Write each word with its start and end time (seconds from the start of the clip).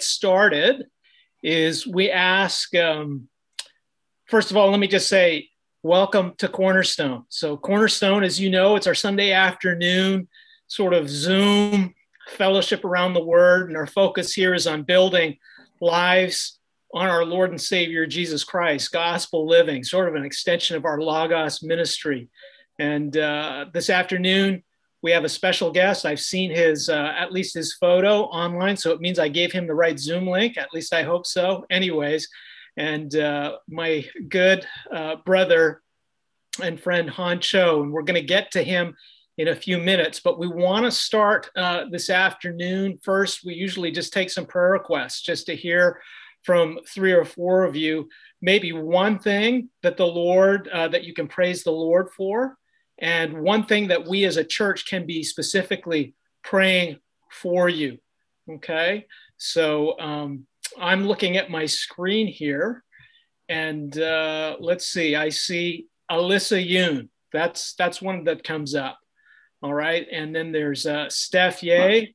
started 0.00 0.86
is 1.42 1.86
we 1.86 2.10
ask, 2.10 2.74
um, 2.74 3.28
first 4.26 4.50
of 4.50 4.56
all, 4.56 4.70
let 4.70 4.80
me 4.80 4.88
just 4.88 5.08
say, 5.08 5.48
welcome 5.82 6.32
to 6.38 6.48
Cornerstone. 6.48 7.24
So, 7.28 7.56
Cornerstone, 7.56 8.24
as 8.24 8.40
you 8.40 8.50
know, 8.50 8.76
it's 8.76 8.86
our 8.86 8.94
Sunday 8.94 9.32
afternoon 9.32 10.28
sort 10.66 10.94
of 10.94 11.08
Zoom 11.10 11.94
fellowship 12.28 12.84
around 12.84 13.12
the 13.12 13.24
Word, 13.24 13.68
and 13.68 13.76
our 13.76 13.86
focus 13.86 14.32
here 14.32 14.54
is 14.54 14.66
on 14.66 14.82
building 14.82 15.36
lives 15.80 16.58
on 16.94 17.06
our 17.08 17.24
Lord 17.24 17.50
and 17.50 17.60
Savior 17.60 18.06
Jesus 18.06 18.44
Christ, 18.44 18.92
gospel 18.92 19.46
living, 19.46 19.84
sort 19.84 20.08
of 20.08 20.14
an 20.14 20.24
extension 20.24 20.76
of 20.76 20.84
our 20.84 21.00
Logos 21.00 21.62
ministry. 21.62 22.28
And 22.78 23.16
uh, 23.16 23.66
this 23.72 23.90
afternoon, 23.90 24.62
we 25.04 25.10
have 25.10 25.24
a 25.24 25.28
special 25.28 25.70
guest. 25.70 26.06
I've 26.06 26.18
seen 26.18 26.50
his, 26.50 26.88
uh, 26.88 27.12
at 27.14 27.30
least 27.30 27.52
his 27.52 27.74
photo 27.74 28.22
online, 28.22 28.74
so 28.74 28.90
it 28.90 29.02
means 29.02 29.18
I 29.18 29.28
gave 29.28 29.52
him 29.52 29.66
the 29.66 29.74
right 29.74 29.98
Zoom 29.98 30.26
link. 30.26 30.56
At 30.56 30.72
least 30.72 30.94
I 30.94 31.02
hope 31.02 31.26
so. 31.26 31.66
Anyways, 31.68 32.26
and 32.78 33.14
uh, 33.14 33.58
my 33.68 34.06
good 34.30 34.66
uh, 34.90 35.16
brother 35.26 35.82
and 36.62 36.80
friend 36.80 37.10
Han 37.10 37.40
Cho, 37.40 37.82
and 37.82 37.92
we're 37.92 38.00
going 38.00 38.18
to 38.18 38.26
get 38.26 38.50
to 38.52 38.62
him 38.62 38.96
in 39.36 39.48
a 39.48 39.54
few 39.54 39.76
minutes. 39.76 40.20
But 40.24 40.38
we 40.38 40.48
want 40.48 40.86
to 40.86 40.90
start 40.90 41.50
uh, 41.54 41.84
this 41.90 42.08
afternoon. 42.08 42.98
First, 43.02 43.44
we 43.44 43.52
usually 43.52 43.90
just 43.90 44.10
take 44.10 44.30
some 44.30 44.46
prayer 44.46 44.70
requests 44.70 45.20
just 45.20 45.44
to 45.46 45.54
hear 45.54 46.00
from 46.44 46.78
three 46.88 47.12
or 47.12 47.26
four 47.26 47.64
of 47.64 47.76
you, 47.76 48.08
maybe 48.40 48.72
one 48.72 49.18
thing 49.18 49.68
that 49.82 49.98
the 49.98 50.06
Lord, 50.06 50.66
uh, 50.68 50.88
that 50.88 51.04
you 51.04 51.12
can 51.12 51.28
praise 51.28 51.62
the 51.62 51.72
Lord 51.72 52.08
for, 52.16 52.56
and 52.98 53.40
one 53.40 53.66
thing 53.66 53.88
that 53.88 54.06
we 54.06 54.24
as 54.24 54.36
a 54.36 54.44
church 54.44 54.86
can 54.86 55.06
be 55.06 55.22
specifically 55.22 56.14
praying 56.42 56.98
for 57.30 57.68
you. 57.68 57.98
Okay. 58.48 59.06
So 59.36 59.98
um, 59.98 60.46
I'm 60.78 61.06
looking 61.06 61.36
at 61.36 61.50
my 61.50 61.66
screen 61.66 62.26
here, 62.26 62.82
and 63.48 63.96
uh, 63.98 64.56
let's 64.60 64.86
see, 64.86 65.16
I 65.16 65.28
see 65.30 65.86
Alyssa 66.10 66.64
Yoon. 66.66 67.08
That's 67.32 67.74
that's 67.74 68.00
one 68.00 68.24
that 68.24 68.44
comes 68.44 68.74
up. 68.74 68.98
All 69.62 69.74
right, 69.74 70.06
and 70.10 70.34
then 70.34 70.52
there's 70.52 70.86
uh, 70.86 71.08
Steph 71.08 71.62
Ye 71.62 72.14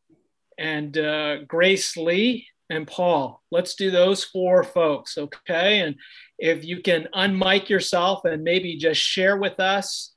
and 0.58 0.98
uh, 0.98 1.44
Grace 1.48 1.98
Lee 1.98 2.48
and 2.70 2.88
Paul. 2.88 3.42
Let's 3.52 3.76
do 3.76 3.90
those 3.92 4.24
four 4.24 4.64
folks, 4.64 5.18
okay? 5.18 5.80
And 5.80 5.96
if 6.38 6.64
you 6.64 6.82
can 6.82 7.08
unmic 7.16 7.70
yourself 7.70 8.26
and 8.26 8.44
maybe 8.44 8.78
just 8.78 9.02
share 9.02 9.38
with 9.38 9.60
us 9.60 10.14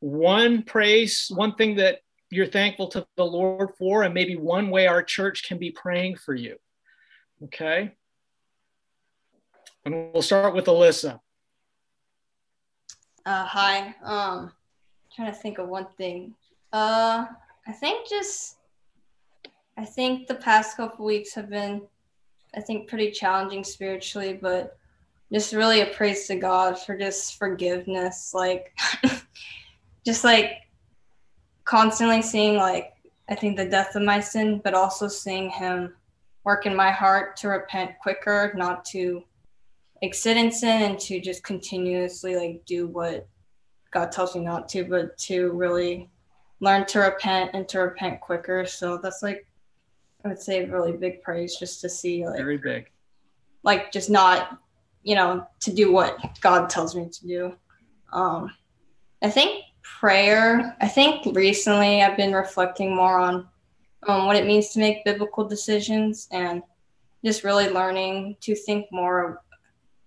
one 0.00 0.62
praise, 0.62 1.30
one 1.34 1.54
thing 1.54 1.76
that 1.76 2.00
you're 2.30 2.46
thankful 2.46 2.88
to 2.88 3.06
the 3.16 3.24
Lord 3.24 3.70
for, 3.78 4.02
and 4.02 4.12
maybe 4.12 4.36
one 4.36 4.70
way 4.70 4.86
our 4.86 5.02
church 5.02 5.46
can 5.46 5.58
be 5.58 5.70
praying 5.70 6.16
for 6.16 6.34
you. 6.34 6.56
Okay. 7.44 7.92
And 9.84 10.12
we'll 10.12 10.22
start 10.22 10.54
with 10.54 10.66
Alyssa. 10.66 11.20
Uh, 13.24 13.44
hi. 13.44 13.94
Um, 14.02 14.52
trying 15.14 15.32
to 15.32 15.38
think 15.38 15.58
of 15.58 15.68
one 15.68 15.86
thing. 15.96 16.34
Uh, 16.72 17.26
I 17.66 17.72
think 17.72 18.08
just, 18.08 18.56
I 19.76 19.84
think 19.84 20.26
the 20.26 20.34
past 20.34 20.76
couple 20.76 21.04
weeks 21.04 21.34
have 21.34 21.50
been, 21.50 21.82
I 22.54 22.60
think, 22.60 22.88
pretty 22.88 23.10
challenging 23.10 23.64
spiritually, 23.64 24.38
but 24.40 24.76
just 25.32 25.52
really 25.52 25.80
a 25.80 25.86
praise 25.86 26.26
to 26.28 26.36
God 26.36 26.78
for 26.78 26.96
just 26.96 27.38
forgiveness. 27.38 28.32
Like, 28.34 28.76
just 30.06 30.22
like 30.22 30.62
constantly 31.64 32.22
seeing 32.22 32.56
like 32.56 32.92
I 33.28 33.34
think 33.34 33.56
the 33.56 33.68
death 33.68 33.96
of 33.96 34.02
my 34.02 34.20
sin, 34.20 34.60
but 34.62 34.72
also 34.72 35.08
seeing 35.08 35.50
him 35.50 35.94
work 36.44 36.64
in 36.64 36.76
my 36.76 36.92
heart 36.92 37.36
to 37.38 37.48
repent 37.48 37.98
quicker, 38.00 38.52
not 38.56 38.84
to 38.86 39.24
sit 40.12 40.36
in 40.36 40.52
sin 40.52 40.82
and 40.82 41.00
to 41.00 41.20
just 41.20 41.42
continuously 41.42 42.36
like 42.36 42.64
do 42.64 42.86
what 42.86 43.26
God 43.90 44.12
tells 44.12 44.36
me 44.36 44.42
not 44.42 44.68
to, 44.68 44.84
but 44.84 45.18
to 45.18 45.50
really 45.50 46.08
learn 46.60 46.86
to 46.86 47.00
repent 47.00 47.50
and 47.54 47.68
to 47.70 47.80
repent 47.80 48.20
quicker. 48.20 48.64
So 48.64 48.98
that's 49.02 49.24
like 49.24 49.44
I 50.24 50.28
would 50.28 50.40
say 50.40 50.64
really 50.66 50.92
big 50.92 51.22
praise 51.22 51.56
just 51.56 51.80
to 51.80 51.88
see 51.88 52.24
like 52.24 52.36
very 52.36 52.58
big. 52.58 52.90
Like 53.64 53.90
just 53.90 54.08
not, 54.08 54.58
you 55.02 55.16
know, 55.16 55.44
to 55.60 55.72
do 55.72 55.90
what 55.90 56.40
God 56.40 56.70
tells 56.70 56.94
me 56.94 57.08
to 57.08 57.26
do. 57.26 57.56
Um 58.12 58.52
I 59.20 59.30
think 59.30 59.64
prayer. 60.00 60.76
I 60.80 60.88
think 60.88 61.34
recently 61.34 62.02
I've 62.02 62.16
been 62.16 62.32
reflecting 62.32 62.94
more 62.94 63.18
on 63.18 63.48
um, 64.06 64.26
what 64.26 64.36
it 64.36 64.46
means 64.46 64.70
to 64.70 64.78
make 64.78 65.04
biblical 65.04 65.46
decisions 65.46 66.28
and 66.30 66.62
just 67.24 67.44
really 67.44 67.68
learning 67.68 68.36
to 68.40 68.54
think 68.54 68.86
more 68.92 69.42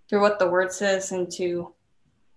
through 0.07 0.22
what 0.22 0.40
the 0.40 0.47
word 0.47 0.72
says 0.72 1.12
and 1.12 1.31
to 1.31 1.73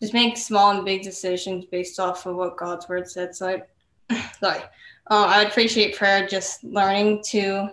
just 0.00 0.12
make 0.12 0.36
small 0.36 0.72
and 0.72 0.84
big 0.84 1.03
decisions 1.03 1.64
based 1.66 2.00
off 2.00 2.26
of 2.26 2.36
what 2.36 2.56
God's 2.56 2.88
word 2.88 3.08
said. 3.08 3.34
So 3.34 3.62
I, 4.10 4.22
sorry, 4.41 4.62
uh, 5.10 5.26
I 5.26 5.42
appreciate 5.42 5.97
prayer 5.97 6.26
just 6.26 6.64
learning 6.64 7.22
to 7.28 7.69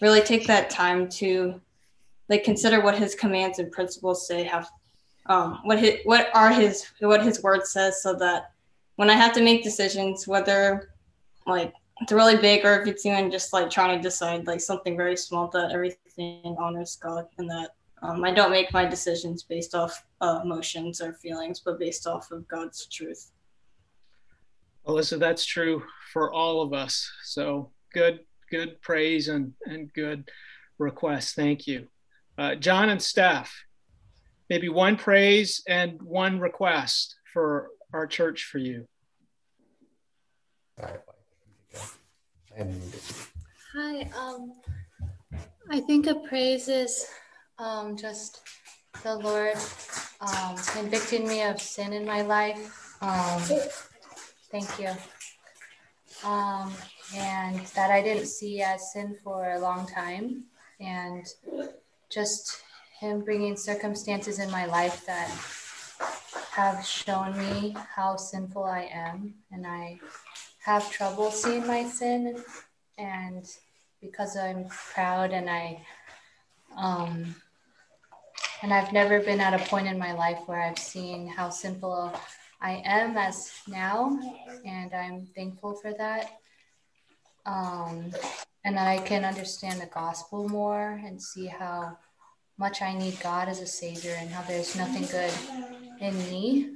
really 0.00 0.20
take 0.20 0.46
that 0.46 0.70
time 0.70 1.08
to 1.08 1.60
like 2.28 2.44
consider 2.44 2.80
what 2.80 2.98
His 2.98 3.14
commands 3.14 3.58
and 3.58 3.70
principles 3.70 4.26
say. 4.26 4.42
Have 4.42 4.68
um, 5.26 5.60
what 5.62 5.78
his 5.78 5.98
what 6.04 6.28
are 6.34 6.50
His 6.50 6.86
what 7.00 7.22
His 7.24 7.42
word 7.42 7.66
says, 7.66 8.02
so 8.02 8.14
that 8.14 8.50
when 8.98 9.10
I 9.10 9.14
have 9.14 9.32
to 9.34 9.40
make 9.40 9.62
decisions, 9.62 10.26
whether 10.26 10.90
like 11.46 11.72
it's 12.00 12.10
really 12.10 12.36
big 12.36 12.64
or 12.64 12.82
if 12.82 12.88
it's 12.88 13.06
even 13.06 13.30
just 13.30 13.52
like 13.52 13.70
trying 13.70 13.96
to 13.96 14.02
decide 14.02 14.48
like 14.48 14.60
something 14.60 14.96
very 14.96 15.16
small, 15.16 15.46
that 15.50 15.70
everything 15.70 16.56
honors 16.58 16.98
God 17.00 17.26
and 17.38 17.48
that 17.48 17.76
um, 18.02 18.24
I 18.24 18.32
don't 18.32 18.50
make 18.50 18.72
my 18.72 18.84
decisions 18.84 19.44
based 19.44 19.76
off 19.76 20.04
uh, 20.20 20.40
emotions 20.42 21.00
or 21.00 21.12
feelings, 21.12 21.60
but 21.64 21.78
based 21.78 22.08
off 22.08 22.32
of 22.32 22.48
God's 22.48 22.86
truth. 22.86 23.30
Alyssa, 24.84 25.16
that's 25.16 25.46
true 25.46 25.84
for 26.12 26.32
all 26.32 26.60
of 26.60 26.72
us. 26.72 27.08
So 27.22 27.70
good, 27.94 28.20
good 28.50 28.82
praise 28.82 29.28
and, 29.28 29.52
and 29.64 29.92
good 29.92 30.28
request. 30.78 31.36
Thank 31.36 31.68
you. 31.68 31.86
Uh, 32.36 32.56
John 32.56 32.88
and 32.88 33.00
Steph, 33.00 33.54
maybe 34.50 34.68
one 34.68 34.96
praise 34.96 35.62
and 35.68 36.02
one 36.02 36.40
request 36.40 37.14
for 37.32 37.70
our 37.92 38.06
church 38.06 38.44
for 38.44 38.58
you? 38.58 38.86
Hi. 43.74 44.10
Um, 44.18 44.52
I 45.70 45.80
think 45.80 46.06
a 46.06 46.14
praise 46.14 46.68
is 46.68 47.06
um, 47.58 47.96
just 47.96 48.40
the 49.02 49.16
Lord 49.16 49.56
um, 50.20 50.56
convicting 50.72 51.26
me 51.28 51.42
of 51.42 51.60
sin 51.60 51.92
in 51.92 52.04
my 52.04 52.22
life. 52.22 52.96
Um, 53.00 53.42
thank 54.50 54.78
you. 54.78 54.90
Um, 56.28 56.72
and 57.14 57.60
that 57.74 57.90
I 57.90 58.02
didn't 58.02 58.26
see 58.26 58.60
as 58.62 58.92
sin 58.92 59.16
for 59.22 59.52
a 59.52 59.58
long 59.58 59.86
time. 59.86 60.44
And 60.80 61.26
just 62.10 62.62
Him 63.00 63.20
bringing 63.20 63.56
circumstances 63.56 64.38
in 64.38 64.50
my 64.50 64.66
life 64.66 65.04
that 65.06 65.28
have 66.58 66.84
shown 66.84 67.38
me 67.38 67.76
how 67.94 68.16
sinful 68.16 68.64
I 68.64 68.90
am, 68.92 69.32
and 69.52 69.64
I 69.64 70.00
have 70.64 70.90
trouble 70.90 71.30
seeing 71.30 71.64
my 71.64 71.84
sin. 71.84 72.42
And 72.98 73.48
because 74.00 74.36
I'm 74.36 74.64
proud 74.68 75.30
and 75.30 75.48
I, 75.48 75.80
um, 76.76 77.36
and 78.62 78.74
I've 78.74 78.92
never 78.92 79.20
been 79.20 79.38
at 79.40 79.54
a 79.54 79.64
point 79.66 79.86
in 79.86 80.00
my 80.00 80.12
life 80.14 80.40
where 80.46 80.60
I've 80.60 80.80
seen 80.80 81.28
how 81.28 81.48
sinful 81.48 82.12
I 82.60 82.82
am 82.84 83.16
as 83.16 83.52
now, 83.68 84.18
and 84.64 84.92
I'm 84.92 85.26
thankful 85.36 85.74
for 85.74 85.92
that. 85.92 86.40
Um, 87.46 88.10
and 88.64 88.80
I 88.80 88.98
can 88.98 89.24
understand 89.24 89.80
the 89.80 89.86
gospel 89.86 90.48
more 90.48 91.00
and 91.06 91.22
see 91.22 91.46
how 91.46 91.96
much 92.58 92.82
I 92.82 92.98
need 92.98 93.20
God 93.20 93.48
as 93.48 93.60
a 93.60 93.66
savior 93.66 94.16
and 94.18 94.28
how 94.28 94.42
there's 94.42 94.74
nothing 94.74 95.06
good 95.06 95.87
in 96.00 96.16
me. 96.30 96.70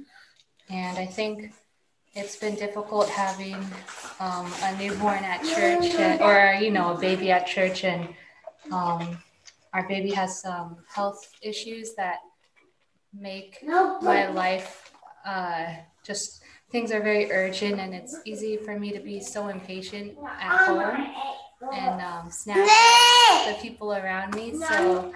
And 0.69 0.97
I 0.97 1.05
think 1.05 1.53
it's 2.13 2.35
been 2.35 2.55
difficult 2.55 3.09
having 3.09 3.55
um, 4.19 4.51
a 4.63 4.77
newborn 4.77 5.23
at 5.23 5.43
church 5.43 5.95
and, 5.95 6.21
or, 6.21 6.61
you 6.61 6.71
know, 6.71 6.95
a 6.95 6.99
baby 6.99 7.31
at 7.31 7.47
church. 7.47 7.83
And 7.83 8.07
um, 8.71 9.17
our 9.73 9.87
baby 9.87 10.11
has 10.11 10.41
some 10.41 10.77
health 10.87 11.29
issues 11.41 11.95
that 11.95 12.19
make 13.13 13.59
my 13.63 14.27
life 14.27 14.91
uh, 15.25 15.73
just 16.03 16.41
things 16.71 16.91
are 16.91 17.01
very 17.01 17.31
urgent 17.31 17.79
and 17.79 17.93
it's 17.93 18.17
easy 18.25 18.57
for 18.57 18.77
me 18.79 18.91
to 18.91 18.99
be 18.99 19.19
so 19.19 19.47
impatient 19.47 20.17
at 20.39 20.65
home 20.65 21.07
and 21.71 22.01
um, 22.01 22.31
snap 22.31 22.67
the 23.47 23.55
people 23.61 23.93
around 23.93 24.35
me. 24.35 24.53
So 24.55 25.13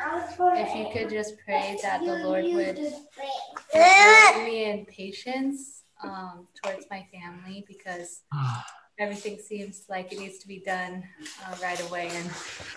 if 0.53 0.75
you 0.75 0.87
could 0.93 1.09
just 1.09 1.35
pray 1.43 1.77
that 1.81 2.01
the 2.01 2.23
Lord 2.23 2.45
would 2.45 2.75
give 2.75 4.43
me 4.43 4.65
in 4.65 4.85
patience 4.85 5.83
um, 6.03 6.47
towards 6.63 6.85
my 6.89 7.05
family 7.11 7.65
because 7.67 8.21
everything 8.99 9.39
seems 9.39 9.85
like 9.89 10.11
it 10.11 10.19
needs 10.19 10.37
to 10.39 10.47
be 10.47 10.59
done 10.59 11.03
uh, 11.45 11.55
right 11.61 11.79
away, 11.89 12.09
and 12.13 12.29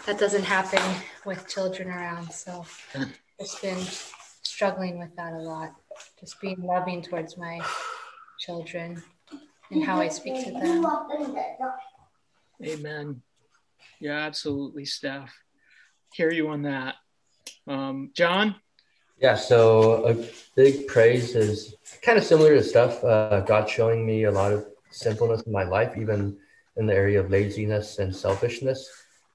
that 0.06 0.19
doesn't 0.19 0.44
happen 0.44 0.82
with 1.25 1.49
children 1.49 1.88
around. 1.88 2.31
So, 2.32 2.64
just 3.38 3.62
been 3.62 3.78
struggling 4.43 4.99
with 4.99 5.14
that 5.16 5.32
a 5.32 5.38
lot. 5.38 5.75
Just 6.19 6.40
being 6.40 6.62
loving 6.62 7.02
towards 7.02 7.37
my 7.37 7.61
children 8.38 9.02
and 9.70 9.84
how 9.84 10.00
I 10.00 10.08
speak 10.08 10.44
to 10.44 10.50
them. 10.52 10.84
Amen. 12.62 13.23
Yeah, 14.00 14.19
absolutely, 14.19 14.87
Steph. 14.87 15.32
Hear 16.14 16.32
you 16.32 16.49
on 16.49 16.62
that. 16.62 16.97
Um, 17.67 18.11
John? 18.14 18.56
Yeah, 19.19 19.35
so 19.35 20.06
a 20.06 20.26
big 20.56 20.87
praise 20.87 21.37
is 21.37 21.75
kind 22.02 22.17
of 22.17 22.25
similar 22.25 22.55
to 22.55 22.64
Steph. 22.64 23.05
Uh, 23.05 23.41
God 23.41 23.69
showing 23.69 24.06
me 24.06 24.25
a 24.25 24.31
lot 24.31 24.52
of 24.52 24.67
simpleness 24.91 25.43
in 25.43 25.52
my 25.52 25.64
life, 25.64 25.93
even 25.99 26.38
in 26.76 26.87
the 26.87 26.94
area 26.94 27.20
of 27.20 27.31
laziness 27.31 27.99
and 27.99 28.17
selfishness. 28.17 28.88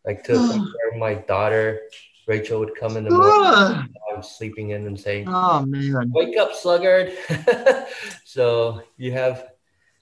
Like 0.03 0.23
to 0.23 0.33
compare 0.33 0.97
my 0.97 1.13
daughter, 1.13 1.81
Rachel 2.27 2.59
would 2.59 2.75
come 2.75 2.97
in 2.97 3.03
the 3.03 3.11
morning, 3.11 3.89
I'm 4.15 4.23
sleeping 4.23 4.71
in 4.71 4.87
and 4.87 4.99
say, 4.99 5.25
"Oh 5.27 5.65
man, 5.65 6.11
wake 6.11 6.37
up, 6.37 6.53
sluggard!" 6.53 7.13
so 8.25 8.81
you 8.97 9.11
have 9.11 9.49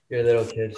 your 0.09 0.23
little 0.23 0.45
kids. 0.45 0.77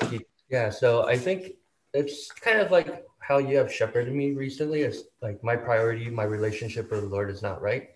Yeah, 0.50 0.70
so 0.70 1.08
I 1.08 1.18
think 1.18 1.54
it's 1.94 2.32
kind 2.32 2.60
of 2.60 2.72
like 2.72 3.06
how 3.25 3.39
you 3.39 3.57
have 3.57 3.74
shepherded 3.74 4.13
me 4.13 4.33
recently. 4.33 4.81
is 4.81 5.06
like 5.22 5.44
my 5.44 5.56
priority, 5.56 6.10
my 6.10 6.24
relationship 6.24 6.92
with 6.92 7.01
the 7.01 7.07
Lord 7.07 7.31
is 7.31 7.42
not 7.42 7.62
right 7.62 7.89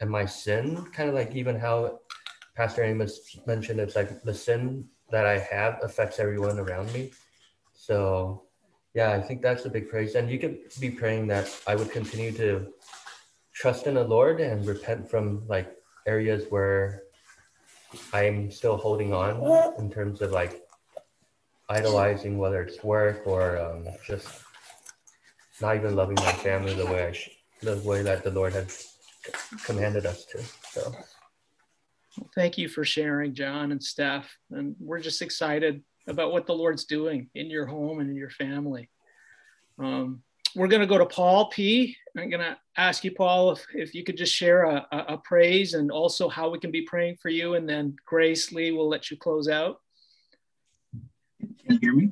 and 0.00 0.08
my 0.08 0.24
sin, 0.24 0.86
kind 0.92 1.08
of 1.08 1.16
like 1.16 1.34
even 1.34 1.58
how 1.58 1.98
Pastor 2.54 2.84
Amos 2.84 3.36
mentioned, 3.46 3.80
it's 3.80 3.96
like 3.96 4.22
the 4.22 4.34
sin 4.34 4.84
that 5.10 5.26
I 5.26 5.38
have 5.38 5.78
affects 5.82 6.20
everyone 6.20 6.60
around 6.60 6.92
me. 6.92 7.10
So, 7.72 8.44
yeah, 8.94 9.10
I 9.12 9.20
think 9.20 9.42
that's 9.42 9.64
a 9.64 9.70
big 9.70 9.88
praise. 9.88 10.14
And 10.14 10.30
you 10.30 10.38
could 10.38 10.58
be 10.78 10.90
praying 10.90 11.26
that 11.28 11.48
I 11.66 11.74
would 11.74 11.90
continue 11.90 12.30
to 12.32 12.72
trust 13.52 13.88
in 13.88 13.94
the 13.94 14.04
Lord 14.04 14.40
and 14.40 14.64
repent 14.64 15.10
from 15.10 15.46
like 15.48 15.74
areas 16.06 16.44
where 16.50 17.02
I'm 18.12 18.50
still 18.52 18.76
holding 18.76 19.12
on 19.12 19.74
in 19.78 19.90
terms 19.90 20.20
of 20.20 20.30
like 20.30 20.62
idolizing, 21.68 22.38
whether 22.38 22.62
it's 22.62 22.84
work 22.84 23.26
or 23.26 23.58
um, 23.58 23.86
just 24.06 24.44
not 25.60 25.76
even 25.76 25.96
loving 25.96 26.16
my 26.16 26.32
family 26.32 26.74
the 26.74 26.86
way 26.86 27.06
I 27.06 27.12
sh- 27.12 27.30
the 27.62 27.76
way 27.78 28.02
that 28.02 28.22
the 28.22 28.30
Lord 28.30 28.52
has 28.52 28.94
commanded 29.64 30.06
us 30.06 30.24
to. 30.26 30.42
So. 30.70 30.92
Well, 32.16 32.30
thank 32.34 32.58
you 32.58 32.68
for 32.68 32.84
sharing, 32.84 33.34
John 33.34 33.72
and 33.72 33.82
Steph. 33.82 34.36
And 34.50 34.74
we're 34.80 35.00
just 35.00 35.22
excited 35.22 35.82
about 36.06 36.32
what 36.32 36.46
the 36.46 36.54
Lord's 36.54 36.84
doing 36.84 37.28
in 37.34 37.50
your 37.50 37.66
home 37.66 38.00
and 38.00 38.10
in 38.10 38.16
your 38.16 38.30
family. 38.30 38.88
Um, 39.78 40.22
we're 40.56 40.68
going 40.68 40.80
to 40.80 40.86
go 40.86 40.98
to 40.98 41.06
Paul 41.06 41.48
P. 41.50 41.96
I'm 42.16 42.30
going 42.30 42.40
to 42.40 42.56
ask 42.76 43.04
you, 43.04 43.12
Paul, 43.12 43.52
if, 43.52 43.66
if 43.74 43.94
you 43.94 44.02
could 44.02 44.16
just 44.16 44.34
share 44.34 44.64
a, 44.64 44.86
a, 44.90 44.98
a, 45.14 45.18
praise 45.18 45.74
and 45.74 45.90
also 45.90 46.28
how 46.28 46.48
we 46.48 46.58
can 46.58 46.70
be 46.70 46.82
praying 46.82 47.18
for 47.20 47.28
you. 47.28 47.54
And 47.54 47.68
then 47.68 47.94
Grace 48.06 48.50
Lee 48.50 48.72
will 48.72 48.88
let 48.88 49.10
you 49.10 49.16
close 49.16 49.48
out. 49.48 49.80
Can 51.38 51.54
you 51.74 51.78
hear 51.80 51.92
me? 51.92 52.10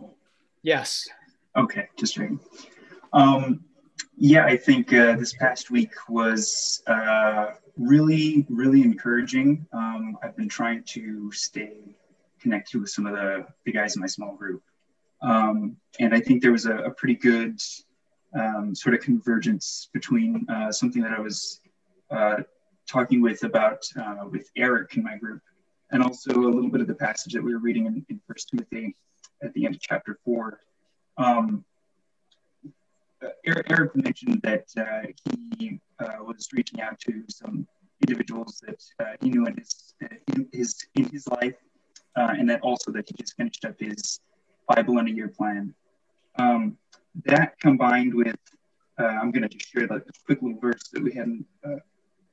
Yes. 0.62 1.08
Okay, 1.56 1.88
just 1.96 2.18
right. 2.18 2.30
Um, 3.16 3.64
yeah, 4.18 4.44
I 4.44 4.58
think 4.58 4.92
uh, 4.92 5.16
this 5.16 5.32
past 5.32 5.70
week 5.70 5.92
was 6.06 6.82
uh, 6.86 7.52
really, 7.78 8.46
really 8.50 8.82
encouraging. 8.82 9.66
Um, 9.72 10.18
I've 10.22 10.36
been 10.36 10.50
trying 10.50 10.82
to 10.88 11.32
stay 11.32 11.96
connected 12.38 12.78
with 12.78 12.90
some 12.90 13.06
of 13.06 13.14
the, 13.14 13.46
the 13.64 13.72
guys 13.72 13.96
in 13.96 14.00
my 14.02 14.06
small 14.06 14.34
group. 14.36 14.62
Um, 15.22 15.78
and 15.98 16.14
I 16.14 16.20
think 16.20 16.42
there 16.42 16.52
was 16.52 16.66
a, 16.66 16.76
a 16.76 16.90
pretty 16.90 17.14
good 17.14 17.58
um, 18.38 18.74
sort 18.74 18.94
of 18.94 19.00
convergence 19.00 19.88
between 19.94 20.44
uh, 20.50 20.70
something 20.70 21.00
that 21.00 21.12
I 21.12 21.20
was 21.20 21.62
uh, 22.10 22.42
talking 22.86 23.22
with 23.22 23.44
about 23.44 23.82
uh, 23.98 24.26
with 24.30 24.50
Eric 24.58 24.94
in 24.98 25.02
my 25.02 25.16
group, 25.16 25.40
and 25.90 26.02
also 26.02 26.32
a 26.32 26.52
little 26.52 26.68
bit 26.68 26.82
of 26.82 26.86
the 26.86 26.94
passage 26.94 27.32
that 27.32 27.42
we 27.42 27.54
were 27.54 27.60
reading 27.60 27.86
in, 27.86 28.04
in 28.10 28.20
First 28.28 28.50
Timothy 28.50 28.94
at 29.42 29.54
the 29.54 29.64
end 29.64 29.74
of 29.74 29.80
chapter 29.80 30.18
four. 30.22 30.60
Um, 31.16 31.64
Eric, 33.44 33.66
Eric, 33.70 33.96
mentioned 33.96 34.40
that 34.42 34.66
uh, 34.76 35.06
he 35.58 35.80
uh, 35.98 36.22
was 36.24 36.48
reaching 36.52 36.80
out 36.80 36.98
to 37.00 37.22
some 37.28 37.66
individuals 38.06 38.62
that 38.66 38.82
uh, 39.00 39.16
he 39.20 39.30
knew 39.30 39.46
in 39.46 39.56
his 39.56 39.94
in 40.34 40.48
his 40.52 40.76
in 40.94 41.04
his 41.08 41.26
life, 41.28 41.54
uh, 42.16 42.34
and 42.38 42.48
that 42.50 42.60
also 42.60 42.92
that 42.92 43.08
he 43.08 43.14
just 43.18 43.36
finished 43.36 43.64
up 43.64 43.74
his 43.78 44.20
Bible 44.68 44.98
in 44.98 45.08
a 45.08 45.10
year 45.10 45.28
plan. 45.28 45.74
Um, 46.38 46.76
that 47.24 47.58
combined 47.60 48.14
with 48.14 48.36
uh, 48.98 49.04
I'm 49.04 49.30
going 49.30 49.42
to 49.42 49.48
just 49.48 49.72
share 49.72 49.86
like 49.86 50.02
a 50.02 50.12
quick 50.26 50.42
little 50.42 50.58
verse 50.60 50.88
that 50.92 51.02
we 51.02 51.12
had 51.12 51.26
in 51.26 51.44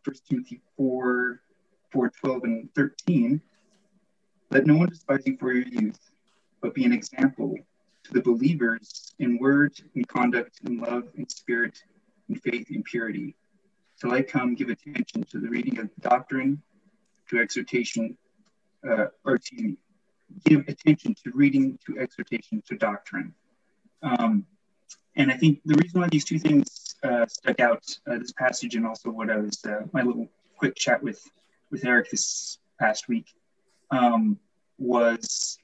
First 0.04 0.28
Timothy 0.28 0.62
4, 0.76 1.40
4, 1.92 2.12
12, 2.22 2.44
and 2.44 2.70
13. 2.76 3.42
Let 4.52 4.66
no 4.66 4.76
one 4.76 4.90
despise 4.90 5.26
you 5.26 5.38
for 5.40 5.54
your 5.54 5.66
youth, 5.66 6.00
but 6.62 6.74
be 6.74 6.84
an 6.84 6.94
example 6.94 7.56
to 8.04 8.14
the 8.14 8.22
believers 8.22 9.14
in 9.20 9.38
word, 9.38 9.74
in 9.96 10.04
conduct, 10.06 10.60
in 10.66 10.80
love, 10.80 11.04
in 11.16 11.28
spirit, 11.30 11.78
in 12.30 12.36
faith, 12.36 12.70
in 12.70 12.84
purity. 12.84 13.36
Till 14.00 14.12
I 14.12 14.22
come, 14.22 14.56
give 14.56 14.70
attention 14.70 15.24
to 15.32 15.40
the 15.40 15.50
reading 15.50 15.80
of 15.80 15.90
doctrine, 16.02 16.62
to 17.30 17.40
exhortation, 17.40 18.18
uh, 18.88 19.06
or 19.24 19.38
to 19.38 19.78
give 20.46 20.68
attention 20.68 21.16
to 21.24 21.32
reading, 21.34 21.80
to 21.86 22.00
exhortation, 22.00 22.62
to 22.68 22.76
doctrine. 22.76 23.34
Um, 24.02 24.46
and 25.16 25.32
I 25.32 25.38
think 25.38 25.62
the 25.64 25.76
reason 25.76 26.02
why 26.02 26.10
these 26.10 26.26
two 26.26 26.40
things 26.40 26.96
uh, 27.04 27.26
stuck 27.28 27.60
out, 27.60 27.84
uh, 28.08 28.18
this 28.18 28.32
passage 28.32 28.76
and 28.76 28.86
also 28.86 29.10
what 29.10 29.30
I 29.30 29.38
was, 29.38 29.64
uh, 29.66 29.82
my 29.94 30.02
little 30.02 30.28
quick 30.58 30.76
chat 30.76 31.02
with, 31.02 31.22
with 31.72 31.86
Eric 31.86 32.10
this 32.10 32.58
past 32.80 33.08
week, 33.08 33.34
um, 33.92 34.40
was 34.78 35.58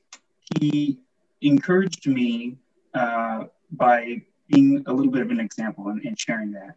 he 0.60 1.00
encouraged 1.42 2.08
me 2.08 2.58
uh, 2.94 3.46
by 3.72 4.22
being 4.48 4.84
a 4.88 4.94
little 4.94 5.12
bit 5.12 5.22
of 5.22 5.32
an 5.32 5.40
example 5.40 5.88
and, 5.90 6.04
and 6.04 6.20
sharing 6.20 6.52
that. 6.52 6.76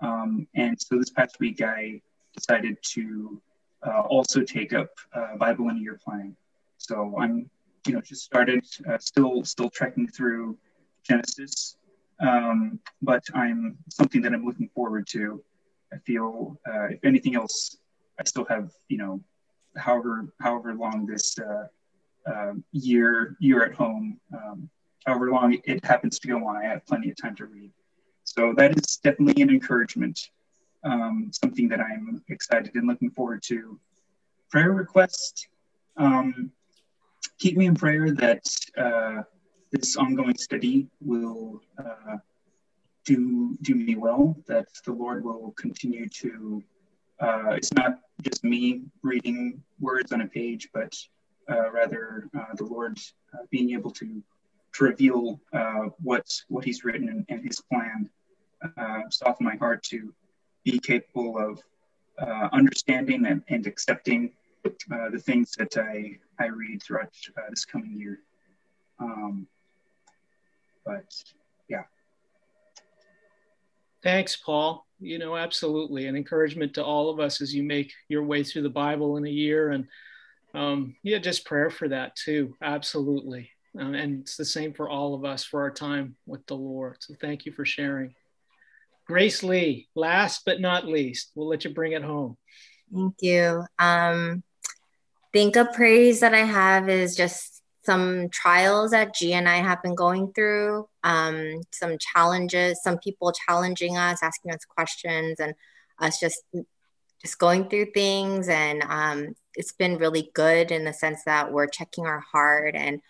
Um, 0.00 0.46
and 0.54 0.80
so 0.80 0.98
this 0.98 1.10
past 1.10 1.38
week, 1.38 1.62
I 1.62 2.00
decided 2.34 2.76
to 2.94 3.40
uh, 3.86 4.00
also 4.00 4.42
take 4.42 4.72
up 4.72 4.90
uh, 5.14 5.36
Bible 5.36 5.68
in 5.68 5.76
a 5.76 5.80
year 5.80 5.98
plan. 6.04 6.36
So 6.78 7.14
I'm, 7.18 7.48
you 7.86 7.94
know, 7.94 8.00
just 8.00 8.22
started, 8.24 8.64
uh, 8.88 8.98
still 8.98 9.44
still 9.44 9.70
trekking 9.70 10.08
through 10.08 10.58
Genesis, 11.04 11.76
um, 12.20 12.80
but 13.00 13.24
I'm 13.34 13.78
something 13.88 14.22
that 14.22 14.32
I'm 14.32 14.44
looking 14.44 14.68
forward 14.74 15.06
to. 15.08 15.42
I 15.92 15.98
feel, 15.98 16.58
uh, 16.66 16.86
if 16.86 17.04
anything 17.04 17.34
else, 17.36 17.76
I 18.18 18.24
still 18.24 18.46
have, 18.46 18.72
you 18.88 18.98
know, 18.98 19.20
however 19.76 20.32
however 20.40 20.74
long 20.74 21.06
this 21.06 21.38
uh, 22.26 22.52
year 22.72 23.36
year 23.40 23.64
at 23.64 23.74
home, 23.74 24.18
um, 24.34 24.68
however 25.06 25.30
long 25.30 25.58
it 25.64 25.84
happens 25.84 26.18
to 26.20 26.28
go 26.28 26.46
on. 26.46 26.56
I 26.56 26.64
have 26.64 26.86
plenty 26.86 27.10
of 27.10 27.16
time 27.20 27.36
to 27.36 27.46
read. 27.46 27.70
So 28.24 28.54
that 28.56 28.76
is 28.76 28.96
definitely 28.98 29.42
an 29.42 29.50
encouragement, 29.50 30.18
um, 30.84 31.30
something 31.32 31.68
that 31.68 31.80
I'm 31.80 32.22
excited 32.28 32.74
and 32.74 32.86
looking 32.86 33.10
forward 33.10 33.42
to. 33.44 33.78
Prayer 34.50 34.72
request. 34.72 35.48
Um, 35.96 36.52
keep 37.38 37.56
me 37.56 37.66
in 37.66 37.74
prayer 37.74 38.12
that 38.12 38.44
uh, 38.78 39.22
this 39.70 39.96
ongoing 39.96 40.36
study 40.36 40.86
will 41.00 41.60
uh, 41.78 42.16
do 43.04 43.56
do 43.62 43.74
me 43.74 43.96
well. 43.96 44.36
That 44.46 44.66
the 44.84 44.92
Lord 44.92 45.24
will 45.24 45.52
continue 45.56 46.08
to. 46.08 46.62
Uh, 47.20 47.50
it's 47.50 47.72
not 47.72 48.00
just 48.22 48.44
me 48.44 48.82
reading 49.02 49.62
words 49.80 50.12
on 50.12 50.20
a 50.20 50.26
page, 50.26 50.68
but 50.72 50.94
rather 51.72 52.28
uh, 52.38 52.54
the 52.56 52.64
Lord 52.64 52.98
uh, 53.34 53.38
being 53.50 53.70
able 53.72 53.90
to 53.92 54.22
to 54.74 54.84
reveal 54.84 55.40
what 56.02 56.26
what 56.48 56.64
He's 56.64 56.84
written 56.84 57.08
and, 57.08 57.26
and 57.28 57.44
His 57.44 57.60
plan, 57.60 58.08
soften 59.10 59.44
my 59.44 59.56
heart 59.56 59.82
to 59.84 60.14
be 60.64 60.78
capable 60.78 61.38
of 61.38 61.60
understanding 62.52 63.26
and, 63.26 63.42
and 63.48 63.66
accepting 63.66 64.32
the 64.64 65.18
things 65.18 65.52
that 65.58 65.76
I 65.76 66.18
I 66.38 66.46
read 66.46 66.82
throughout 66.82 67.12
this 67.50 67.64
coming 67.64 67.98
year. 67.98 68.20
Um, 68.98 69.46
but 70.84 71.04
yeah. 71.68 71.84
Thanks, 74.02 74.36
Paul. 74.36 74.86
You 75.00 75.18
know, 75.18 75.36
absolutely. 75.36 76.06
An 76.06 76.16
encouragement 76.16 76.74
to 76.74 76.84
all 76.84 77.10
of 77.10 77.20
us 77.20 77.40
as 77.40 77.54
you 77.54 77.62
make 77.62 77.92
your 78.08 78.24
way 78.24 78.42
through 78.42 78.62
the 78.62 78.70
Bible 78.70 79.16
in 79.16 79.26
a 79.26 79.30
year 79.30 79.70
and 79.70 79.86
um, 80.54 80.96
yeah, 81.02 81.18
just 81.18 81.44
prayer 81.44 81.70
for 81.70 81.88
that 81.88 82.16
too. 82.16 82.56
Absolutely. 82.62 83.50
Um, 83.78 83.94
and 83.94 84.20
it's 84.20 84.36
the 84.36 84.44
same 84.44 84.74
for 84.74 84.88
all 84.88 85.14
of 85.14 85.24
us 85.24 85.44
for 85.44 85.62
our 85.62 85.70
time 85.70 86.16
with 86.26 86.46
the 86.46 86.56
Lord. 86.56 86.96
So 87.00 87.14
thank 87.20 87.46
you 87.46 87.52
for 87.52 87.64
sharing. 87.64 88.14
Grace 89.06 89.42
Lee, 89.42 89.88
last 89.94 90.42
but 90.44 90.60
not 90.60 90.86
least, 90.86 91.32
we'll 91.34 91.48
let 91.48 91.64
you 91.64 91.72
bring 91.72 91.92
it 91.92 92.04
home. 92.04 92.36
Thank 92.94 93.14
you. 93.20 93.64
Um, 93.78 94.42
think 95.32 95.56
a 95.56 95.64
praise 95.64 96.20
that 96.20 96.34
I 96.34 96.44
have 96.44 96.88
is 96.88 97.16
just 97.16 97.62
some 97.84 98.28
trials 98.28 98.92
that 98.92 99.14
G 99.14 99.32
and 99.32 99.48
I 99.48 99.56
have 99.56 99.82
been 99.82 99.94
going 99.94 100.32
through, 100.34 100.88
um, 101.02 101.62
some 101.72 101.96
challenges, 101.98 102.80
some 102.82 102.98
people 102.98 103.32
challenging 103.32 103.96
us, 103.96 104.22
asking 104.22 104.52
us 104.52 104.64
questions, 104.64 105.40
and 105.40 105.54
us 105.98 106.20
just 106.20 106.42
just 107.22 107.38
going 107.38 107.68
through 107.68 107.86
things. 107.92 108.48
And 108.48 108.82
um, 108.82 109.34
it's 109.54 109.72
been 109.72 109.98
really 109.98 110.30
good 110.34 110.70
in 110.70 110.84
the 110.84 110.92
sense 110.92 111.24
that 111.24 111.52
we're 111.52 111.68
checking 111.68 112.06
our 112.06 112.20
heart 112.20 112.74
and 112.74 113.00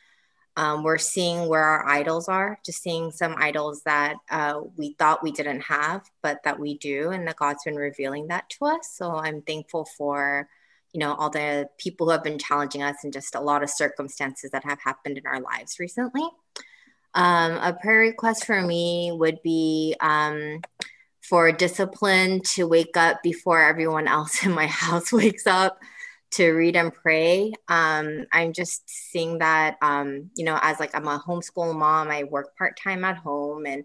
um, 0.56 0.82
we're 0.82 0.98
seeing 0.98 1.48
where 1.48 1.64
our 1.64 1.88
idols 1.88 2.28
are, 2.28 2.58
just 2.64 2.82
seeing 2.82 3.10
some 3.10 3.34
idols 3.38 3.82
that 3.84 4.16
uh, 4.30 4.60
we 4.76 4.94
thought 4.98 5.22
we 5.22 5.32
didn't 5.32 5.62
have, 5.62 6.02
but 6.22 6.42
that 6.44 6.58
we 6.58 6.76
do, 6.76 7.08
and 7.10 7.26
that 7.26 7.36
God's 7.36 7.64
been 7.64 7.76
revealing 7.76 8.28
that 8.28 8.50
to 8.50 8.66
us. 8.66 8.90
So 8.92 9.16
I'm 9.16 9.40
thankful 9.40 9.86
for, 9.96 10.46
you 10.92 11.00
know, 11.00 11.14
all 11.14 11.30
the 11.30 11.70
people 11.78 12.06
who 12.06 12.12
have 12.12 12.22
been 12.22 12.38
challenging 12.38 12.82
us 12.82 12.96
and 13.02 13.14
just 13.14 13.34
a 13.34 13.40
lot 13.40 13.62
of 13.62 13.70
circumstances 13.70 14.50
that 14.50 14.64
have 14.64 14.78
happened 14.80 15.16
in 15.16 15.26
our 15.26 15.40
lives 15.40 15.78
recently. 15.78 16.28
Um, 17.14 17.52
a 17.52 17.72
prayer 17.80 18.00
request 18.00 18.44
for 18.44 18.60
me 18.60 19.10
would 19.10 19.42
be 19.42 19.96
um, 20.00 20.60
for 21.22 21.52
discipline 21.52 22.40
to 22.40 22.66
wake 22.66 22.96
up 22.96 23.22
before 23.22 23.62
everyone 23.62 24.08
else 24.08 24.44
in 24.44 24.52
my 24.52 24.66
house 24.66 25.12
wakes 25.12 25.46
up 25.46 25.78
to 26.32 26.50
read 26.50 26.76
and 26.76 26.92
pray. 26.92 27.52
Um, 27.68 28.26
I'm 28.32 28.52
just 28.52 28.88
seeing 28.88 29.38
that, 29.38 29.76
um, 29.82 30.30
you 30.34 30.44
know, 30.44 30.58
as 30.60 30.80
like 30.80 30.94
I'm 30.94 31.06
a 31.06 31.18
homeschool 31.18 31.76
mom, 31.76 32.08
I 32.08 32.24
work 32.24 32.56
part 32.56 32.78
time 32.82 33.04
at 33.04 33.18
home, 33.18 33.66
and 33.66 33.84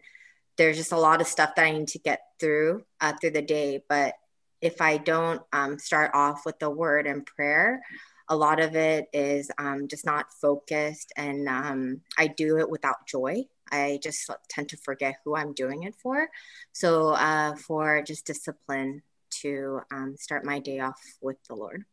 there's 0.57 0.77
just 0.77 0.93
a 0.93 0.97
lot 0.97 1.21
of 1.21 1.27
stuff 1.27 1.55
that 1.55 1.65
I 1.65 1.71
need 1.71 1.89
to 1.89 1.99
get 1.99 2.21
through 2.39 2.83
uh, 3.01 3.13
through 3.19 3.31
the 3.31 3.41
day. 3.41 3.83
But 3.87 4.15
if 4.61 4.81
I 4.81 4.97
don't 4.97 5.41
um, 5.53 5.77
start 5.77 6.11
off 6.13 6.45
with 6.45 6.57
the 6.59 6.69
word 6.69 7.05
and 7.05 7.25
prayer, 7.25 7.81
a 8.29 8.35
lot 8.35 8.59
of 8.59 8.75
it 8.75 9.07
is 9.13 9.51
um, 9.57 9.87
just 9.87 10.05
not 10.05 10.27
focused, 10.41 11.11
and 11.17 11.47
um, 11.49 12.01
I 12.17 12.27
do 12.27 12.59
it 12.59 12.69
without 12.69 13.07
joy. 13.07 13.43
I 13.71 13.99
just 14.01 14.29
tend 14.49 14.69
to 14.69 14.77
forget 14.77 15.17
who 15.23 15.35
I'm 15.35 15.53
doing 15.53 15.83
it 15.83 15.95
for. 15.95 16.29
So, 16.73 17.09
uh, 17.09 17.55
for 17.55 18.01
just 18.01 18.25
discipline 18.25 19.03
to 19.41 19.81
um, 19.91 20.15
start 20.17 20.45
my 20.45 20.59
day 20.59 20.79
off 20.79 20.99
with 21.21 21.37
the 21.47 21.55
Lord. 21.55 21.83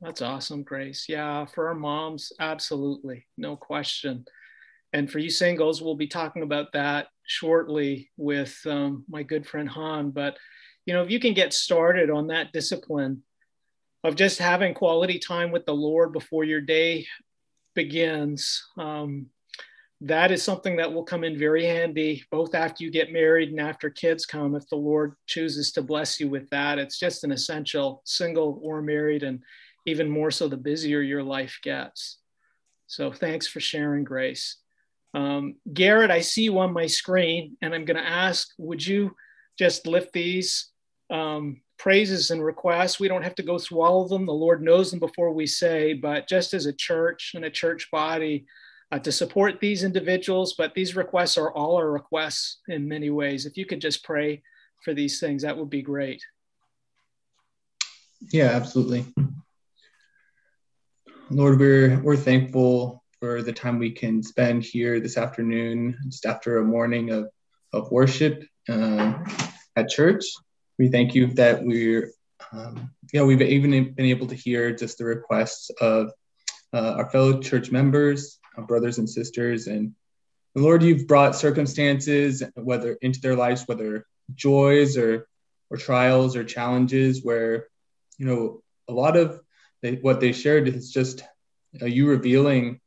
That's 0.00 0.22
awesome, 0.22 0.64
Grace. 0.64 1.06
Yeah, 1.08 1.44
for 1.46 1.68
our 1.68 1.74
moms, 1.74 2.32
absolutely, 2.40 3.26
no 3.36 3.56
question. 3.56 4.24
And 4.92 5.10
for 5.10 5.20
you 5.20 5.30
singles, 5.30 5.80
we'll 5.80 5.94
be 5.94 6.08
talking 6.08 6.42
about 6.42 6.72
that 6.72 7.06
shortly 7.24 8.10
with 8.16 8.58
um, 8.66 9.04
my 9.08 9.22
good 9.22 9.46
friend 9.46 9.68
Han. 9.68 10.10
But, 10.10 10.36
you 10.84 10.92
know, 10.92 11.02
if 11.02 11.10
you 11.10 11.20
can 11.20 11.34
get 11.34 11.52
started 11.52 12.10
on 12.10 12.26
that 12.26 12.52
discipline 12.52 13.22
of 14.04 14.16
just 14.16 14.38
having 14.38 14.74
quality 14.74 15.18
time 15.18 15.50
with 15.50 15.64
the 15.64 15.74
Lord 15.74 16.12
before 16.12 16.44
your 16.44 16.60
day 16.60 17.06
begins, 17.74 18.62
um, 18.76 19.26
that 20.04 20.32
is 20.32 20.42
something 20.42 20.76
that 20.76 20.92
will 20.92 21.04
come 21.04 21.22
in 21.22 21.38
very 21.38 21.64
handy 21.64 22.24
both 22.30 22.54
after 22.54 22.82
you 22.82 22.90
get 22.90 23.12
married 23.12 23.50
and 23.50 23.60
after 23.60 23.88
kids 23.88 24.26
come 24.26 24.54
if 24.54 24.68
the 24.68 24.76
lord 24.76 25.14
chooses 25.26 25.70
to 25.70 25.82
bless 25.82 26.18
you 26.18 26.28
with 26.28 26.48
that 26.50 26.78
it's 26.78 26.98
just 26.98 27.24
an 27.24 27.32
essential 27.32 28.02
single 28.04 28.58
or 28.62 28.82
married 28.82 29.22
and 29.22 29.40
even 29.86 30.08
more 30.08 30.30
so 30.30 30.48
the 30.48 30.56
busier 30.56 31.00
your 31.00 31.22
life 31.22 31.58
gets. 31.62 32.18
So 32.86 33.12
thanks 33.12 33.46
for 33.46 33.60
sharing, 33.60 34.04
Grace. 34.04 34.58
Um, 35.14 35.56
Garrett, 35.72 36.10
I 36.10 36.20
see 36.20 36.44
you 36.44 36.58
on 36.58 36.72
my 36.72 36.86
screen, 36.86 37.56
and 37.60 37.74
I'm 37.74 37.84
going 37.84 37.96
to 37.96 38.08
ask 38.08 38.48
would 38.58 38.84
you 38.84 39.14
just 39.58 39.86
lift 39.86 40.12
these 40.12 40.70
um, 41.10 41.60
praises 41.78 42.30
and 42.30 42.42
requests? 42.44 43.00
We 43.00 43.08
don't 43.08 43.24
have 43.24 43.34
to 43.36 43.42
go 43.42 43.58
through 43.58 43.82
all 43.82 44.02
of 44.02 44.08
them. 44.08 44.26
The 44.26 44.32
Lord 44.32 44.62
knows 44.62 44.90
them 44.90 45.00
before 45.00 45.32
we 45.32 45.46
say, 45.46 45.94
but 45.94 46.28
just 46.28 46.54
as 46.54 46.66
a 46.66 46.72
church 46.72 47.32
and 47.34 47.44
a 47.44 47.50
church 47.50 47.90
body, 47.90 48.46
uh, 48.92 48.98
to 48.98 49.10
support 49.10 49.58
these 49.58 49.84
individuals, 49.84 50.52
but 50.52 50.74
these 50.74 50.94
requests 50.94 51.38
are 51.38 51.50
all 51.50 51.76
our 51.76 51.90
requests 51.90 52.58
in 52.68 52.86
many 52.86 53.08
ways. 53.08 53.46
If 53.46 53.56
you 53.56 53.64
could 53.64 53.80
just 53.80 54.04
pray 54.04 54.42
for 54.84 54.92
these 54.92 55.18
things, 55.18 55.42
that 55.42 55.56
would 55.56 55.70
be 55.70 55.80
great. 55.80 56.22
Yeah, 58.30 58.50
absolutely. 58.50 59.06
Lord, 61.30 61.58
we're 61.58 61.98
we're 62.00 62.16
thankful 62.16 63.02
for 63.18 63.40
the 63.40 63.52
time 63.52 63.78
we 63.78 63.90
can 63.90 64.22
spend 64.22 64.62
here 64.62 65.00
this 65.00 65.16
afternoon, 65.16 65.96
just 66.06 66.26
after 66.26 66.58
a 66.58 66.64
morning 66.64 67.10
of 67.10 67.28
of 67.72 67.90
worship 67.90 68.44
uh, 68.68 69.14
at 69.74 69.88
church. 69.88 70.24
We 70.78 70.88
thank 70.88 71.14
you 71.14 71.28
that 71.34 71.64
we're, 71.64 72.10
um, 72.52 72.90
know, 73.14 73.24
we've 73.24 73.40
even 73.40 73.94
been 73.94 74.06
able 74.06 74.26
to 74.26 74.34
hear 74.34 74.74
just 74.74 74.98
the 74.98 75.04
requests 75.04 75.70
of 75.80 76.10
uh, 76.74 76.94
our 76.98 77.10
fellow 77.10 77.40
church 77.40 77.70
members, 77.70 78.38
brothers 78.58 78.98
and 78.98 79.08
sisters, 79.08 79.66
and 79.66 79.94
Lord, 80.54 80.82
you've 80.82 81.06
brought 81.06 81.34
circumstances, 81.34 82.42
whether 82.54 82.98
into 83.00 83.20
their 83.20 83.36
lives, 83.36 83.64
whether 83.66 84.06
joys 84.34 84.96
or 84.96 85.26
or 85.70 85.76
trials 85.78 86.36
or 86.36 86.44
challenges, 86.44 87.24
where 87.24 87.68
you 88.18 88.26
know 88.26 88.62
a 88.88 88.92
lot 88.92 89.16
of 89.16 89.40
they, 89.82 89.94
what 89.96 90.20
they 90.20 90.32
shared 90.32 90.68
is 90.68 90.92
just 90.92 91.24
uh, 91.80 91.86
you 91.86 92.08
revealing 92.08 92.80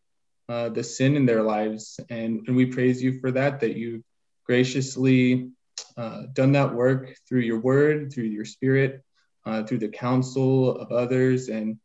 uh, 0.47 0.69
the 0.69 0.83
sin 0.83 1.15
in 1.15 1.25
their 1.25 1.43
lives. 1.43 1.99
And, 2.09 2.43
and 2.47 2.55
we 2.55 2.67
praise 2.67 3.01
you 3.01 3.19
for 3.19 3.31
that, 3.31 3.59
that 3.61 3.75
you 3.75 4.03
graciously 4.45 5.49
uh, 5.97 6.23
done 6.33 6.51
that 6.53 6.73
work 6.73 7.15
through 7.27 7.41
your 7.41 7.59
word, 7.59 8.13
through 8.13 8.25
your 8.25 8.45
spirit, 8.45 9.03
uh, 9.45 9.63
through 9.63 9.79
the 9.79 9.89
counsel 9.89 10.77
of 10.77 10.91
others. 10.91 11.49
And, 11.49 11.79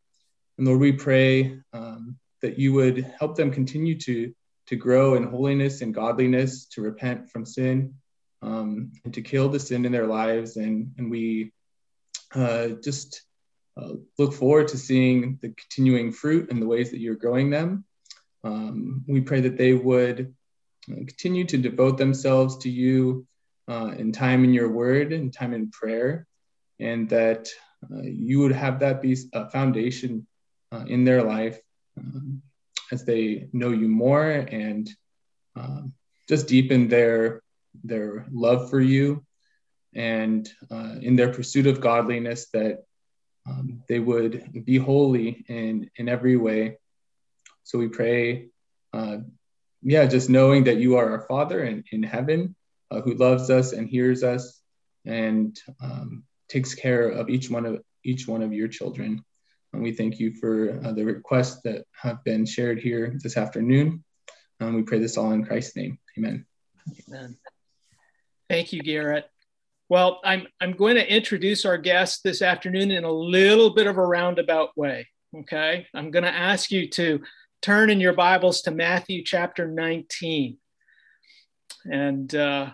and 0.58 0.66
Lord, 0.66 0.80
we 0.80 0.92
pray 0.92 1.58
um, 1.72 2.18
that 2.42 2.58
you 2.58 2.72
would 2.72 3.04
help 3.18 3.36
them 3.36 3.50
continue 3.50 3.98
to, 3.98 4.32
to 4.66 4.76
grow 4.76 5.14
in 5.14 5.24
holiness 5.24 5.82
and 5.82 5.94
godliness, 5.94 6.66
to 6.66 6.82
repent 6.82 7.30
from 7.30 7.44
sin, 7.44 7.94
um, 8.42 8.92
and 9.04 9.14
to 9.14 9.22
kill 9.22 9.48
the 9.48 9.60
sin 9.60 9.84
in 9.84 9.92
their 9.92 10.06
lives. 10.06 10.56
And, 10.56 10.92
and 10.98 11.10
we 11.10 11.52
uh, 12.34 12.68
just 12.82 13.22
uh, 13.76 13.94
look 14.18 14.32
forward 14.32 14.68
to 14.68 14.78
seeing 14.78 15.38
the 15.42 15.50
continuing 15.50 16.12
fruit 16.12 16.50
and 16.50 16.60
the 16.60 16.66
ways 16.66 16.90
that 16.90 17.00
you're 17.00 17.14
growing 17.14 17.50
them. 17.50 17.84
Um, 18.42 19.04
we 19.06 19.20
pray 19.20 19.40
that 19.42 19.56
they 19.56 19.74
would 19.74 20.34
uh, 20.90 20.94
continue 20.94 21.44
to 21.44 21.58
devote 21.58 21.98
themselves 21.98 22.58
to 22.58 22.70
you 22.70 23.26
uh, 23.68 23.94
in 23.96 24.12
time 24.12 24.44
in 24.44 24.54
your 24.54 24.68
word 24.68 25.12
and 25.12 25.32
time 25.32 25.52
in 25.52 25.70
prayer, 25.70 26.26
and 26.78 27.08
that 27.10 27.48
uh, 27.84 28.02
you 28.02 28.40
would 28.40 28.52
have 28.52 28.80
that 28.80 29.02
be 29.02 29.16
a 29.32 29.48
foundation 29.50 30.26
uh, 30.72 30.84
in 30.86 31.04
their 31.04 31.22
life 31.22 31.60
um, 32.00 32.42
as 32.92 33.04
they 33.04 33.48
know 33.52 33.70
you 33.70 33.88
more 33.88 34.30
and 34.30 34.90
um, 35.56 35.92
just 36.28 36.48
deepen 36.48 36.88
their 36.88 37.42
their 37.84 38.26
love 38.32 38.68
for 38.70 38.80
you 38.80 39.24
and 39.94 40.48
uh, 40.70 40.96
in 41.00 41.16
their 41.16 41.32
pursuit 41.32 41.66
of 41.66 41.80
godliness 41.80 42.48
that 42.52 42.84
um, 43.48 43.82
they 43.88 43.98
would 43.98 44.64
be 44.64 44.76
holy 44.76 45.44
in 45.48 45.90
in 45.96 46.08
every 46.08 46.36
way. 46.36 46.78
So 47.64 47.78
we 47.78 47.88
pray, 47.88 48.48
uh, 48.92 49.18
yeah, 49.82 50.06
just 50.06 50.28
knowing 50.28 50.64
that 50.64 50.78
you 50.78 50.96
are 50.96 51.10
our 51.10 51.26
Father 51.26 51.62
in, 51.64 51.84
in 51.92 52.02
heaven, 52.02 52.54
uh, 52.90 53.00
who 53.00 53.14
loves 53.14 53.50
us 53.50 53.72
and 53.72 53.88
hears 53.88 54.22
us, 54.22 54.60
and 55.04 55.58
um, 55.82 56.24
takes 56.48 56.74
care 56.74 57.08
of 57.08 57.30
each 57.30 57.50
one 57.50 57.66
of 57.66 57.82
each 58.04 58.26
one 58.26 58.42
of 58.42 58.52
your 58.52 58.68
children. 58.68 59.24
And 59.72 59.82
we 59.82 59.92
thank 59.92 60.18
you 60.18 60.34
for 60.34 60.80
uh, 60.84 60.92
the 60.92 61.04
requests 61.04 61.60
that 61.62 61.84
have 61.92 62.22
been 62.24 62.44
shared 62.44 62.80
here 62.80 63.16
this 63.22 63.36
afternoon. 63.36 64.04
Um, 64.60 64.74
we 64.74 64.82
pray 64.82 64.98
this 64.98 65.16
all 65.16 65.32
in 65.32 65.44
Christ's 65.44 65.76
name. 65.76 65.98
Amen. 66.18 66.44
Amen. 67.08 67.36
Thank 68.48 68.72
you, 68.72 68.82
Garrett. 68.82 69.30
Well, 69.88 70.20
I'm, 70.24 70.46
I'm 70.60 70.72
going 70.72 70.96
to 70.96 71.12
introduce 71.12 71.64
our 71.64 71.78
guest 71.78 72.22
this 72.22 72.42
afternoon 72.42 72.90
in 72.90 73.04
a 73.04 73.12
little 73.12 73.70
bit 73.70 73.86
of 73.86 73.96
a 73.96 74.06
roundabout 74.06 74.76
way. 74.76 75.08
Okay. 75.36 75.86
I'm 75.94 76.10
going 76.10 76.24
to 76.24 76.34
ask 76.34 76.70
you 76.70 76.88
to 76.90 77.22
turn 77.62 77.90
in 77.90 78.00
your 78.00 78.12
Bibles 78.12 78.62
to 78.62 78.70
Matthew 78.70 79.22
chapter 79.24 79.66
19. 79.66 80.58
And 81.84 82.34
uh, 82.34 82.70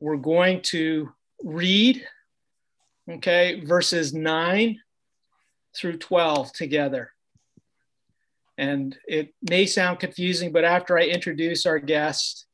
we're 0.00 0.16
going 0.16 0.62
to 0.62 1.10
read, 1.42 2.04
okay, 3.10 3.60
verses 3.64 4.12
9 4.12 4.78
through 5.76 5.98
12 5.98 6.52
together. 6.52 7.12
And 8.58 8.96
it 9.06 9.34
may 9.48 9.66
sound 9.66 9.98
confusing, 9.98 10.50
but 10.52 10.64
after 10.64 10.98
I 10.98 11.02
introduce 11.02 11.66
our 11.66 11.78
guest, 11.78 12.46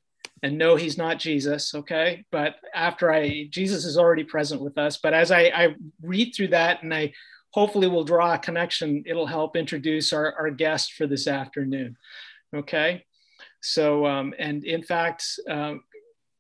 and 0.43 0.59
no, 0.59 0.75
he's 0.75 0.99
not 0.99 1.21
Jesus, 1.21 1.75
okay? 1.75 2.25
But 2.33 2.57
after 2.75 3.13
I, 3.13 3.47
Jesus 3.51 3.85
is 3.85 3.97
already 3.97 4.25
present 4.25 4.61
with 4.61 4.77
us. 4.77 4.99
But 4.99 5.15
as 5.15 5.31
I, 5.31 5.43
I 5.43 5.77
read 6.03 6.35
through 6.35 6.49
that 6.49 6.83
and 6.83 6.93
I 6.93 7.13
hopefully 7.51 7.87
will 7.87 8.03
draw 8.03 8.35
a 8.35 8.39
connection, 8.39 9.05
it'll 9.07 9.27
help 9.27 9.57
introduce 9.57 10.13
our, 10.13 10.35
our 10.35 10.51
guest 10.51 10.95
for 10.95 11.07
this 11.07 11.29
afternoon, 11.29 11.97
okay? 12.55 13.05
So, 13.61 14.07
um, 14.07 14.35
and 14.39 14.65
in 14.65 14.83
fact, 14.83 15.25
um, 15.49 15.85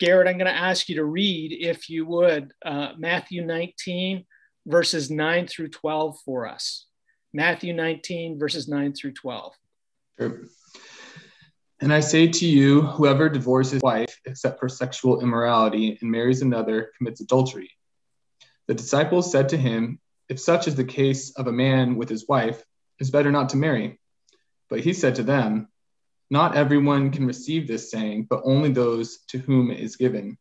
Garrett, 0.00 0.26
I'm 0.26 0.38
going 0.38 0.52
to 0.52 0.58
ask 0.58 0.88
you 0.88 0.96
to 0.96 1.04
read, 1.04 1.52
if 1.52 1.88
you 1.88 2.04
would, 2.06 2.52
uh, 2.64 2.94
Matthew 2.98 3.44
19, 3.44 4.24
verses 4.66 5.10
9 5.10 5.46
through 5.46 5.68
12 5.68 6.18
for 6.24 6.46
us. 6.46 6.86
Matthew 7.32 7.72
19, 7.72 8.38
verses 8.38 8.68
9 8.68 8.92
through 8.92 9.12
12. 9.12 9.54
Sure. 10.18 10.42
And 11.80 11.92
I 11.92 12.00
say 12.00 12.28
to 12.28 12.46
you, 12.46 12.82
whoever 12.82 13.28
divorces 13.28 13.72
his 13.72 13.82
wife 13.82 14.20
except 14.24 14.60
for 14.60 14.68
sexual 14.68 15.20
immorality 15.20 15.98
and 16.00 16.10
marries 16.10 16.42
another 16.42 16.92
commits 16.96 17.20
adultery. 17.20 17.70
The 18.68 18.74
disciples 18.74 19.32
said 19.32 19.48
to 19.48 19.56
him, 19.56 19.98
If 20.28 20.38
such 20.38 20.68
is 20.68 20.76
the 20.76 20.84
case 20.84 21.32
of 21.32 21.48
a 21.48 21.52
man 21.52 21.96
with 21.96 22.08
his 22.08 22.28
wife, 22.28 22.62
it's 23.00 23.10
better 23.10 23.32
not 23.32 23.48
to 23.50 23.56
marry. 23.56 23.98
But 24.70 24.80
he 24.80 24.92
said 24.92 25.16
to 25.16 25.24
them, 25.24 25.68
Not 26.30 26.54
everyone 26.54 27.10
can 27.10 27.26
receive 27.26 27.66
this 27.66 27.90
saying, 27.90 28.28
but 28.30 28.42
only 28.44 28.70
those 28.70 29.18
to 29.28 29.38
whom 29.38 29.72
it 29.72 29.80
is 29.80 29.96
given. 29.96 30.38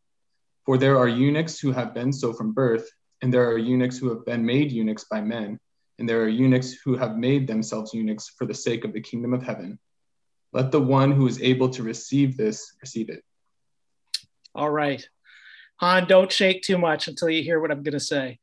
For 0.65 0.77
there 0.77 0.99
are 0.99 1.07
eunuchs 1.07 1.59
who 1.59 1.71
have 1.71 1.95
been 1.95 2.13
so 2.13 2.33
from 2.33 2.53
birth, 2.53 2.87
and 3.21 3.33
there 3.33 3.49
are 3.49 3.57
eunuchs 3.57 3.97
who 3.97 4.09
have 4.09 4.25
been 4.25 4.45
made 4.45 4.71
eunuchs 4.71 5.05
by 5.09 5.21
men, 5.21 5.59
and 5.99 6.09
there 6.09 6.21
are 6.21 6.27
eunuchs 6.27 6.73
who 6.83 6.95
have 6.95 7.17
made 7.17 7.47
themselves 7.47 7.93
eunuchs 7.93 8.29
for 8.37 8.45
the 8.45 8.53
sake 8.53 8.83
of 8.83 8.93
the 8.93 9.01
kingdom 9.01 9.33
of 9.33 9.43
heaven. 9.43 9.79
Let 10.53 10.71
the 10.71 10.81
one 10.81 11.11
who 11.11 11.27
is 11.27 11.41
able 11.41 11.69
to 11.69 11.83
receive 11.83 12.35
this 12.35 12.75
receive 12.81 13.09
it. 13.09 13.23
All 14.53 14.69
right. 14.69 15.07
Han, 15.77 16.05
don't 16.07 16.31
shake 16.31 16.61
too 16.61 16.77
much 16.77 17.07
until 17.07 17.29
you 17.29 17.41
hear 17.41 17.59
what 17.59 17.71
I'm 17.71 17.83
going 17.83 17.93
to 17.93 17.99
say. 17.99 18.39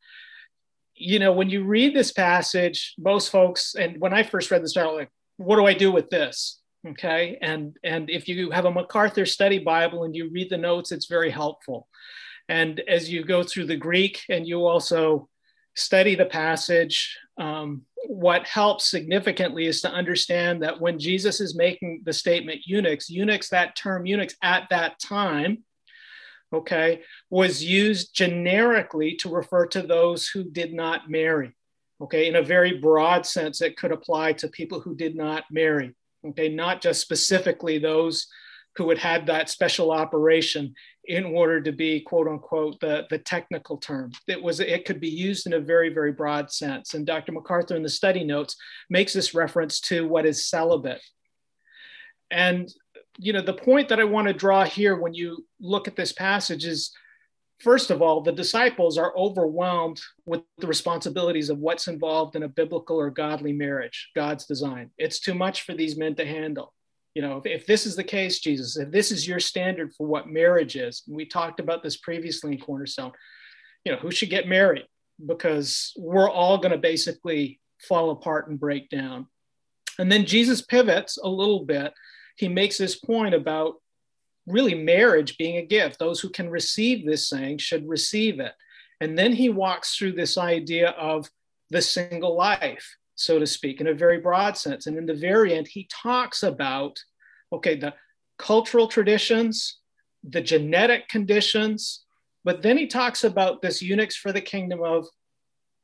You 0.94 1.18
know, 1.18 1.32
when 1.32 1.50
you 1.50 1.64
read 1.64 1.94
this 1.94 2.10
passage, 2.10 2.94
most 2.98 3.30
folks, 3.30 3.74
and 3.74 4.00
when 4.00 4.12
I 4.12 4.22
first 4.22 4.50
read 4.50 4.64
this, 4.64 4.76
I 4.76 4.84
was 4.84 4.96
like, 4.96 5.10
what 5.36 5.56
do 5.56 5.66
I 5.66 5.74
do 5.74 5.92
with 5.92 6.10
this? 6.10 6.60
Okay. 6.86 7.38
And 7.42 7.76
and 7.84 8.08
if 8.10 8.28
you 8.28 8.50
have 8.50 8.64
a 8.64 8.70
MacArthur 8.70 9.26
study 9.26 9.58
Bible 9.58 10.04
and 10.04 10.14
you 10.14 10.30
read 10.30 10.50
the 10.50 10.56
notes, 10.56 10.90
it's 10.90 11.06
very 11.06 11.30
helpful. 11.30 11.88
And 12.48 12.80
as 12.88 13.10
you 13.10 13.24
go 13.24 13.42
through 13.42 13.66
the 13.66 13.76
Greek 13.76 14.22
and 14.28 14.46
you 14.46 14.66
also 14.66 15.28
study 15.74 16.14
the 16.14 16.26
passage, 16.26 17.16
um, 17.38 17.82
what 18.06 18.46
helps 18.46 18.90
significantly 18.90 19.66
is 19.66 19.80
to 19.82 19.90
understand 19.90 20.62
that 20.62 20.80
when 20.80 20.98
Jesus 20.98 21.40
is 21.40 21.54
making 21.54 22.02
the 22.04 22.12
statement 22.12 22.60
eunuchs, 22.64 23.10
eunuchs, 23.10 23.48
that 23.50 23.76
term 23.76 24.06
eunuchs 24.06 24.34
at 24.42 24.68
that 24.70 24.98
time, 24.98 25.64
okay, 26.52 27.02
was 27.30 27.62
used 27.62 28.14
generically 28.14 29.14
to 29.16 29.28
refer 29.28 29.66
to 29.66 29.82
those 29.82 30.28
who 30.28 30.44
did 30.44 30.72
not 30.72 31.10
marry. 31.10 31.54
Okay, 32.00 32.28
in 32.28 32.36
a 32.36 32.42
very 32.42 32.78
broad 32.78 33.26
sense, 33.26 33.60
it 33.60 33.76
could 33.76 33.90
apply 33.92 34.32
to 34.34 34.48
people 34.48 34.80
who 34.80 34.94
did 34.94 35.16
not 35.16 35.44
marry. 35.50 35.94
Okay, 36.26 36.48
not 36.48 36.80
just 36.80 37.00
specifically 37.00 37.78
those 37.78 38.26
who 38.76 38.88
had 38.88 38.98
had 38.98 39.26
that 39.26 39.50
special 39.50 39.90
operation 39.90 40.74
in 41.08 41.24
order 41.24 41.58
to 41.62 41.72
be 41.72 42.00
quote 42.00 42.28
unquote 42.28 42.78
the, 42.80 43.06
the 43.08 43.18
technical 43.18 43.78
term. 43.78 44.12
It 44.26 44.40
was 44.40 44.60
it 44.60 44.84
could 44.84 45.00
be 45.00 45.08
used 45.08 45.46
in 45.46 45.54
a 45.54 45.60
very 45.60 45.92
very 45.92 46.12
broad 46.12 46.52
sense. 46.52 46.94
And 46.94 47.06
dr 47.06 47.32
macarthur 47.32 47.76
in 47.76 47.82
the 47.82 47.88
study 47.88 48.24
notes 48.24 48.54
makes 48.90 49.14
this 49.14 49.34
reference 49.34 49.80
to 49.82 50.06
what 50.06 50.26
is 50.26 50.46
celibate. 50.46 51.02
And 52.30 52.68
you 53.18 53.32
know 53.32 53.40
the 53.40 53.54
point 53.54 53.88
that 53.88 53.98
i 53.98 54.04
want 54.04 54.28
to 54.28 54.34
draw 54.34 54.64
here 54.64 54.96
when 54.96 55.12
you 55.12 55.44
look 55.60 55.88
at 55.88 55.96
this 55.96 56.12
passage 56.12 56.64
is 56.64 56.92
first 57.58 57.90
of 57.90 58.00
all 58.00 58.20
the 58.20 58.30
disciples 58.30 58.96
are 58.96 59.16
overwhelmed 59.16 60.00
with 60.24 60.42
the 60.58 60.66
responsibilities 60.68 61.50
of 61.50 61.58
what's 61.58 61.88
involved 61.88 62.36
in 62.36 62.44
a 62.44 62.48
biblical 62.48 62.96
or 62.96 63.10
godly 63.10 63.52
marriage 63.52 64.10
god's 64.14 64.44
design. 64.44 64.90
It's 64.98 65.18
too 65.18 65.34
much 65.34 65.62
for 65.62 65.74
these 65.74 65.96
men 65.96 66.14
to 66.16 66.26
handle 66.26 66.74
you 67.14 67.22
know 67.22 67.38
if, 67.38 67.46
if, 67.46 67.66
this 67.66 67.86
is 67.86 67.96
the 67.96 68.04
case 68.04 68.40
jesus 68.40 68.76
if 68.76 68.90
this 68.90 69.10
is 69.10 69.26
your 69.26 69.40
standard 69.40 69.92
for 69.94 70.06
what 70.06 70.28
marriage 70.28 70.76
is 70.76 71.02
we 71.08 71.24
talked 71.24 71.60
about 71.60 71.82
this 71.82 71.96
previously 71.96 72.52
in 72.52 72.60
cornerstone 72.60 73.12
you 73.84 73.92
know 73.92 73.98
who 73.98 74.10
should 74.10 74.30
get 74.30 74.48
married? 74.48 74.84
Because 75.24 75.92
we're 75.96 76.30
all 76.30 76.58
going 76.58 76.72
to 76.72 76.78
basically 76.78 77.60
fall 77.88 78.10
apart 78.10 78.48
and 78.48 78.58
break 78.60 78.90
down. 78.90 79.26
And 79.98 80.10
then 80.10 80.26
jesus 80.26 80.62
pivots 80.62 81.16
a 81.16 81.28
little 81.28 81.64
bit. 81.64 81.92
He 82.36 82.48
makes 82.48 82.78
this 82.78 82.96
point 82.96 83.34
about 83.34 83.76
really 84.46 84.74
marriage 84.74 85.36
being 85.38 85.56
a 85.56 85.66
gift. 85.66 85.98
Those 85.98 86.20
who 86.20 86.28
can 86.28 86.50
receive 86.50 87.06
this 87.06 87.28
saying 87.28 87.58
should 87.58 87.88
receive 87.88 88.40
it. 88.40 88.52
And 89.00 89.18
then 89.18 89.32
he 89.32 89.48
walks 89.48 89.96
through 89.96 90.12
this 90.12 90.36
idea 90.36 90.90
of 90.90 91.28
the 91.70 91.82
single 91.82 92.36
life 92.36 92.96
so 93.18 93.38
to 93.38 93.46
speak, 93.46 93.80
in 93.80 93.88
a 93.88 93.94
very 93.94 94.18
broad 94.20 94.56
sense. 94.56 94.86
And 94.86 94.96
in 94.96 95.04
the 95.04 95.14
very 95.14 95.54
end, 95.54 95.66
he 95.66 95.88
talks 95.90 96.42
about, 96.42 96.98
okay, 97.52 97.74
the 97.74 97.94
cultural 98.38 98.86
traditions, 98.86 99.78
the 100.22 100.40
genetic 100.40 101.08
conditions, 101.08 102.04
but 102.44 102.62
then 102.62 102.78
he 102.78 102.86
talks 102.86 103.24
about 103.24 103.60
this 103.60 103.82
eunuchs 103.82 104.16
for 104.16 104.32
the 104.32 104.40
kingdom 104.40 104.82
of 104.82 105.06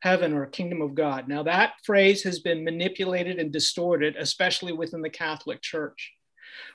heaven 0.01 0.33
or 0.33 0.47
kingdom 0.47 0.81
of 0.81 0.95
God. 0.95 1.27
Now, 1.27 1.43
that 1.43 1.73
phrase 1.83 2.23
has 2.23 2.39
been 2.39 2.63
manipulated 2.63 3.39
and 3.41 3.51
distorted, 3.53 4.15
especially 4.17 4.73
within 4.73 5.03
the 5.03 5.11
Catholic 5.11 5.61
Church, 5.61 6.13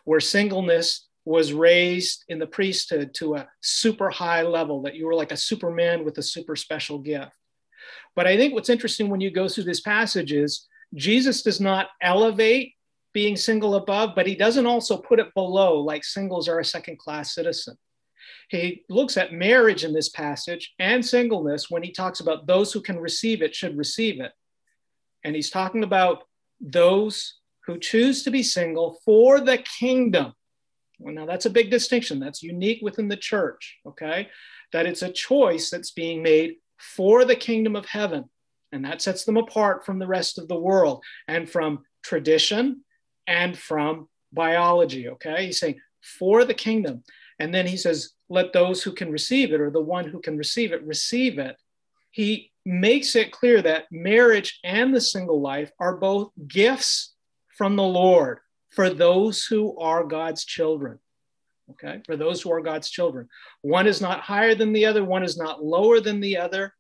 where 0.04 0.20
singleness 0.20 1.08
was 1.24 1.54
raised 1.54 2.26
in 2.28 2.40
the 2.40 2.48
priesthood 2.48 3.14
to 3.14 3.36
a 3.36 3.48
super 3.62 4.10
high 4.10 4.42
level, 4.42 4.82
that 4.82 4.96
you 4.96 5.06
were 5.06 5.16
like 5.16 5.32
a 5.32 5.38
superman 5.38 6.04
with 6.04 6.18
a 6.18 6.24
super 6.24 6.56
special 6.56 6.98
gift. 6.98 7.39
But 8.16 8.28
I 8.28 8.38
think 8.38 8.54
what's 8.54 8.70
interesting 8.70 9.10
when 9.10 9.22
you 9.22 9.32
go 9.32 9.48
through 9.48 9.66
this 9.66 9.82
passage 9.82 10.32
is 10.32 10.68
Jesus 10.94 11.44
does 11.44 11.62
not 11.62 11.90
elevate 12.02 12.74
being 13.14 13.36
single 13.36 13.76
above, 13.76 14.12
but 14.16 14.28
he 14.28 14.36
doesn't 14.36 14.66
also 14.66 14.98
put 14.98 15.20
it 15.20 15.34
below, 15.34 15.80
like 15.80 16.04
singles 16.04 16.48
are 16.48 16.60
a 16.60 16.66
second 16.66 17.00
class 17.00 17.34
citizen. 17.34 17.78
He 18.50 18.84
looks 18.90 19.18
at 19.18 19.34
marriage 19.34 19.84
in 19.84 19.94
this 19.94 20.10
passage 20.10 20.74
and 20.80 21.06
singleness 21.06 21.70
when 21.70 21.84
he 21.84 21.92
talks 21.92 22.20
about 22.20 22.48
those 22.48 22.72
who 22.72 22.82
can 22.82 23.00
receive 23.00 23.42
it 23.42 23.56
should 23.56 23.78
receive 23.78 24.20
it. 24.20 24.32
And 25.24 25.36
he's 25.36 25.50
talking 25.50 25.84
about 25.84 26.24
those 26.60 27.36
who 27.66 27.80
choose 27.80 28.24
to 28.24 28.32
be 28.32 28.44
single 28.44 29.00
for 29.06 29.40
the 29.40 29.60
kingdom. 29.80 30.34
Well, 31.00 31.14
now 31.14 31.26
that's 31.26 31.46
a 31.46 31.52
big 31.52 31.72
distinction. 31.72 32.20
That's 32.20 32.44
unique 32.44 32.80
within 32.82 33.08
the 33.08 33.18
church, 33.18 33.78
okay? 33.86 34.30
That 34.74 34.86
it's 34.86 35.02
a 35.02 35.12
choice 35.12 35.70
that's 35.70 35.92
being 35.92 36.22
made 36.22 36.56
for 36.80 37.26
the 37.26 37.36
kingdom 37.36 37.76
of 37.76 37.86
heaven. 37.86 38.26
And 38.72 38.86
that 38.86 39.02
sets 39.02 39.26
them 39.26 39.38
apart 39.38 39.86
from 39.86 40.00
the 40.00 40.08
rest 40.08 40.38
of 40.38 40.48
the 40.48 40.60
world 40.60 41.04
and 41.28 41.50
from 41.50 41.84
tradition 42.04 42.84
and 43.28 43.58
from 43.58 44.08
biology. 44.32 45.10
Okay. 45.10 45.48
He's 45.48 45.60
saying 45.60 45.80
for 46.02 46.46
the 46.46 46.54
kingdom. 46.54 47.04
And 47.40 47.54
then 47.54 47.68
he 47.68 47.78
says, 47.78 48.14
let 48.30 48.54
those 48.54 48.84
who 48.84 48.92
can 48.94 49.12
receive 49.12 49.54
it 49.54 49.62
or 49.62 49.72
the 49.72 49.82
one 49.82 50.08
who 50.08 50.22
can 50.22 50.38
receive 50.38 50.72
it 50.72 50.84
receive 50.86 51.40
it. 51.40 51.56
He 52.12 52.52
makes 52.66 53.16
it 53.16 53.32
clear 53.32 53.62
that 53.62 53.86
marriage 53.92 54.60
and 54.64 54.94
the 54.94 55.02
single 55.02 55.42
life 55.42 55.72
are 55.80 55.98
both 55.98 56.32
gifts 56.48 57.14
from 57.58 57.76
the 57.76 57.84
Lord 57.84 58.40
for 58.70 58.90
those 58.90 59.46
who 59.46 59.78
are 59.80 60.04
God's 60.04 60.46
children 60.46 61.00
okay, 61.72 62.02
for 62.06 62.16
those 62.16 62.42
who 62.42 62.52
are 62.52 62.62
God's 62.62 62.90
children. 62.90 63.28
One 63.62 63.88
is 63.88 64.02
not 64.02 64.22
higher 64.22 64.56
than 64.56 64.74
the 64.74 64.86
other, 64.86 65.04
one 65.04 65.24
is 65.24 65.38
not 65.38 65.64
lower 65.64 66.00
than 66.00 66.20
the 66.20 66.38
other. 66.38 66.74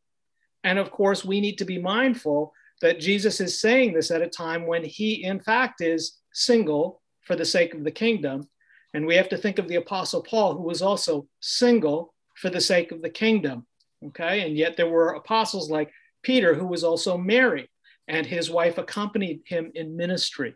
And 0.63 0.78
of 0.78 0.91
course, 0.91 1.23
we 1.23 1.39
need 1.41 1.58
to 1.60 1.65
be 1.65 1.80
mindful 1.80 2.54
that 2.82 2.99
Jesus 2.99 3.39
is 3.39 3.60
saying 3.60 3.93
this 3.93 4.12
at 4.12 4.21
a 4.21 4.28
time 4.28 4.65
when 4.65 4.84
he, 4.84 5.23
in 5.23 5.39
fact, 5.39 5.82
is 5.82 6.17
single 6.34 7.02
for 7.21 7.36
the 7.36 7.45
sake 7.45 7.73
of 7.73 7.84
the 7.84 7.91
kingdom. 7.91 8.47
And 8.93 9.06
we 9.06 9.15
have 9.15 9.30
to 9.30 9.38
think 9.38 9.60
of 9.60 9.67
the 9.67 9.75
Apostle 9.75 10.23
Paul, 10.23 10.56
who 10.56 10.63
was 10.63 10.82
also 10.82 11.28
single 11.39 12.13
for 12.36 12.49
the 12.49 12.62
sake 12.62 12.91
of 12.91 13.02
the 13.02 13.10
kingdom. 13.10 13.65
Okay. 14.06 14.45
And 14.45 14.58
yet 14.58 14.78
there 14.78 14.89
were 14.89 15.13
apostles 15.13 15.69
like 15.69 15.91
Peter, 16.23 16.54
who 16.54 16.65
was 16.65 16.84
also 16.84 17.17
married, 17.17 17.67
and 18.08 18.25
his 18.25 18.49
wife 18.49 18.78
accompanied 18.78 19.41
him 19.45 19.71
in 19.75 19.97
ministry. 19.97 20.56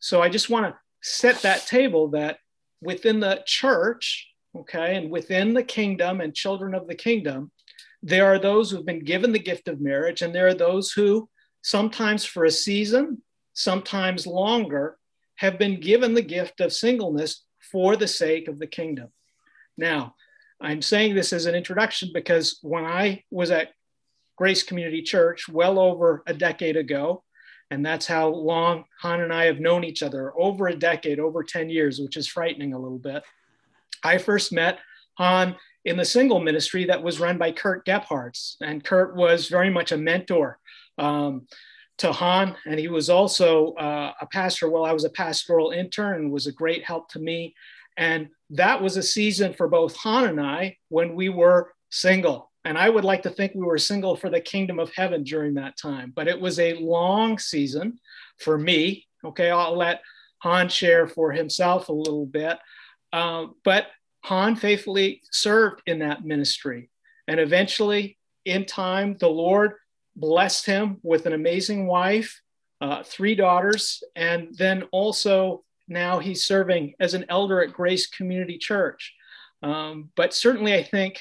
So 0.00 0.22
I 0.22 0.28
just 0.28 0.50
want 0.50 0.66
to 0.66 0.78
set 1.02 1.42
that 1.42 1.66
table 1.66 2.08
that 2.08 2.38
within 2.80 3.20
the 3.20 3.42
church, 3.46 4.28
okay, 4.56 4.96
and 4.96 5.10
within 5.10 5.54
the 5.54 5.62
kingdom 5.62 6.20
and 6.20 6.34
children 6.34 6.74
of 6.74 6.86
the 6.86 6.94
kingdom, 6.94 7.50
there 8.02 8.26
are 8.26 8.38
those 8.38 8.70
who've 8.70 8.86
been 8.86 9.04
given 9.04 9.32
the 9.32 9.38
gift 9.38 9.68
of 9.68 9.80
marriage, 9.80 10.22
and 10.22 10.34
there 10.34 10.46
are 10.46 10.54
those 10.54 10.92
who, 10.92 11.28
sometimes 11.62 12.24
for 12.24 12.44
a 12.44 12.50
season, 12.50 13.22
sometimes 13.54 14.26
longer, 14.26 14.96
have 15.36 15.58
been 15.58 15.80
given 15.80 16.14
the 16.14 16.22
gift 16.22 16.60
of 16.60 16.72
singleness 16.72 17.44
for 17.70 17.96
the 17.96 18.08
sake 18.08 18.48
of 18.48 18.58
the 18.58 18.66
kingdom. 18.66 19.08
Now, 19.76 20.14
I'm 20.60 20.82
saying 20.82 21.14
this 21.14 21.32
as 21.32 21.46
an 21.46 21.54
introduction 21.54 22.10
because 22.12 22.58
when 22.62 22.84
I 22.84 23.24
was 23.30 23.50
at 23.50 23.70
Grace 24.36 24.62
Community 24.62 25.02
Church 25.02 25.48
well 25.48 25.78
over 25.78 26.22
a 26.26 26.34
decade 26.34 26.76
ago, 26.76 27.22
and 27.70 27.84
that's 27.84 28.06
how 28.06 28.28
long 28.28 28.84
Han 29.00 29.20
and 29.20 29.32
I 29.32 29.44
have 29.44 29.60
known 29.60 29.84
each 29.84 30.02
other 30.02 30.32
over 30.38 30.68
a 30.68 30.76
decade, 30.76 31.20
over 31.20 31.42
10 31.42 31.68
years, 31.68 32.00
which 32.00 32.16
is 32.16 32.26
frightening 32.26 32.72
a 32.72 32.78
little 32.78 32.98
bit. 32.98 33.22
I 34.02 34.18
first 34.18 34.52
met 34.52 34.78
Han 35.18 35.56
in 35.84 35.96
the 35.96 36.04
single 36.04 36.40
ministry 36.40 36.84
that 36.86 37.02
was 37.02 37.20
run 37.20 37.38
by 37.38 37.52
Kurt 37.52 37.84
Gebhards. 37.84 38.56
And 38.62 38.84
Kurt 38.84 39.16
was 39.16 39.48
very 39.48 39.70
much 39.70 39.92
a 39.92 39.96
mentor 39.96 40.58
um, 40.96 41.46
to 41.98 42.12
Han. 42.12 42.56
And 42.66 42.78
he 42.78 42.88
was 42.88 43.10
also 43.10 43.74
uh, 43.74 44.12
a 44.20 44.26
pastor 44.26 44.70
while 44.70 44.84
I 44.84 44.92
was 44.92 45.04
a 45.04 45.10
pastoral 45.10 45.70
intern 45.70 46.16
and 46.16 46.32
was 46.32 46.46
a 46.46 46.52
great 46.52 46.84
help 46.84 47.10
to 47.10 47.18
me. 47.18 47.54
And 47.96 48.28
that 48.50 48.80
was 48.80 48.96
a 48.96 49.02
season 49.02 49.52
for 49.52 49.68
both 49.68 49.96
Han 49.96 50.24
and 50.24 50.40
I 50.40 50.78
when 50.88 51.14
we 51.14 51.28
were 51.28 51.74
single. 51.90 52.47
And 52.68 52.76
I 52.76 52.90
would 52.90 53.02
like 53.02 53.22
to 53.22 53.30
think 53.30 53.52
we 53.54 53.64
were 53.64 53.78
single 53.78 54.14
for 54.14 54.28
the 54.28 54.42
kingdom 54.42 54.78
of 54.78 54.92
heaven 54.94 55.24
during 55.24 55.54
that 55.54 55.78
time. 55.78 56.12
But 56.14 56.28
it 56.28 56.38
was 56.38 56.58
a 56.58 56.74
long 56.74 57.38
season 57.38 57.98
for 58.40 58.58
me. 58.58 59.06
Okay, 59.24 59.48
I'll 59.50 59.74
let 59.74 60.02
Han 60.42 60.68
share 60.68 61.06
for 61.06 61.32
himself 61.32 61.88
a 61.88 61.94
little 61.94 62.26
bit. 62.26 62.58
Um, 63.10 63.54
but 63.64 63.86
Han 64.24 64.54
faithfully 64.54 65.22
served 65.32 65.80
in 65.86 66.00
that 66.00 66.26
ministry. 66.26 66.90
And 67.26 67.40
eventually, 67.40 68.18
in 68.44 68.66
time, 68.66 69.16
the 69.18 69.30
Lord 69.30 69.72
blessed 70.14 70.66
him 70.66 70.98
with 71.02 71.24
an 71.24 71.32
amazing 71.32 71.86
wife, 71.86 72.38
uh, 72.82 73.02
three 73.02 73.34
daughters, 73.34 74.02
and 74.14 74.48
then 74.58 74.82
also 74.92 75.64
now 75.88 76.18
he's 76.18 76.44
serving 76.44 76.92
as 77.00 77.14
an 77.14 77.24
elder 77.30 77.62
at 77.62 77.72
Grace 77.72 78.08
Community 78.08 78.58
Church. 78.58 79.14
Um, 79.62 80.10
but 80.16 80.34
certainly, 80.34 80.74
I 80.74 80.82
think, 80.82 81.18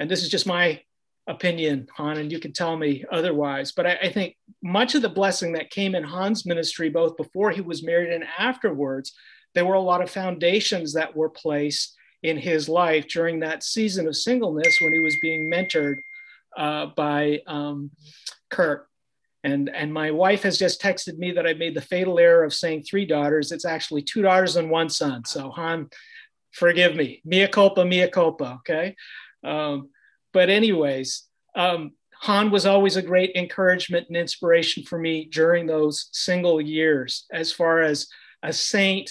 and 0.00 0.10
this 0.10 0.24
is 0.24 0.28
just 0.28 0.46
my 0.46 0.80
opinion, 1.28 1.86
Han, 1.96 2.16
and 2.16 2.32
you 2.32 2.40
can 2.40 2.52
tell 2.52 2.76
me 2.76 3.04
otherwise, 3.12 3.70
but 3.72 3.86
I, 3.86 3.98
I 4.02 4.08
think 4.08 4.36
much 4.62 4.94
of 4.94 5.02
the 5.02 5.08
blessing 5.08 5.52
that 5.52 5.70
came 5.70 5.94
in 5.94 6.02
Han's 6.02 6.46
ministry, 6.46 6.88
both 6.88 7.16
before 7.16 7.50
he 7.50 7.60
was 7.60 7.84
married 7.84 8.12
and 8.12 8.24
afterwards, 8.38 9.12
there 9.54 9.66
were 9.66 9.74
a 9.74 9.80
lot 9.80 10.02
of 10.02 10.10
foundations 10.10 10.94
that 10.94 11.14
were 11.14 11.28
placed 11.28 11.94
in 12.22 12.36
his 12.36 12.68
life 12.68 13.06
during 13.06 13.40
that 13.40 13.62
season 13.62 14.08
of 14.08 14.16
singleness 14.16 14.80
when 14.80 14.92
he 14.92 14.98
was 14.98 15.16
being 15.20 15.50
mentored 15.50 15.96
uh, 16.56 16.86
by 16.96 17.40
um, 17.46 17.90
Kurt. 18.50 18.86
And, 19.44 19.70
and 19.72 19.92
my 19.92 20.10
wife 20.10 20.42
has 20.42 20.58
just 20.58 20.82
texted 20.82 21.16
me 21.18 21.30
that 21.32 21.46
I 21.46 21.54
made 21.54 21.74
the 21.74 21.80
fatal 21.80 22.18
error 22.18 22.42
of 22.42 22.52
saying 22.52 22.82
three 22.82 23.06
daughters. 23.06 23.52
It's 23.52 23.64
actually 23.64 24.02
two 24.02 24.22
daughters 24.22 24.56
and 24.56 24.68
one 24.68 24.88
son. 24.88 25.24
So, 25.24 25.50
Han, 25.50 25.88
forgive 26.52 26.96
me. 26.96 27.22
Mea 27.24 27.46
culpa, 27.46 27.84
mea 27.84 28.08
culpa. 28.08 28.60
Okay. 28.60 28.96
Um, 29.44 29.90
but, 30.38 30.50
anyways, 30.50 31.24
um, 31.56 31.90
Han 32.20 32.52
was 32.52 32.64
always 32.64 32.94
a 32.94 33.02
great 33.02 33.32
encouragement 33.34 34.06
and 34.06 34.16
inspiration 34.16 34.84
for 34.84 34.96
me 34.96 35.24
during 35.24 35.66
those 35.66 36.08
single 36.12 36.60
years, 36.60 37.26
as 37.32 37.50
far 37.50 37.80
as 37.80 38.06
a 38.44 38.52
saint 38.52 39.10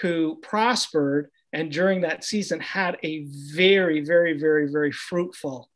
who 0.00 0.38
prospered 0.40 1.28
and 1.52 1.70
during 1.70 2.00
that 2.00 2.24
season 2.24 2.58
had 2.58 2.96
a 3.02 3.26
very, 3.54 4.00
very, 4.00 4.38
very, 4.38 4.66
very 4.72 4.92
fruitful 4.92 5.68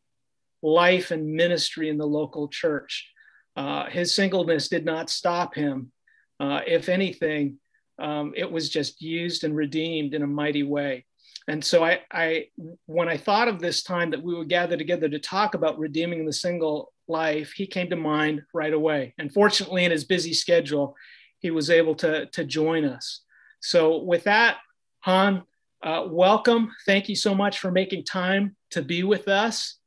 life 0.63 1.11
and 1.11 1.31
ministry 1.31 1.91
in 1.91 1.99
the 1.99 2.07
local 2.07 2.49
church. 2.49 3.07
Uh, 3.55 3.91
his 3.91 4.15
singleness 4.15 4.71
did 4.71 4.87
not 4.87 5.11
stop 5.11 5.55
him. 5.55 5.93
Uh, 6.41 6.63
if 6.67 6.89
anything, 6.89 7.59
um, 7.99 8.33
it 8.35 8.51
was 8.51 8.71
just 8.71 9.03
used 9.03 9.45
and 9.45 9.55
redeemed 9.55 10.15
in 10.15 10.23
a 10.23 10.27
mighty 10.27 10.63
way. 10.63 11.05
And 11.49 11.65
so 11.65 11.85
I, 11.85 12.01
I, 12.13 12.47
when 12.87 13.09
I 13.09 13.17
thought 13.17 13.49
of 13.49 13.61
this 13.61 13.83
time 13.83 14.11
that 14.11 14.23
we 14.23 14.35
would 14.35 14.49
gather 14.49 14.77
together 14.77 15.09
to 15.09 15.19
talk 15.19 15.55
about 15.55 15.79
redeeming 15.79 16.27
the 16.27 16.33
single 16.33 16.93
life, 17.07 17.53
he 17.53 17.67
came 17.67 17.89
to 17.91 17.97
mind 17.97 18.43
right 18.53 18.73
away. 18.73 19.15
And 19.19 19.33
fortunately, 19.33 19.85
in 19.85 19.93
his 19.93 20.05
busy 20.05 20.33
schedule, 20.33 20.97
he 21.39 21.53
was 21.53 21.71
able 21.71 21.95
to, 21.97 22.27
to 22.27 22.45
join 22.45 22.85
us. 22.85 23.23
So 23.61 23.99
with 23.99 24.25
that, 24.25 24.59
Han, 25.01 25.45
uh, 25.83 26.07
welcome. 26.09 26.73
Thank 26.85 27.09
you 27.09 27.15
so 27.15 27.33
much 27.33 27.61
for 27.61 27.71
making 27.71 28.05
time 28.05 28.57
to 28.71 28.83
be 28.83 29.05
with 29.05 29.29
us. 29.29 29.79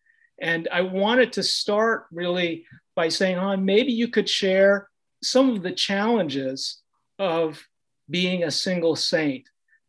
And 0.41 0.69
I 0.72 0.82
wanted 0.82 1.34
to 1.34 1.43
start 1.43 2.06
really 2.12 2.65
by 2.95 3.10
saying, 3.10 3.38
Han, 3.38 3.65
maybe 3.65 3.91
you 3.91 4.08
could 4.08 4.30
share 4.30 4.88
some 5.22 5.50
of 5.50 5.62
the 5.62 5.74
challenges 5.74 6.80
of 7.17 7.62
being 8.10 8.43
a 8.43 8.52
single 8.52 8.95
saint 8.95 9.43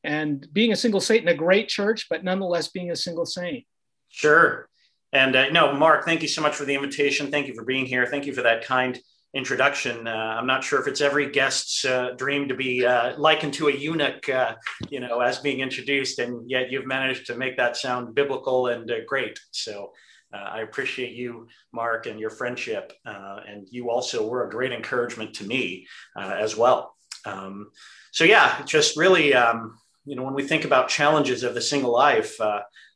and 0.04 0.46
being 0.52 0.72
a 0.72 0.76
single 0.76 1.00
saint 1.00 1.22
in 1.22 1.28
a 1.28 1.34
great 1.34 1.68
church, 1.68 2.06
but 2.08 2.24
nonetheless 2.24 2.68
being 2.68 2.90
a 2.90 2.96
single 2.96 3.26
saint. 3.26 3.64
Sure. 4.08 4.68
And 5.12 5.34
uh, 5.34 5.50
no, 5.50 5.72
Mark, 5.72 6.04
thank 6.04 6.22
you 6.22 6.28
so 6.28 6.42
much 6.42 6.54
for 6.54 6.64
the 6.64 6.74
invitation. 6.74 7.30
Thank 7.30 7.48
you 7.48 7.54
for 7.54 7.64
being 7.64 7.86
here. 7.86 8.06
Thank 8.06 8.26
you 8.26 8.32
for 8.32 8.42
that 8.42 8.64
kind 8.64 8.98
introduction. 9.32 10.08
Uh, 10.08 10.36
I'm 10.38 10.46
not 10.46 10.64
sure 10.64 10.80
if 10.80 10.88
it's 10.88 11.00
every 11.00 11.30
guest's 11.30 11.84
uh, 11.84 12.10
dream 12.16 12.48
to 12.48 12.54
be 12.54 12.84
uh, 12.84 13.16
likened 13.16 13.54
to 13.54 13.68
a 13.68 13.72
eunuch, 13.72 14.28
uh, 14.28 14.56
you 14.88 15.00
know, 15.00 15.20
as 15.20 15.38
being 15.38 15.60
introduced, 15.60 16.18
and 16.18 16.48
yet 16.50 16.70
you've 16.70 16.86
managed 16.86 17.26
to 17.26 17.36
make 17.36 17.56
that 17.56 17.76
sound 17.76 18.14
biblical 18.14 18.68
and 18.68 18.90
uh, 18.90 18.96
great. 19.06 19.38
So 19.52 19.92
I 20.32 20.60
appreciate 20.60 21.12
you, 21.12 21.48
Mark, 21.72 22.06
and 22.06 22.20
your 22.20 22.30
friendship, 22.30 22.92
and 23.04 23.66
you 23.68 23.90
also 23.90 24.28
were 24.28 24.46
a 24.46 24.50
great 24.50 24.70
encouragement 24.70 25.34
to 25.34 25.44
me 25.44 25.88
as 26.16 26.56
well. 26.56 26.94
Um, 27.24 27.72
so 28.12 28.22
yeah, 28.22 28.62
just 28.64 28.96
really, 28.96 29.34
um, 29.34 29.76
you 30.11 30.16
know, 30.16 30.25
when 30.25 30.35
we 30.35 30.46
think 30.46 30.64
about 30.64 30.88
challenges 30.88 31.42
of 31.42 31.55
the 31.55 31.61
single 31.61 31.92
life. 31.92 32.37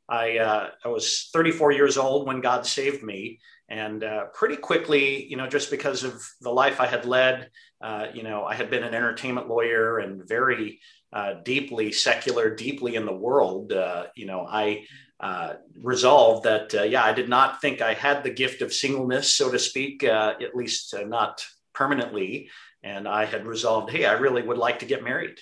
I, 0.07 0.39
I 0.85 0.89
was 0.89 1.31
34 1.33 1.73
years 1.73 1.97
old 1.97 2.27
when 2.27 2.43
God 2.43 2.67
saved 2.67 3.03
me, 3.03 3.41
and 3.69 4.05
uh, 4.05 4.27
pretty 4.35 4.57
quickly, 4.57 5.25
you 5.27 5.37
know, 5.37 5.49
just 5.49 5.71
because 5.71 6.05
of 6.05 6.23
the 6.41 6.51
life 6.51 6.81
I 6.81 6.87
had 6.87 7.07
led, 7.07 7.51
uh, 7.81 8.07
you 8.13 8.23
know, 8.23 8.45
I 8.45 8.55
had 8.55 8.71
been 8.71 8.85
an 8.85 8.95
entertainment 8.95 9.49
lawyer 9.49 9.99
and 9.99 10.27
very 10.29 10.81
uh, 11.13 11.35
deeply 11.45 11.93
secular, 11.93 12.55
deeply 12.55 12.97
in 12.97 13.07
the 13.07 13.15
world. 13.15 13.73
Uh, 13.73 14.07
you 14.15 14.27
know, 14.27 14.47
I 14.49 14.85
uh, 15.21 15.55
resolved 15.81 16.45
that, 16.45 16.75
uh, 16.75 16.83
yeah, 16.83 17.05
I 17.05 17.13
did 17.13 17.29
not 17.29 17.61
think 17.61 17.81
I 17.81 17.95
had 17.95 18.23
the 18.23 18.31
gift 18.31 18.61
of 18.63 18.73
singleness, 18.73 19.33
so 19.33 19.51
to 19.51 19.59
speak, 19.59 20.05
at 20.05 20.55
least 20.55 20.95
not 21.07 21.45
permanently. 21.73 22.51
And 22.83 23.09
I 23.09 23.25
had 23.25 23.47
resolved, 23.47 23.91
hey, 23.91 24.05
I 24.05 24.13
really 24.13 24.43
would 24.43 24.59
like 24.59 24.81
to 24.81 24.87
get 24.87 25.03
married. 25.03 25.39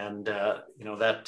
And, 0.00 0.26
you 0.78 0.84
know, 0.86 0.96
that 1.04 1.20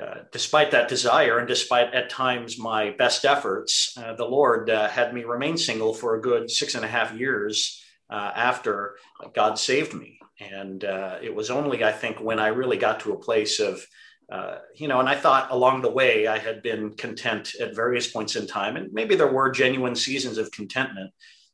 uh, 0.00 0.14
despite 0.32 0.70
that 0.70 0.88
desire 0.88 1.38
and 1.38 1.48
despite 1.48 1.92
at 1.94 2.10
times 2.10 2.58
my 2.58 2.90
best 2.90 3.24
efforts, 3.24 3.94
uh, 3.96 4.14
the 4.14 4.24
Lord 4.24 4.70
uh, 4.70 4.88
had 4.88 5.12
me 5.12 5.24
remain 5.24 5.56
single 5.56 5.92
for 5.92 6.14
a 6.14 6.20
good 6.20 6.50
six 6.50 6.74
and 6.74 6.84
a 6.84 6.88
half 6.88 7.12
years 7.12 7.82
uh, 8.08 8.32
after 8.34 8.96
God 9.34 9.58
saved 9.58 9.92
me. 9.94 10.18
And 10.38 10.84
uh, 10.84 11.18
it 11.22 11.34
was 11.34 11.50
only, 11.50 11.84
I 11.84 11.92
think, 11.92 12.20
when 12.20 12.38
I 12.38 12.48
really 12.48 12.78
got 12.78 13.00
to 13.00 13.12
a 13.12 13.18
place 13.18 13.60
of, 13.60 13.84
you 14.80 14.88
know, 14.88 15.00
and 15.00 15.08
I 15.08 15.16
thought 15.16 15.50
along 15.50 15.82
the 15.82 15.90
way 16.00 16.26
I 16.26 16.38
had 16.38 16.62
been 16.62 16.94
content 16.96 17.54
at 17.60 17.76
various 17.76 18.10
points 18.10 18.36
in 18.36 18.46
time, 18.46 18.76
and 18.76 18.92
maybe 18.92 19.16
there 19.16 19.32
were 19.32 19.50
genuine 19.50 19.96
seasons 19.96 20.38
of 20.38 20.50
contentment. 20.50 21.10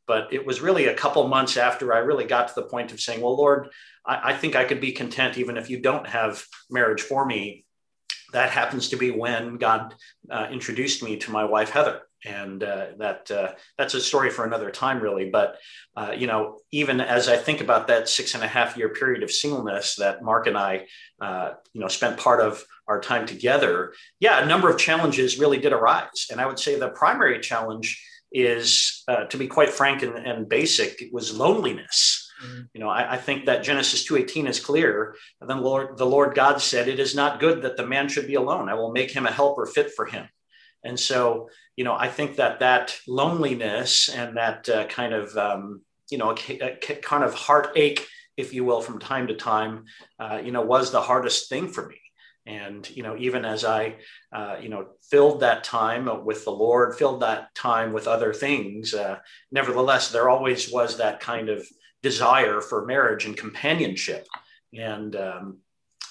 But 0.06 0.32
it 0.32 0.46
was 0.46 0.60
really 0.60 0.86
a 0.86 0.94
couple 0.94 1.26
months 1.28 1.56
after 1.56 1.92
I 1.92 1.98
really 1.98 2.24
got 2.24 2.48
to 2.48 2.54
the 2.54 2.68
point 2.68 2.92
of 2.92 3.00
saying, 3.00 3.20
Well, 3.20 3.36
Lord, 3.36 3.68
I, 4.06 4.32
I 4.32 4.36
think 4.36 4.56
I 4.56 4.64
could 4.64 4.80
be 4.80 4.92
content 4.92 5.38
even 5.38 5.56
if 5.56 5.68
you 5.68 5.80
don't 5.80 6.06
have 6.06 6.44
marriage 6.70 7.02
for 7.02 7.24
me. 7.26 7.64
That 8.32 8.50
happens 8.50 8.88
to 8.88 8.96
be 8.96 9.10
when 9.10 9.56
God 9.56 9.94
uh, 10.30 10.48
introduced 10.50 11.02
me 11.02 11.16
to 11.18 11.30
my 11.30 11.44
wife 11.44 11.70
Heather, 11.70 12.02
and 12.24 12.62
uh, 12.62 12.88
that 12.98 13.30
uh, 13.30 13.52
that's 13.78 13.94
a 13.94 14.00
story 14.00 14.30
for 14.30 14.44
another 14.44 14.70
time, 14.70 15.00
really. 15.00 15.30
But 15.30 15.58
uh, 15.96 16.12
you 16.16 16.26
know, 16.26 16.58
even 16.72 17.00
as 17.00 17.28
I 17.28 17.36
think 17.36 17.60
about 17.60 17.86
that 17.86 18.08
six 18.08 18.34
and 18.34 18.42
a 18.42 18.48
half 18.48 18.76
year 18.76 18.88
period 18.88 19.22
of 19.22 19.30
singleness 19.30 19.94
that 19.96 20.22
Mark 20.22 20.48
and 20.48 20.58
I, 20.58 20.86
uh, 21.20 21.52
you 21.72 21.80
know, 21.80 21.88
spent 21.88 22.18
part 22.18 22.40
of 22.40 22.64
our 22.88 23.00
time 23.00 23.26
together, 23.26 23.94
yeah, 24.18 24.42
a 24.42 24.46
number 24.46 24.68
of 24.68 24.76
challenges 24.76 25.38
really 25.38 25.58
did 25.58 25.72
arise, 25.72 26.26
and 26.30 26.40
I 26.40 26.46
would 26.46 26.58
say 26.58 26.78
the 26.78 26.88
primary 26.88 27.38
challenge 27.40 28.02
is, 28.36 29.02
uh, 29.08 29.24
to 29.24 29.36
be 29.36 29.46
quite 29.46 29.70
frank 29.70 30.02
and, 30.02 30.16
and 30.16 30.48
basic, 30.48 31.00
it 31.00 31.12
was 31.12 31.36
loneliness. 31.36 32.30
Mm-hmm. 32.44 32.60
You 32.74 32.80
know, 32.80 32.88
I, 32.88 33.14
I, 33.14 33.16
think 33.16 33.46
that 33.46 33.62
Genesis 33.62 34.06
2.18 34.06 34.48
is 34.48 34.60
clear. 34.60 35.16
And 35.40 35.48
then 35.48 35.62
Lord, 35.62 35.96
the 35.96 36.04
Lord 36.04 36.34
God 36.34 36.60
said, 36.60 36.86
it 36.86 37.00
is 37.00 37.14
not 37.14 37.40
good 37.40 37.62
that 37.62 37.78
the 37.78 37.86
man 37.86 38.08
should 38.08 38.26
be 38.26 38.34
alone. 38.34 38.68
I 38.68 38.74
will 38.74 38.92
make 38.92 39.10
him 39.10 39.24
a 39.24 39.32
helper 39.32 39.64
fit 39.64 39.92
for 39.96 40.04
him. 40.04 40.28
And 40.84 41.00
so, 41.00 41.48
you 41.76 41.84
know, 41.84 41.94
I 41.94 42.08
think 42.08 42.36
that 42.36 42.60
that 42.60 42.96
loneliness 43.08 44.08
and 44.08 44.36
that 44.36 44.68
uh, 44.68 44.86
kind 44.86 45.14
of, 45.14 45.36
um, 45.36 45.80
you 46.10 46.18
know, 46.18 46.36
a, 46.48 46.60
a, 46.60 46.76
kind 46.76 47.24
of 47.24 47.34
heartache, 47.34 48.06
if 48.36 48.52
you 48.52 48.64
will, 48.64 48.82
from 48.82 48.98
time 48.98 49.26
to 49.28 49.34
time, 49.34 49.84
uh, 50.20 50.40
you 50.44 50.52
know, 50.52 50.62
was 50.62 50.92
the 50.92 51.00
hardest 51.00 51.48
thing 51.48 51.68
for 51.68 51.88
me. 51.88 51.96
And, 52.46 52.88
you 52.90 53.02
know, 53.02 53.16
even 53.18 53.44
as 53.44 53.64
I, 53.64 53.96
uh, 54.32 54.56
you 54.60 54.68
know, 54.68 54.86
filled 55.10 55.40
that 55.40 55.64
time 55.64 56.24
with 56.24 56.44
the 56.44 56.52
Lord, 56.52 56.96
filled 56.96 57.22
that 57.22 57.54
time 57.54 57.92
with 57.92 58.06
other 58.06 58.32
things, 58.32 58.94
uh, 58.94 59.18
nevertheless, 59.50 60.10
there 60.10 60.28
always 60.28 60.70
was 60.70 60.96
that 60.98 61.20
kind 61.20 61.48
of 61.48 61.66
desire 62.02 62.60
for 62.60 62.86
marriage 62.86 63.26
and 63.26 63.36
companionship. 63.36 64.26
And 64.72 65.16
um, 65.16 65.58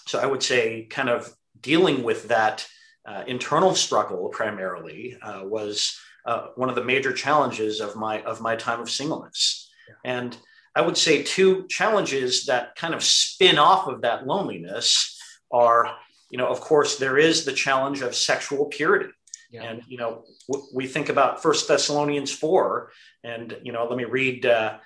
so 0.08 0.20
I 0.20 0.26
would 0.26 0.44
say, 0.44 0.88
kind 0.90 1.10
of 1.10 1.34
dealing 1.62 2.04
with 2.04 2.28
that 2.28 2.68
uh, 3.08 3.24
internal 3.28 3.76
struggle 3.76 4.30
primarily 4.30 5.18
uh, 5.22 5.42
was 5.44 5.98
uh, 6.26 6.48
one 6.56 6.70
of 6.70 6.76
the 6.76 6.84
major 6.84 7.14
challenges 7.14 7.80
of 7.80 7.96
my 7.96 8.22
of 8.24 8.42
my 8.42 8.56
time 8.56 8.82
of 8.82 8.90
singleness. 8.90 9.70
And 10.04 10.36
I 10.76 10.82
would 10.82 10.98
say 10.98 11.24
two 11.24 11.68
challenges 11.68 12.46
that 12.48 12.76
kind 12.76 12.94
of 12.94 13.04
spin 13.04 13.58
off 13.58 13.88
of 13.88 14.02
that 14.02 14.28
loneliness 14.28 15.18
are, 15.52 15.96
you 16.36 16.42
know, 16.42 16.50
of 16.50 16.60
course, 16.60 16.98
there 16.98 17.18
is 17.18 17.46
the 17.46 17.54
challenge 17.54 18.02
of 18.02 18.14
sexual 18.14 18.66
purity. 18.66 19.10
Yeah. 19.50 19.64
And 19.64 19.84
you 19.88 19.98
know, 19.98 20.26
w- 20.52 20.68
we 20.74 20.86
think 20.86 21.08
about 21.08 21.42
First 21.42 21.66
Thessalonians 21.66 22.30
four, 22.30 22.92
and 23.24 23.58
you 23.64 23.72
know, 23.72 23.88
let 23.88 23.98
me 23.98 24.04
read 24.04 24.46
uh, 24.46 24.80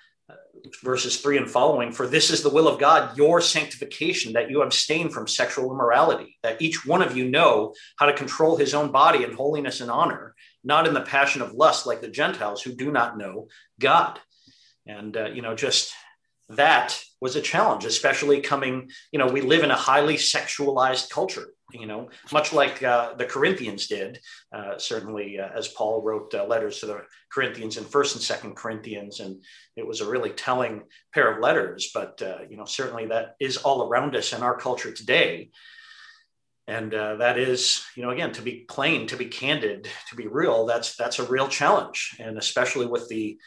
verses 0.83 1.19
three 1.19 1.39
and 1.39 1.49
following 1.49 1.91
for 1.91 2.05
this 2.05 2.29
is 2.29 2.43
the 2.43 2.49
will 2.51 2.67
of 2.67 2.79
god 2.79 3.17
your 3.17 3.39
sanctification 3.41 4.33
that 4.33 4.51
you 4.51 4.61
abstain 4.61 5.09
from 5.09 5.25
sexual 5.25 5.71
immorality 5.71 6.37
that 6.43 6.61
each 6.61 6.85
one 6.85 7.01
of 7.01 7.15
you 7.17 7.29
know 7.29 7.73
how 7.97 8.05
to 8.05 8.13
control 8.13 8.57
his 8.57 8.73
own 8.73 8.91
body 8.91 9.23
in 9.23 9.31
holiness 9.31 9.79
and 9.79 9.89
honor 9.89 10.35
not 10.63 10.85
in 10.85 10.93
the 10.93 11.01
passion 11.15 11.41
of 11.41 11.53
lust 11.53 11.87
like 11.87 12.01
the 12.01 12.09
gentiles 12.09 12.61
who 12.61 12.75
do 12.75 12.91
not 12.91 13.17
know 13.17 13.47
god 13.79 14.19
and 14.85 15.15
uh, 15.15 15.27
you 15.27 15.41
know 15.41 15.55
just 15.55 15.93
that 16.49 17.01
was 17.21 17.35
a 17.35 17.41
challenge, 17.41 17.85
especially 17.85 18.41
coming, 18.41 18.89
you 19.11 19.19
know, 19.19 19.27
we 19.27 19.41
live 19.41 19.63
in 19.63 19.71
a 19.71 19.75
highly 19.75 20.15
sexualized 20.15 21.09
culture, 21.09 21.49
you 21.71 21.85
know, 21.85 22.09
much 22.31 22.53
like 22.53 22.81
uh, 22.81 23.13
the 23.15 23.25
Corinthians 23.25 23.87
did. 23.87 24.19
Uh, 24.53 24.77
certainly, 24.77 25.39
uh, 25.39 25.49
as 25.55 25.67
Paul 25.67 26.01
wrote 26.01 26.33
uh, 26.33 26.45
letters 26.45 26.79
to 26.79 26.85
the 26.85 27.01
Corinthians 27.31 27.77
in 27.77 27.83
First 27.83 28.15
and 28.15 28.23
Second 28.23 28.55
Corinthians, 28.55 29.19
and 29.19 29.43
it 29.75 29.85
was 29.85 30.01
a 30.01 30.09
really 30.09 30.31
telling 30.31 30.83
pair 31.13 31.31
of 31.31 31.41
letters. 31.41 31.91
But 31.93 32.21
uh, 32.21 32.39
you 32.49 32.57
know, 32.57 32.65
certainly 32.65 33.07
that 33.07 33.35
is 33.39 33.57
all 33.57 33.87
around 33.87 34.15
us 34.15 34.33
in 34.33 34.41
our 34.41 34.57
culture 34.57 34.93
today. 34.93 35.49
And 36.67 36.93
uh, 36.93 37.15
that 37.15 37.39
is, 37.39 37.83
you 37.95 38.03
know, 38.03 38.11
again, 38.11 38.31
to 38.33 38.43
be 38.43 38.65
plain, 38.69 39.07
to 39.07 39.17
be 39.17 39.25
candid, 39.25 39.89
to 40.09 40.15
be 40.15 40.27
real. 40.27 40.67
That's 40.67 40.95
that's 40.95 41.17
a 41.17 41.25
real 41.25 41.47
challenge, 41.47 42.15
and 42.19 42.37
especially 42.37 42.85
with 42.85 43.09
the 43.09 43.39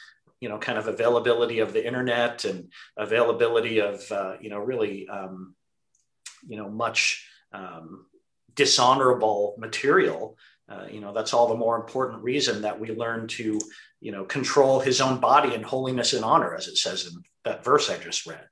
you 0.43 0.49
know 0.49 0.59
kind 0.59 0.77
of 0.77 0.89
availability 0.89 1.61
of 1.61 1.73
the 1.73 1.87
internet 1.87 2.45
and 2.45 2.73
availability 2.97 3.81
of 3.81 4.11
uh, 4.11 4.35
you 4.41 4.51
know 4.51 4.59
really 4.59 5.09
um, 5.09 5.55
you 6.47 6.57
know 6.57 6.69
much 6.69 7.25
um, 7.53 8.07
dishonorable 8.55 9.55
material 9.57 10.37
uh, 10.69 10.87
you 10.91 11.01
know 11.01 11.13
that's 11.13 11.33
all 11.33 11.47
the 11.47 11.63
more 11.65 11.77
important 11.77 12.25
reason 12.25 12.63
that 12.63 12.79
we 12.81 12.91
learn 12.91 13.29
to 13.29 13.61
you 14.01 14.11
know 14.11 14.25
control 14.25 14.81
his 14.81 15.01
own 15.01 15.21
body 15.21 15.55
in 15.55 15.63
holiness 15.63 16.13
and 16.13 16.25
honor 16.25 16.57
as 16.57 16.67
it 16.67 16.77
says 16.77 17.07
in 17.07 17.23
that 17.45 17.65
verse 17.65 17.89
i 17.89 17.97
just 17.99 18.27
read. 18.27 18.47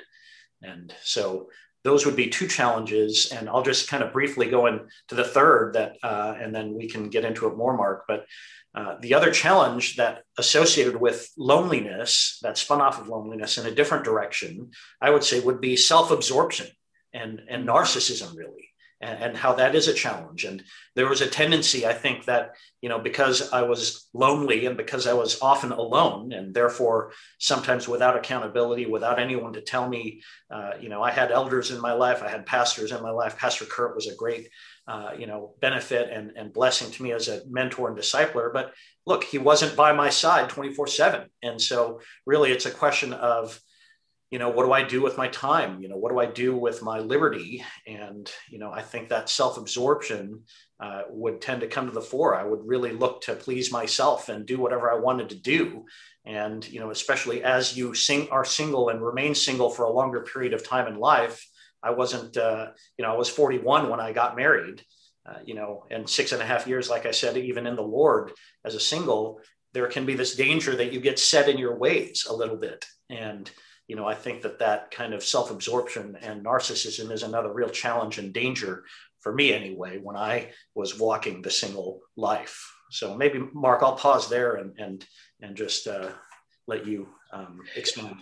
And 0.63 0.93
so 1.03 1.49
those 1.85 2.05
would 2.05 2.17
be 2.17 2.29
two 2.29 2.47
challenges. 2.47 3.33
And 3.33 3.49
i'll 3.49 3.63
just 3.63 3.89
kind 3.89 4.03
of 4.05 4.13
briefly 4.13 4.49
go 4.49 4.67
into 4.67 4.85
the 5.09 5.25
third 5.25 5.73
that 5.75 5.97
uh, 6.05 6.35
and 6.39 6.55
then 6.55 6.75
we 6.75 6.89
can 6.89 7.09
get 7.09 7.25
into 7.25 7.49
it 7.49 7.57
more 7.57 7.77
mark. 7.77 8.05
But 8.07 8.27
uh, 8.75 8.97
the 9.01 9.15
other 9.15 9.33
challenge 9.33 9.97
that 9.97 10.23
associated 10.39 10.97
with 10.97 11.29
loneliness, 11.37 12.39
that 12.43 12.57
spun 12.57 12.81
off 12.81 13.01
of 13.01 13.09
loneliness 13.09 13.59
in 13.59 13.67
a 13.67 13.75
different 13.75 14.05
direction, 14.05 14.71
I 15.01 15.11
would 15.11 15.25
say 15.25 15.41
would 15.41 15.61
be 15.61 15.77
self 15.77 16.11
absorption 16.11 16.69
and, 17.13 17.41
and 17.49 17.67
narcissism, 17.67 18.37
really, 18.37 18.69
and, 19.01 19.21
and, 19.21 19.37
how 19.37 19.55
that 19.55 19.75
is 19.75 19.89
a 19.89 19.93
challenge. 19.93 20.45
And 20.45 20.63
there 20.95 21.09
was 21.09 21.21
a 21.21 21.27
tendency, 21.27 21.85
I 21.85 21.93
think, 21.93 22.27
that, 22.27 22.53
you 22.81 22.89
know, 22.89 23.01
because 23.01 23.53
I 23.53 23.63
was 23.63 24.09
lonely 24.15 24.67
and 24.67 24.77
because 24.77 25.09
I 25.09 25.15
was 25.15 25.43
often 25.43 25.73
alone 25.73 26.33
and 26.33 26.55
therefore 26.55 27.11
sometimes 27.39 27.89
without 27.89 28.17
accountability, 28.17 28.87
without 28.87 29.19
anyone 29.19 29.55
to 29.55 29.63
tell 29.63 29.89
me, 29.89 30.23
uh, 30.49 30.73
you 30.81 30.89
know, 30.89 31.03
I 31.03 31.11
had 31.11 31.33
elders 31.33 31.73
in 31.73 31.81
my 31.81 31.93
life, 31.93 32.23
I 32.23 32.29
had 32.29 32.47
pastors 32.47 32.93
in 32.93 33.03
my 33.03 33.11
life. 33.11 33.37
Pastor 33.37 33.65
Kurt 33.65 33.97
was 33.97 34.07
a 34.07 34.15
great 34.15 34.49
uh, 34.91 35.13
you 35.17 35.29
know, 35.29 35.55
benefit 35.61 36.11
and, 36.11 36.33
and 36.37 36.53
blessing 36.53 36.91
to 36.91 37.03
me 37.05 37.13
as 37.13 37.29
a 37.29 37.43
mentor 37.49 37.89
and 37.89 37.97
discipler. 37.97 38.53
But 38.53 38.75
look, 39.07 39.23
he 39.23 39.39
wasn't 39.39 39.77
by 39.77 39.93
my 39.93 40.11
side 40.11 40.49
24 40.49 40.89
seven. 40.89 41.29
And 41.45 41.63
so 41.63 42.01
really 42.27 42.51
it's 42.51 42.67
a 42.67 42.73
question 42.73 43.13
of, 43.13 43.61
you 44.33 44.41
know, 44.41 44.51
what 44.51 44.65
do 44.65 44.73
I 44.73 44.83
do 44.83 45.01
with 45.01 45.17
my 45.17 45.29
time? 45.29 45.81
You 45.81 45.89
know, 45.89 45.97
what 45.97 46.11
do 46.11 46.19
I 46.19 46.27
do 46.27 46.57
with 46.57 46.83
my 46.83 46.99
liberty? 46.99 47.65
And, 47.87 48.29
you 48.51 48.59
know, 48.59 48.73
I 48.73 48.83
think 48.83 49.11
that 49.11 49.29
self-absorption 49.29 50.43
uh, 50.81 51.03
would 51.09 51.41
tend 51.41 51.61
to 51.61 51.69
come 51.69 51.87
to 51.87 51.93
the 51.93 52.01
fore. 52.01 52.35
I 52.35 52.43
would 52.43 52.67
really 52.67 52.91
look 52.93 53.23
to 53.23 53.35
please 53.37 53.71
myself 53.71 54.29
and 54.29 54.45
do 54.45 54.59
whatever 54.59 54.91
I 54.91 54.99
wanted 54.99 55.29
to 55.29 55.37
do. 55.37 55.85
And, 56.25 56.69
you 56.69 56.81
know, 56.81 56.91
especially 56.91 57.45
as 57.45 57.77
you 57.77 57.95
sing, 57.95 58.29
are 58.31 58.45
single 58.45 58.89
and 58.89 59.01
remain 59.01 59.37
single 59.37 59.71
for 59.71 59.85
a 59.85 59.93
longer 59.93 60.23
period 60.23 60.53
of 60.53 60.67
time 60.67 60.89
in 60.89 60.99
life, 60.99 61.45
I 61.83 61.91
wasn't, 61.91 62.37
uh, 62.37 62.69
you 62.99 63.05
know, 63.05 63.13
I 63.13 63.17
was 63.17 63.29
41 63.29 63.89
when 63.89 64.01
I 64.01 64.13
got 64.13 64.37
married, 64.37 64.83
uh, 65.27 65.39
you 65.45 65.55
know, 65.55 65.85
and 65.91 66.09
six 66.09 66.33
and 66.33 66.43
a 66.43 66.47
half 66.47 66.67
years, 66.67 66.91
like 66.91 67.07
I 67.07 67.11
said, 67.11 67.37
even 67.37 67.67
in 67.67 67.77
the 67.77 67.83
Lord 67.83 68.33
as 68.65 68.75
a 68.75 68.81
single, 68.81 69.41
there 69.73 69.87
can 69.87 70.05
be 70.05 70.15
this 70.15 70.35
danger 70.35 70.75
that 70.77 70.93
you 70.93 71.01
get 71.01 71.19
set 71.19 71.49
in 71.49 71.59
your 71.59 71.77
ways 71.77 72.27
a 72.29 72.35
little 72.35 72.57
bit. 72.57 72.85
And, 73.09 73.51
you 73.87 73.97
know, 73.97 74.07
I 74.07 74.15
think 74.15 74.43
that 74.43 74.59
that 74.59 74.91
kind 74.91 75.15
of 75.15 75.23
self 75.23 75.51
absorption 75.51 76.17
and 76.21 76.45
narcissism 76.45 77.11
is 77.11 77.23
another 77.23 77.53
real 77.53 77.69
challenge 77.69 78.19
and 78.19 78.33
danger 78.33 78.85
for 79.21 79.35
me 79.35 79.53
anyway, 79.53 79.99
when 80.03 80.17
I 80.17 80.51
was 80.75 80.99
walking 80.99 81.43
the 81.43 81.51
single 81.51 82.01
life. 82.17 82.73
So 82.91 83.17
maybe 83.17 83.41
Mark, 83.53 83.83
I'll 83.83 83.95
pause 83.97 84.29
there 84.29 84.57
and, 84.57 84.73
and, 84.79 85.05
and 85.41 85.57
just 85.57 85.87
uh, 85.87 86.11
let 86.67 86.87
you 86.87 87.09
um, 87.33 87.61
explain. 87.77 88.19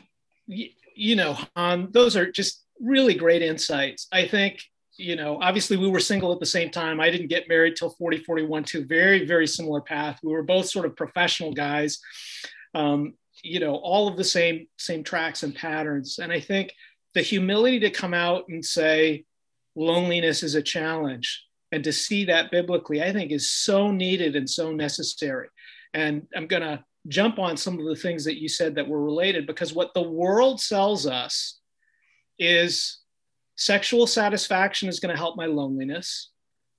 You, 0.47 0.69
you 0.95 1.17
know, 1.17 1.39
um, 1.55 1.89
those 1.93 2.17
are 2.17 2.31
just 2.31 2.65
really 2.81 3.15
great 3.15 3.43
insights. 3.43 4.07
I 4.13 4.27
think, 4.27 4.63
you 4.97 5.17
know, 5.17 5.41
obviously 5.41 5.77
we 5.77 5.89
were 5.89 6.01
single 6.01 6.33
at 6.33 6.41
the 6.41 6.47
same 6.47 6.71
time. 6.71 7.01
I 7.01 7.11
didn't 7.11 7.29
get 7.29 7.49
married 7.49 7.77
till 7.77 7.91
40, 7.91 8.19
41, 8.25 8.65
too. 8.65 8.85
Very, 8.85 9.25
very 9.25 9.47
similar 9.47 9.81
path. 9.81 10.21
We 10.23 10.33
were 10.33 10.43
both 10.43 10.67
sort 10.67 10.87
of 10.87 10.97
professional 10.97 11.53
guys. 11.53 12.01
Um, 12.75 13.15
you 13.43 13.61
know, 13.61 13.77
all 13.77 14.09
of 14.09 14.17
the 14.17 14.25
same 14.25 14.67
same 14.79 15.05
tracks 15.05 15.43
and 15.43 15.55
patterns. 15.55 16.19
And 16.19 16.33
I 16.33 16.41
think 16.41 16.73
the 17.15 17.23
humility 17.23 17.81
to 17.81 17.91
come 17.91 18.15
out 18.15 18.45
and 18.49 18.65
say 18.65 19.25
loneliness 19.77 20.43
is 20.43 20.55
a 20.55 20.63
challenge 20.63 21.45
and 21.71 21.85
to 21.85 21.93
see 21.93 22.25
that 22.25 22.51
biblically, 22.51 23.03
I 23.03 23.13
think 23.13 23.31
is 23.31 23.51
so 23.51 23.91
needed 23.91 24.37
and 24.37 24.49
so 24.49 24.73
necessary. 24.73 25.49
And 25.95 26.27
I'm 26.35 26.47
going 26.47 26.63
to 26.63 26.85
jump 27.07 27.39
on 27.39 27.57
some 27.57 27.79
of 27.79 27.87
the 27.87 27.97
things 27.97 28.25
that 28.25 28.41
you 28.41 28.49
said 28.49 28.75
that 28.75 28.89
were 28.89 29.03
related 29.03 29.47
because 29.47 29.73
what 29.73 29.95
the 29.95 30.03
world 30.03 30.61
sells 30.61 31.07
us 31.07 31.58
is 32.39 32.99
sexual 33.57 34.07
satisfaction 34.07 34.89
is 34.89 35.01
going 35.01 35.15
to 35.15 35.19
help 35.19 35.37
my 35.37 35.47
loneliness. 35.47 36.31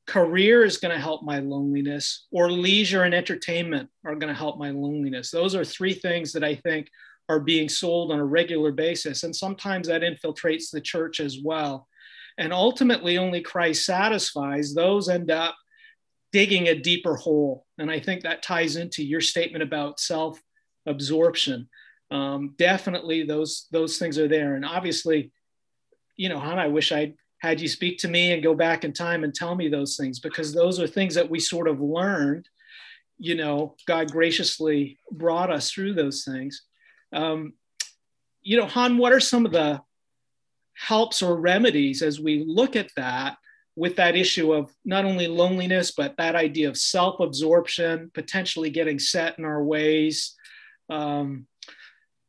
Career 0.08 0.64
is 0.64 0.78
going 0.78 0.96
to 0.96 1.02
help 1.02 1.24
my 1.24 1.40
loneliness 1.40 2.26
or 2.32 2.52
leisure 2.52 3.04
and 3.04 3.14
entertainment 3.14 3.90
are 4.06 4.16
going 4.16 4.34
to 4.34 4.40
help 4.40 4.58
my 4.58 4.72
loneliness. 4.72 5.30
Those 5.30 5.56
are 5.56 5.66
three 5.66 5.94
things 5.94 6.32
that 6.34 6.44
i 6.44 6.56
think 6.56 6.88
are 7.28 7.40
being 7.40 7.70
sold 7.70 8.12
on 8.12 8.20
a 8.20 8.26
regular 8.26 8.72
basis 8.72 9.22
and 9.22 9.36
sometimes 9.36 9.88
that 9.88 10.02
infiltrates 10.02 10.72
the 10.72 10.82
church 10.82 11.20
as 11.20 11.38
well. 11.44 11.88
And 12.38 12.54
ultimately 12.54 13.18
only 13.18 13.42
christ 13.42 13.86
satisfies 13.86 14.74
those 14.74 15.10
end 15.10 15.30
up 15.30 15.56
digging 16.32 16.70
a 16.70 16.80
deeper 16.80 17.16
hole. 17.16 17.66
And 17.78 17.92
i 17.92 18.00
think 18.00 18.24
that 18.24 18.42
ties 18.42 18.78
into 18.78 19.04
your 19.04 19.22
statement 19.22 19.64
about 19.64 20.00
self 20.00 20.42
absorption 20.88 21.70
um, 22.12 22.56
definitely 22.58 23.24
those 23.24 23.68
those 23.72 23.98
things 23.98 24.18
are 24.18 24.28
there. 24.28 24.56
And 24.56 24.66
obviously 24.66 25.32
you 26.20 26.28
know, 26.28 26.38
Hannah, 26.38 26.64
I 26.64 26.68
wish 26.68 26.92
I'd 26.92 27.14
had 27.38 27.62
you 27.62 27.70
speak 27.70 27.98
to 28.00 28.10
me 28.10 28.34
and 28.34 28.44
go 28.44 28.54
back 28.54 28.84
in 28.84 28.92
time 28.92 29.24
and 29.24 29.34
tell 29.34 29.56
me 29.56 29.70
those 29.70 29.96
things 29.96 30.20
because 30.20 30.54
those 30.54 30.78
are 30.78 30.86
things 30.86 31.16
that 31.16 31.30
we 31.30 31.40
sort 31.40 31.70
of 31.70 31.80
learned. 31.80 32.46
You 33.18 33.36
know, 33.36 33.78
God 33.88 34.12
graciously 34.12 35.00
brought 35.10 35.50
us 35.50 35.72
through 35.72 35.94
those 35.94 36.26
things. 36.26 36.64
Um, 37.14 37.54
you 38.42 38.58
know, 38.58 38.66
Han, 38.66 38.98
what 38.98 39.14
are 39.14 39.22
some 39.22 39.46
of 39.46 39.54
the 39.54 39.82
helps 40.74 41.22
or 41.22 41.40
remedies 41.40 42.02
as 42.02 42.20
we 42.20 42.44
look 42.46 42.76
at 42.76 42.92
that 42.98 43.38
with 43.78 43.96
that 43.96 44.18
issue 44.18 44.52
of 44.52 44.70
not 44.84 45.06
only 45.06 45.28
loneliness, 45.28 45.92
but 45.92 46.18
that 46.18 46.36
idea 46.36 46.68
of 46.68 46.76
self 46.76 47.22
absorption, 47.22 48.12
potentially 48.14 48.70
getting 48.70 49.00
set 49.00 49.40
in 49.40 49.46
our 49.46 49.64
ways? 49.64 50.36
Um, 50.90 51.48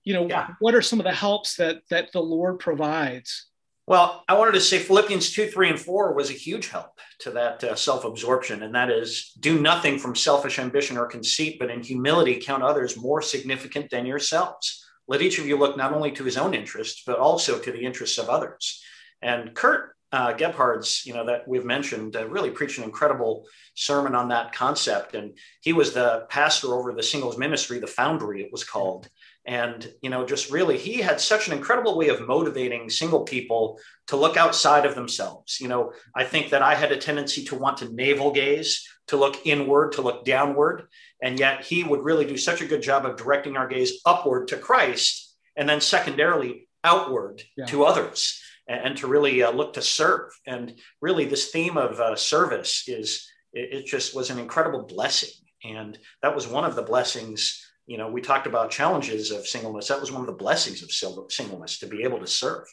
you 0.05 0.15
know, 0.15 0.29
yeah. 0.29 0.51
what 0.61 0.77
are 0.77 0.83
some 0.83 1.01
of 1.01 1.05
the 1.05 1.13
helps 1.13 1.57
that 1.57 1.83
that 1.91 2.13
the 2.13 2.23
Lord 2.23 2.61
provides? 2.61 3.50
Well, 3.91 4.23
I 4.29 4.35
wanted 4.35 4.53
to 4.53 4.61
say 4.61 4.79
Philippians 4.79 5.33
2, 5.33 5.49
3, 5.49 5.71
and 5.71 5.81
4 5.81 6.15
was 6.15 6.31
a 6.31 6.35
huge 6.35 6.69
help 6.69 7.01
to 7.23 7.33
that 7.33 7.65
uh, 7.65 7.75
self 7.75 8.05
absorption. 8.05 8.63
And 8.63 8.73
that 8.73 8.89
is 8.89 9.33
do 9.41 9.61
nothing 9.61 9.99
from 9.99 10.15
selfish 10.15 10.61
ambition 10.61 10.97
or 10.97 11.07
conceit, 11.07 11.59
but 11.59 11.73
in 11.73 11.83
humility 11.83 12.37
count 12.37 12.63
others 12.63 12.97
more 12.97 13.21
significant 13.21 13.91
than 13.91 14.07
yourselves. 14.07 14.87
Let 15.09 15.23
each 15.23 15.41
of 15.41 15.49
you 15.49 15.59
look 15.59 15.77
not 15.77 15.93
only 15.93 16.13
to 16.13 16.23
his 16.23 16.37
own 16.37 16.55
interests, 16.55 17.03
but 17.05 17.19
also 17.19 17.59
to 17.59 17.73
the 17.73 17.85
interests 17.85 18.19
of 18.19 18.29
others. 18.29 18.81
And 19.23 19.57
Kurt 19.57 19.97
uh, 20.13 20.35
Gebhards, 20.35 21.05
you 21.05 21.13
know, 21.13 21.27
that 21.27 21.49
we've 21.49 21.65
mentioned, 21.65 22.15
uh, 22.15 22.29
really 22.29 22.51
preached 22.53 22.79
an 22.79 22.85
incredible 22.85 23.45
sermon 23.75 24.15
on 24.15 24.29
that 24.29 24.53
concept. 24.53 25.17
And 25.17 25.37
he 25.63 25.73
was 25.73 25.95
the 25.95 26.27
pastor 26.29 26.75
over 26.75 26.93
the 26.93 27.03
singles 27.03 27.37
ministry, 27.37 27.81
the 27.81 27.89
Foundry, 27.89 28.41
it 28.45 28.53
was 28.53 28.63
called 28.63 29.09
and 29.47 29.91
you 30.03 30.11
know 30.11 30.27
just 30.27 30.51
really 30.51 30.77
he 30.77 31.01
had 31.01 31.21
such 31.21 31.47
an 31.47 31.55
incredible 31.55 31.97
way 31.97 32.09
of 32.09 32.27
motivating 32.27 32.91
single 32.91 33.23
people 33.23 33.79
to 34.07 34.17
look 34.17 34.37
outside 34.37 34.85
of 34.85 34.95
themselves. 34.95 35.59
You 35.61 35.69
know 35.69 35.93
i 36.15 36.25
think 36.25 36.51
that 36.51 36.63
i 36.63 36.75
had 36.75 36.93
a 36.93 36.97
tendency 36.97 37.45
to 37.45 37.57
want 37.57 37.79
to 37.79 37.95
navel 37.95 38.33
gaze 38.33 38.87
to 39.11 39.17
look 39.17 39.45
inward 39.45 39.93
to 39.93 40.03
look 40.03 40.25
downward. 40.25 40.89
And 41.23 41.39
yet 41.39 41.65
he 41.65 41.83
would 41.83 42.03
really 42.03 42.25
do 42.25 42.37
such 42.37 42.61
a 42.63 42.67
good 42.67 42.81
job 42.81 43.05
of 43.05 43.17
directing 43.17 43.57
our 43.57 43.67
gaze 43.67 44.01
upward 44.07 44.49
to 44.49 44.57
christ 44.57 45.37
and 45.57 45.69
then 45.69 45.81
secondarily 45.81 46.69
outward 46.85 47.43
yeah. 47.57 47.67
to 47.67 47.85
others 47.85 48.41
and, 48.69 48.81
and 48.87 48.97
to 48.99 49.09
really 49.09 49.43
uh, 49.43 49.51
look 49.51 49.75
to 49.75 49.83
serve. 49.83 50.31
And 50.47 50.79
really 51.01 51.25
this 51.25 51.51
theme 51.51 51.77
of 51.77 51.99
uh, 52.01 52.17
service 52.17 52.85
is 52.87 53.29
it, 53.53 53.81
it 53.81 53.87
just 53.87 54.15
was 54.15 54.31
an 54.31 54.39
incredible 54.39 54.85
blessing. 54.85 55.31
And 55.65 55.99
that 56.23 56.35
was 56.35 56.47
one 56.47 56.65
of 56.65 56.77
the 56.77 56.83
blessings 56.83 57.67
you 57.91 57.99
know, 57.99 58.09
we 58.09 58.21
talked 58.21 58.47
about 58.47 58.71
challenges 58.71 59.33
of 59.33 59.49
singleness. 59.49 59.89
That 59.89 60.01
was 60.01 60.13
one 60.13 60.21
of 60.21 60.29
the 60.29 60.33
blessings 60.33 60.81
of 60.81 60.93
singleness 60.93 61.81
to 61.81 61.89
be 61.89 62.05
able 62.05 62.21
to 62.21 62.27
serve. 62.29 62.65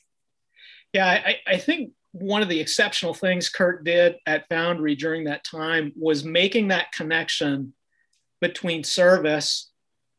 Yeah, 0.94 1.08
I, 1.08 1.38
I 1.48 1.58
think 1.58 1.94
one 2.12 2.44
of 2.44 2.50
the 2.50 2.60
exceptional 2.60 3.16
things 3.16 3.50
Kurt 3.50 3.84
did 3.84 4.18
at 4.28 4.48
Foundry 4.50 4.94
during 4.94 5.24
that 5.24 5.44
time 5.44 5.92
was 5.96 6.24
making 6.24 6.68
that 6.68 6.92
connection 6.92 7.74
between 8.42 8.84
service 8.84 9.72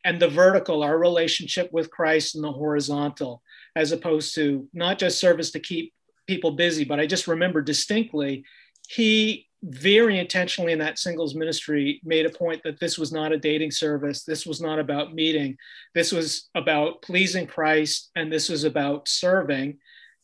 and 0.04 0.20
the 0.20 0.26
vertical, 0.26 0.82
our 0.82 0.98
relationship 0.98 1.72
with 1.72 1.92
Christ, 1.92 2.34
and 2.34 2.42
the 2.42 2.50
horizontal, 2.50 3.40
as 3.76 3.92
opposed 3.92 4.34
to 4.34 4.68
not 4.72 4.98
just 4.98 5.20
service 5.20 5.52
to 5.52 5.61
keep 5.61 5.92
people 6.26 6.50
busy, 6.50 6.82
but 6.82 6.98
I 6.98 7.06
just 7.06 7.28
remember 7.28 7.62
distinctly 7.62 8.44
he 8.88 9.47
very 9.62 10.18
intentionally 10.18 10.73
in 10.73 10.79
that 10.79 10.99
singles 10.99 11.35
ministry 11.35 12.01
made 12.05 12.27
a 12.27 12.31
point 12.31 12.62
that 12.62 12.79
this 12.79 12.97
was 12.97 13.12
not 13.12 13.33
a 13.33 13.38
dating 13.38 13.71
service. 13.71 14.25
This 14.25 14.47
was 14.47 14.61
not 14.61 14.79
about 14.79 15.14
meeting. 15.14 15.57
This 15.94 16.12
was 16.12 16.49
about 16.55 17.03
pleasing 17.03 17.47
Christ 17.47 18.11
and 18.14 18.33
this 18.33 18.49
was 18.49 18.64
about 18.64 19.09
serving. 19.09 19.79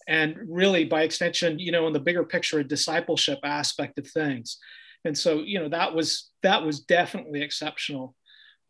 And 0.07 0.37
really, 0.49 0.85
by 0.85 1.03
extension, 1.03 1.59
you 1.59 1.73
know, 1.73 1.87
in 1.87 1.92
the 1.92 2.01
bigger 2.01 2.25
picture, 2.25 2.61
a 2.61 2.64
discipleship 2.64 3.38
aspect 3.42 3.99
of 3.99 4.07
things. 4.07 4.59
And 5.05 5.16
so, 5.16 5.40
you 5.40 5.59
know, 5.59 5.68
that 5.70 5.94
was 5.94 6.31
that 6.42 6.64
was 6.64 6.81
definitely 6.81 7.42
exceptional. 7.42 8.14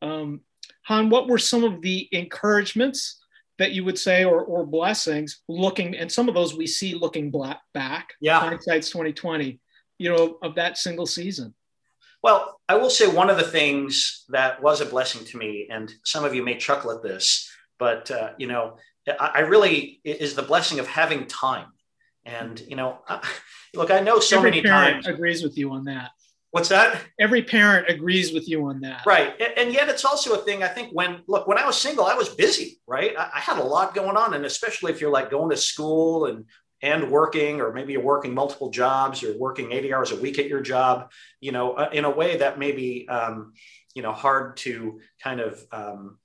Um, 0.00 0.40
Han, 0.84 1.10
what 1.10 1.28
were 1.28 1.38
some 1.38 1.64
of 1.64 1.82
the 1.82 2.08
encouragements 2.12 3.20
that 3.58 3.72
you 3.72 3.84
would 3.84 3.98
say 3.98 4.24
or, 4.24 4.42
or 4.42 4.66
blessings 4.66 5.40
looking 5.48 5.96
and 5.96 6.10
some 6.10 6.28
of 6.28 6.34
those 6.34 6.56
we 6.56 6.66
see 6.66 6.94
looking 6.94 7.30
black 7.30 7.60
back 7.72 8.08
yeah 8.20 8.40
hindsight's 8.40 8.90
2020 8.90 9.60
you 9.98 10.14
know, 10.14 10.38
of 10.42 10.54
that 10.56 10.78
single 10.78 11.06
season? 11.06 11.54
Well, 12.22 12.58
I 12.68 12.76
will 12.76 12.90
say 12.90 13.06
one 13.06 13.28
of 13.28 13.36
the 13.36 13.42
things 13.42 14.24
that 14.30 14.62
was 14.62 14.80
a 14.80 14.86
blessing 14.86 15.26
to 15.26 15.36
me, 15.36 15.68
and 15.70 15.92
some 16.04 16.24
of 16.24 16.34
you 16.34 16.42
may 16.42 16.56
chuckle 16.56 16.90
at 16.90 17.02
this, 17.02 17.50
but 17.78 18.10
uh, 18.10 18.30
you 18.38 18.46
know, 18.46 18.78
I, 19.06 19.32
I, 19.34 19.40
really 19.40 20.00
is 20.04 20.34
the 20.34 20.42
blessing 20.42 20.78
of 20.78 20.86
having 20.86 21.26
time. 21.26 21.66
And 22.24 22.58
you 22.60 22.76
know, 22.76 23.00
I, 23.06 23.20
look, 23.74 23.90
I 23.90 24.00
know 24.00 24.20
so 24.20 24.38
Every 24.38 24.50
many 24.50 24.62
parent 24.62 25.04
times 25.04 25.06
agrees 25.06 25.42
with 25.42 25.58
you 25.58 25.70
on 25.72 25.84
that. 25.84 26.12
What's 26.54 26.68
that? 26.68 27.00
Every 27.18 27.42
parent 27.42 27.88
agrees 27.88 28.32
with 28.32 28.48
you 28.48 28.64
on 28.66 28.80
that. 28.82 29.02
Right. 29.04 29.34
And 29.56 29.72
yet 29.72 29.88
it's 29.88 30.04
also 30.04 30.34
a 30.34 30.44
thing 30.44 30.62
I 30.62 30.68
think 30.68 30.90
when, 30.92 31.20
look, 31.26 31.48
when 31.48 31.58
I 31.58 31.66
was 31.66 31.76
single, 31.76 32.04
I 32.04 32.14
was 32.14 32.28
busy, 32.28 32.80
right? 32.86 33.12
I 33.18 33.40
had 33.40 33.58
a 33.58 33.64
lot 33.64 33.92
going 33.92 34.16
on. 34.16 34.34
And 34.34 34.44
especially 34.44 34.92
if 34.92 35.00
you're 35.00 35.10
like 35.10 35.32
going 35.32 35.50
to 35.50 35.56
school 35.56 36.26
and 36.26 36.44
and 36.84 37.10
working, 37.10 37.62
or 37.62 37.72
maybe 37.72 37.94
you're 37.94 38.02
working 38.02 38.34
multiple 38.34 38.70
jobs, 38.70 39.22
you're 39.22 39.38
working 39.38 39.72
80 39.72 39.94
hours 39.94 40.12
a 40.12 40.16
week 40.16 40.38
at 40.38 40.48
your 40.48 40.60
job, 40.60 41.10
you 41.40 41.50
know, 41.50 41.72
uh, 41.72 41.88
in 41.92 42.04
a 42.04 42.10
way 42.10 42.36
that 42.36 42.58
may 42.58 42.72
be, 42.72 43.08
um, 43.08 43.54
you 43.94 44.02
know, 44.02 44.12
hard 44.12 44.58
to 44.58 45.00
kind 45.22 45.40
of 45.40 45.58
um, 45.72 46.18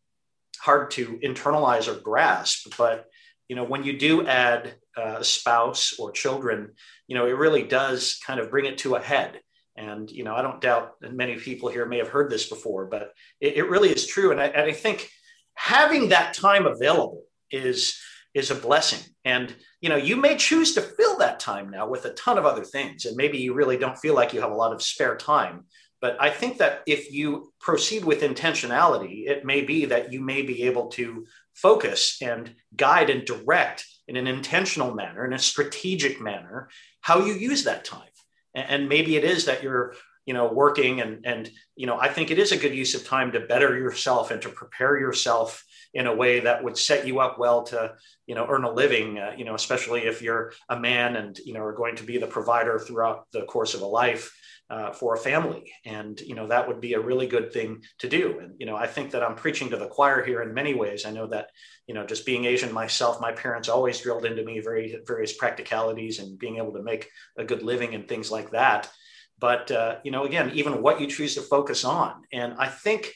hard 0.59 0.91
to 0.91 1.17
internalize 1.23 1.87
or 1.87 1.99
grasp. 2.01 2.75
But 2.77 3.05
you 3.47 3.55
know, 3.55 3.63
when 3.63 3.85
you 3.85 3.97
do 3.97 4.27
add 4.27 4.75
uh, 4.97 5.17
a 5.19 5.23
spouse 5.23 5.97
or 5.97 6.11
children, 6.11 6.73
you 7.07 7.15
know, 7.15 7.25
it 7.25 7.37
really 7.37 7.63
does 7.63 8.19
kind 8.27 8.39
of 8.39 8.51
bring 8.51 8.65
it 8.65 8.79
to 8.79 8.95
a 8.95 9.01
head. 9.01 9.39
And 9.77 10.11
you 10.11 10.25
know, 10.25 10.35
I 10.35 10.41
don't 10.41 10.59
doubt 10.59 10.99
that 10.99 11.13
many 11.13 11.37
people 11.37 11.69
here 11.69 11.85
may 11.85 11.99
have 11.99 12.09
heard 12.09 12.29
this 12.29 12.49
before, 12.49 12.85
but 12.85 13.13
it, 13.39 13.55
it 13.55 13.69
really 13.69 13.89
is 13.89 14.05
true. 14.05 14.31
And 14.31 14.41
I, 14.41 14.47
and 14.47 14.69
I 14.69 14.73
think 14.73 15.09
having 15.53 16.09
that 16.09 16.33
time 16.33 16.65
available 16.65 17.23
is 17.49 17.97
is 18.33 18.51
a 18.51 18.55
blessing. 18.55 18.99
And 19.25 19.55
you 19.81 19.89
know, 19.89 19.95
you 19.95 20.15
may 20.15 20.35
choose 20.35 20.73
to 20.75 20.81
fill 20.81 21.17
that 21.17 21.39
time 21.39 21.69
now 21.69 21.87
with 21.87 22.05
a 22.05 22.13
ton 22.13 22.37
of 22.37 22.45
other 22.45 22.63
things, 22.63 23.05
and 23.05 23.15
maybe 23.15 23.37
you 23.37 23.53
really 23.53 23.77
don't 23.77 23.97
feel 23.97 24.15
like 24.15 24.33
you 24.33 24.41
have 24.41 24.51
a 24.51 24.55
lot 24.55 24.73
of 24.73 24.81
spare 24.81 25.15
time. 25.15 25.65
But 26.01 26.15
I 26.21 26.29
think 26.29 26.59
that 26.59 26.81
if 26.85 27.11
you 27.11 27.51
proceed 27.59 28.05
with 28.05 28.21
intentionality, 28.21 29.27
it 29.27 29.43
may 29.43 29.61
be 29.61 29.85
that 29.85 30.13
you 30.13 30.21
may 30.21 30.41
be 30.43 30.63
able 30.63 30.87
to 30.89 31.25
focus 31.55 32.21
and 32.21 32.55
guide 32.75 33.09
and 33.09 33.25
direct 33.25 33.85
in 34.07 34.15
an 34.15 34.27
intentional 34.27 34.93
manner, 34.93 35.25
in 35.25 35.33
a 35.33 35.39
strategic 35.39 36.21
manner, 36.21 36.69
how 37.01 37.25
you 37.25 37.33
use 37.33 37.65
that 37.65 37.83
time. 37.83 38.07
And 38.55 38.89
maybe 38.89 39.15
it 39.15 39.23
is 39.23 39.45
that 39.45 39.61
you're 39.61 39.93
you 40.29 40.35
know 40.35 40.47
working 40.53 41.01
and 41.01 41.25
and 41.25 41.49
you 41.75 41.87
know 41.87 41.97
i 41.99 42.07
think 42.07 42.29
it 42.29 42.37
is 42.37 42.51
a 42.51 42.57
good 42.63 42.75
use 42.75 42.93
of 42.93 43.03
time 43.03 43.31
to 43.31 43.39
better 43.39 43.75
yourself 43.75 44.29
and 44.29 44.43
to 44.43 44.49
prepare 44.49 44.95
yourself 44.99 45.65
in 45.95 46.05
a 46.05 46.15
way 46.15 46.41
that 46.41 46.63
would 46.63 46.77
set 46.77 47.07
you 47.07 47.19
up 47.19 47.39
well 47.39 47.63
to 47.63 47.95
you 48.27 48.35
know 48.35 48.45
earn 48.47 48.63
a 48.63 48.71
living 48.71 49.17
uh, 49.17 49.33
you 49.35 49.43
know 49.43 49.55
especially 49.55 50.01
if 50.01 50.21
you're 50.21 50.53
a 50.69 50.79
man 50.79 51.15
and 51.15 51.39
you 51.39 51.53
know 51.55 51.61
are 51.61 51.79
going 51.81 51.95
to 51.95 52.03
be 52.03 52.19
the 52.19 52.27
provider 52.27 52.77
throughout 52.77 53.25
the 53.33 53.41
course 53.53 53.73
of 53.73 53.81
a 53.81 53.91
life 54.03 54.31
uh, 54.69 54.91
for 54.91 55.15
a 55.15 55.17
family. 55.17 55.73
And 55.83 56.19
you 56.21 56.35
know 56.35 56.47
that 56.47 56.67
would 56.67 56.79
be 56.79 56.93
a 56.93 56.99
really 56.99 57.25
good 57.25 57.51
thing 57.51 57.81
to 57.99 58.07
do. 58.07 58.37
And 58.39 58.53
you 58.59 58.67
know 58.67 58.75
i 58.75 58.85
think 58.85 59.11
that 59.11 59.23
i'm 59.23 59.35
preaching 59.35 59.69
to 59.71 59.77
the 59.77 59.87
choir 59.87 60.23
here 60.23 60.43
in 60.43 60.53
many 60.53 60.75
ways. 60.75 61.05
I 61.05 61.11
know 61.11 61.27
that 61.27 61.47
you 61.87 61.95
know 61.95 62.05
just 62.05 62.25
being 62.25 62.45
asian 62.45 62.71
myself 62.71 63.19
my 63.19 63.31
parents 63.31 63.67
always 63.67 63.99
drilled 63.99 64.25
into 64.25 64.45
me 64.45 64.59
very 64.59 64.99
various 65.07 65.33
practicalities 65.35 66.19
and 66.19 66.37
being 66.37 66.57
able 66.57 66.73
to 66.73 66.83
make 66.83 67.09
a 67.35 67.43
good 67.43 67.63
living 67.63 67.95
and 67.95 68.07
things 68.07 68.29
like 68.29 68.51
that 68.51 68.91
but 69.39 69.71
uh, 69.71 69.97
you 70.03 70.11
know 70.11 70.25
again 70.25 70.51
even 70.53 70.81
what 70.81 70.99
you 70.99 71.07
choose 71.07 71.35
to 71.35 71.41
focus 71.41 71.83
on 71.85 72.23
and 72.31 72.53
i 72.59 72.67
think 72.67 73.13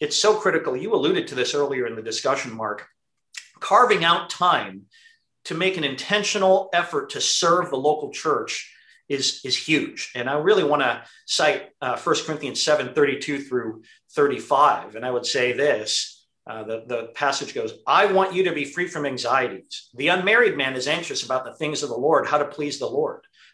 it's 0.00 0.16
so 0.16 0.36
critical 0.36 0.76
you 0.76 0.94
alluded 0.94 1.26
to 1.26 1.34
this 1.34 1.54
earlier 1.54 1.86
in 1.86 1.96
the 1.96 2.02
discussion 2.02 2.52
mark 2.52 2.86
carving 3.60 4.04
out 4.04 4.28
time 4.30 4.82
to 5.44 5.54
make 5.54 5.76
an 5.76 5.84
intentional 5.84 6.68
effort 6.72 7.10
to 7.10 7.20
serve 7.20 7.70
the 7.70 7.76
local 7.76 8.10
church 8.10 8.70
is, 9.08 9.40
is 9.44 9.56
huge. 9.56 10.10
And 10.14 10.28
I 10.28 10.34
really 10.34 10.64
want 10.64 10.82
to 10.82 11.02
cite 11.26 11.70
uh, 11.80 11.98
1 11.98 12.16
Corinthians 12.24 12.62
7 12.62 12.94
32 12.94 13.42
through 13.42 13.82
35. 14.12 14.96
And 14.96 15.04
I 15.04 15.10
would 15.10 15.26
say 15.26 15.52
this 15.52 16.26
uh, 16.44 16.64
the, 16.64 16.84
the 16.86 17.10
passage 17.14 17.54
goes, 17.54 17.74
I 17.86 18.06
want 18.06 18.34
you 18.34 18.44
to 18.44 18.52
be 18.52 18.64
free 18.64 18.88
from 18.88 19.06
anxieties. 19.06 19.90
The 19.94 20.08
unmarried 20.08 20.56
man 20.56 20.74
is 20.74 20.88
anxious 20.88 21.22
about 21.22 21.44
the 21.44 21.54
things 21.54 21.84
of 21.84 21.88
the 21.88 21.96
Lord, 21.96 22.26
how 22.26 22.38
to 22.38 22.46
please 22.46 22.80
the 22.80 22.86
Lord. 22.86 23.24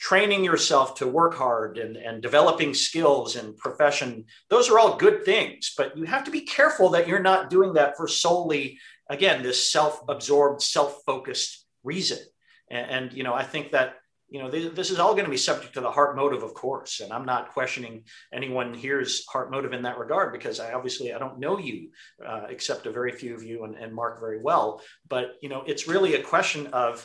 training 0.00 0.42
yourself 0.42 0.94
to 0.96 1.06
work 1.06 1.34
hard 1.34 1.76
and, 1.76 1.96
and 1.96 2.22
developing 2.22 2.72
skills 2.72 3.36
and 3.36 3.56
profession, 3.58 4.24
those 4.48 4.70
are 4.70 4.78
all 4.78 4.96
good 4.96 5.24
things, 5.24 5.74
but 5.76 5.96
you 5.96 6.04
have 6.04 6.24
to 6.24 6.30
be 6.30 6.40
careful 6.40 6.88
that 6.88 7.06
you're 7.06 7.20
not 7.20 7.50
doing 7.50 7.74
that 7.74 7.96
for 7.96 8.08
solely, 8.08 8.78
again, 9.10 9.42
this 9.42 9.70
self 9.70 10.00
absorbed, 10.08 10.62
self 10.62 11.02
focused 11.04 11.66
reason. 11.84 12.18
And, 12.70 12.90
and, 12.90 13.12
you 13.12 13.22
know, 13.22 13.34
I 13.34 13.44
think 13.44 13.72
that 13.72 13.96
you 14.30 14.40
know 14.40 14.48
this, 14.48 14.72
this, 14.74 14.90
is 14.90 15.00
all 15.00 15.12
going 15.14 15.24
to 15.24 15.30
be 15.30 15.36
subject 15.36 15.74
to 15.74 15.80
the 15.80 15.90
heart 15.90 16.14
motive 16.14 16.44
of 16.44 16.54
course 16.54 17.00
and 17.00 17.12
i'm 17.12 17.24
not 17.24 17.52
questioning 17.52 18.04
anyone 18.32 18.72
here's 18.72 19.26
heart 19.26 19.50
motive 19.50 19.72
in 19.72 19.82
that 19.82 19.98
regard 19.98 20.32
because 20.32 20.60
i 20.60 20.72
obviously 20.72 21.12
i 21.12 21.18
don't 21.18 21.40
know 21.40 21.58
you 21.58 21.90
uh, 22.24 22.42
except 22.48 22.86
a 22.86 22.92
very 22.92 23.10
few 23.10 23.34
of 23.34 23.42
you 23.42 23.64
and, 23.64 23.74
and 23.74 23.92
mark 23.92 24.20
very 24.20 24.40
well 24.40 24.80
but 25.08 25.32
you 25.42 25.48
know 25.48 25.64
it's 25.66 25.88
really 25.88 26.14
a 26.14 26.22
question 26.22 26.68
of 26.68 27.04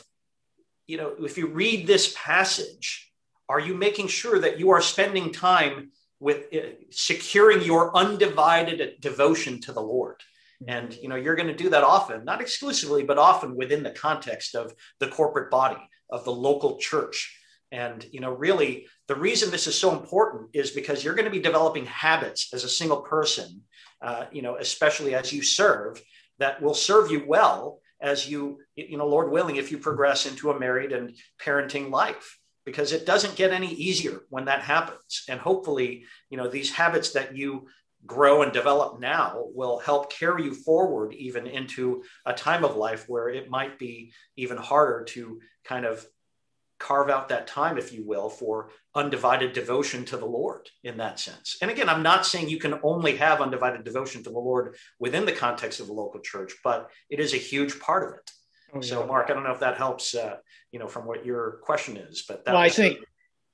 you 0.86 0.96
know 0.96 1.14
if 1.20 1.36
you 1.38 1.48
read 1.48 1.86
this 1.86 2.14
passage 2.16 3.12
are 3.48 3.60
you 3.60 3.74
making 3.74 4.08
sure 4.08 4.38
that 4.40 4.58
you 4.58 4.70
are 4.70 4.80
spending 4.80 5.32
time 5.32 5.90
with 6.18 6.52
uh, 6.52 6.70
securing 6.90 7.62
your 7.62 7.96
undivided 7.96 9.00
devotion 9.00 9.60
to 9.60 9.72
the 9.72 9.82
lord? 9.82 10.20
And 10.66 10.94
you 10.94 11.08
know 11.08 11.16
you're 11.16 11.36
going 11.36 11.48
to 11.48 11.54
do 11.54 11.70
that 11.70 11.84
often 11.84 12.24
not 12.24 12.40
exclusively 12.40 13.02
but 13.02 13.18
often 13.18 13.56
within 13.56 13.82
the 13.82 13.90
context 13.90 14.54
of 14.54 14.72
the 15.00 15.08
corporate 15.08 15.50
body 15.50 15.82
of 16.10 16.24
the 16.24 16.32
local 16.32 16.78
church. 16.78 17.38
And 17.70 18.06
you 18.10 18.20
know 18.20 18.32
really 18.32 18.86
the 19.06 19.14
reason 19.16 19.50
this 19.50 19.66
is 19.66 19.78
so 19.78 19.92
important 19.92 20.50
is 20.54 20.70
because 20.70 21.04
you're 21.04 21.14
going 21.14 21.26
to 21.26 21.30
be 21.30 21.40
developing 21.40 21.86
habits 21.86 22.52
as 22.54 22.64
a 22.64 22.68
single 22.68 23.02
person 23.02 23.62
uh, 24.00 24.26
you 24.32 24.42
know 24.42 24.56
especially 24.56 25.14
as 25.14 25.32
you 25.32 25.42
serve 25.42 26.00
that 26.38 26.62
will 26.62 26.74
serve 26.74 27.10
you 27.10 27.24
well 27.26 27.80
as 28.00 28.28
you 28.28 28.58
you 28.74 28.98
know 28.98 29.06
lord 29.06 29.30
willing 29.30 29.56
if 29.56 29.70
you 29.70 29.78
progress 29.78 30.26
into 30.26 30.50
a 30.50 30.58
married 30.58 30.92
and 30.92 31.16
parenting 31.42 31.90
life 31.90 32.38
because 32.66 32.92
it 32.92 33.06
doesn't 33.06 33.36
get 33.36 33.52
any 33.52 33.72
easier 33.72 34.22
when 34.28 34.46
that 34.46 34.60
happens. 34.60 35.24
And 35.28 35.40
hopefully 35.40 36.04
you 36.28 36.36
know 36.36 36.48
these 36.48 36.70
habits 36.72 37.12
that 37.12 37.34
you 37.34 37.68
grow 38.04 38.42
and 38.42 38.52
develop 38.52 39.00
now 39.00 39.44
will 39.54 39.78
help 39.78 40.12
carry 40.12 40.44
you 40.44 40.54
forward 40.54 41.14
even 41.14 41.46
into 41.46 42.02
a 42.26 42.32
time 42.32 42.64
of 42.64 42.76
life 42.76 43.04
where 43.08 43.28
it 43.28 43.48
might 43.48 43.78
be 43.78 44.12
even 44.36 44.56
harder 44.56 45.04
to 45.04 45.40
kind 45.64 45.86
of 45.86 46.04
carve 46.78 47.08
out 47.08 47.28
that 47.28 47.46
time, 47.46 47.78
if 47.78 47.92
you 47.92 48.06
will, 48.06 48.28
for 48.28 48.70
undivided 48.94 49.52
devotion 49.52 50.04
to 50.06 50.16
the 50.16 50.26
Lord 50.26 50.68
in 50.84 50.96
that 50.98 51.18
sense. 51.18 51.56
And 51.62 51.70
again, 51.70 51.88
I'm 51.88 52.02
not 52.02 52.26
saying 52.26 52.48
you 52.48 52.58
can 52.58 52.78
only 52.82 53.16
have 53.16 53.40
undivided 53.40 53.84
devotion 53.84 54.22
to 54.24 54.30
the 54.30 54.38
Lord 54.38 54.76
within 54.98 55.26
the 55.26 55.32
context 55.32 55.80
of 55.80 55.88
a 55.88 55.92
local 55.92 56.20
church, 56.20 56.54
but 56.62 56.90
it 57.10 57.20
is 57.20 57.34
a 57.34 57.38
huge 57.38 57.78
part 57.80 58.08
of 58.08 58.14
it. 58.18 58.30
Oh, 58.74 58.80
yeah. 58.80 58.88
So, 58.88 59.06
Mark, 59.06 59.30
I 59.30 59.34
don't 59.34 59.44
know 59.44 59.52
if 59.52 59.60
that 59.60 59.76
helps, 59.76 60.14
uh, 60.14 60.36
you 60.72 60.78
know, 60.78 60.88
from 60.88 61.06
what 61.06 61.24
your 61.24 61.58
question 61.62 61.96
is, 61.96 62.24
but 62.26 62.42
well, 62.46 62.56
I 62.56 62.68
think 62.68 62.98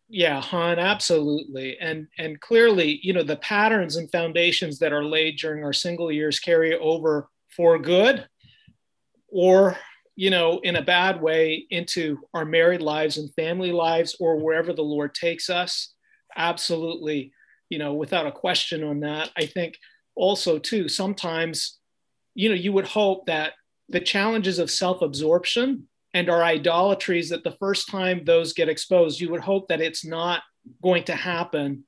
yeah 0.09 0.43
han 0.43 0.79
absolutely 0.79 1.79
and 1.79 2.07
and 2.18 2.39
clearly 2.39 3.01
you 3.03 3.14
know 3.14 3.23
the 3.23 3.37
patterns 3.37 3.97
and 3.97 4.12
foundations 4.12 4.79
that 4.79 4.93
are 4.93 5.05
laid 5.05 5.39
during 5.39 5.64
our 5.64 5.73
single 5.73 6.12
years 6.12 6.39
carry 6.39 6.77
over 6.79 7.31
for 7.49 7.79
good 7.79 8.29
or 9.29 9.79
you 10.17 10.31
know, 10.31 10.61
in 10.63 10.77
a 10.77 10.83
bad 10.83 11.21
way 11.21 11.67
into 11.71 12.19
our 12.35 12.45
married 12.45 12.83
lives 12.83 13.17
and 13.17 13.33
family 13.35 13.73
lives 13.73 14.17
or 14.21 14.37
wherever 14.37 14.73
the 14.73 14.83
Lord 14.83 15.15
takes 15.15 15.49
us. 15.49 15.95
Absolutely, 16.37 17.33
you 17.71 17.79
know, 17.79 17.95
without 17.95 18.27
a 18.27 18.33
question 18.33 18.85
on 18.85 19.01
that. 19.01 19.31
I 19.37 19.47
think 19.47 19.75
also, 20.15 20.59
too, 20.59 20.89
sometimes, 20.89 21.79
you 22.35 22.49
know, 22.49 22.55
you 22.55 22.73
would 22.73 22.87
hope 22.87 23.27
that 23.27 23.53
the 23.89 24.01
challenges 24.01 24.59
of 24.59 24.71
self 24.71 25.03
absorption 25.03 25.89
and 26.15 26.29
our 26.29 26.43
idolatries, 26.43 27.31
that 27.31 27.45
the 27.45 27.57
first 27.59 27.89
time 27.89 28.25
those 28.25 28.53
get 28.53 28.69
exposed, 28.69 29.21
you 29.21 29.31
would 29.31 29.41
hope 29.41 29.69
that 29.69 29.81
it's 29.81 30.05
not 30.05 30.43
going 30.83 31.05
to 31.05 31.15
happen 31.15 31.85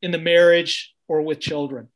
in 0.00 0.12
the 0.12 0.18
marriage 0.18 0.94
or 1.08 1.22
with 1.22 1.40
children, 1.40 1.88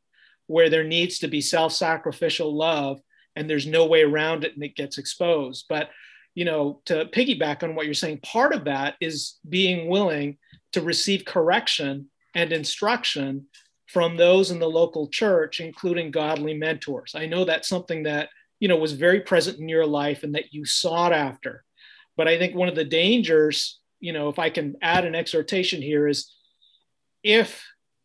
where 0.49 0.69
there 0.69 0.85
needs 0.85 1.21
to 1.21 1.29
be 1.29 1.41
self 1.41 1.73
sacrificial 1.73 2.55
love 2.55 3.01
and 3.37 3.49
there's 3.49 3.66
no 3.66 3.87
way 3.87 4.03
around 4.03 4.45
it 4.45 4.55
and 4.55 4.62
it 4.62 4.76
gets 4.76 4.99
exposed. 4.99 5.66
But, 5.68 5.91
you 6.35 6.45
know, 6.45 6.80
to 6.87 7.07
piggyback 7.07 7.62
on 7.62 7.74
what 7.74 7.87
you're 7.87 7.95
saying, 7.95 8.20
part 8.22 8.55
of 8.55 8.64
that 8.64 8.95
is 9.01 9.39
being 9.49 9.89
willing 9.89 10.39
to 10.72 10.82
receive 10.82 11.24
correction 11.24 12.11
and 12.35 12.53
instruction 12.53 13.47
from 13.87 14.16
those 14.16 14.51
in 14.51 14.59
the 14.59 14.68
local 14.68 15.09
church, 15.09 15.61
including 15.61 16.11
godly 16.11 16.55
mentors. 16.55 17.14
I 17.14 17.26
know 17.26 17.45
that's 17.45 17.68
something 17.68 18.05
that, 18.05 18.28
you 18.59 18.68
know, 18.68 18.76
was 18.76 18.93
very 18.93 19.20
present 19.20 19.59
in 19.59 19.68
your 19.68 19.87
life 19.87 20.22
and 20.22 20.35
that 20.35 20.53
you 20.53 20.64
sought 20.64 21.12
after. 21.12 21.64
But 22.16 22.28
I 22.28 22.39
think 22.39 22.55
one 22.55 22.68
of 22.68 22.74
the 22.74 22.85
dangers, 22.85 23.78
you 24.01 24.12
know, 24.12 24.28
if 24.28 24.39
I 24.39 24.51
can 24.51 24.76
add 24.82 25.05
an 25.05 25.14
exhortation 25.14 25.82
here, 25.82 26.09
is 26.09 26.32
if 27.22 27.64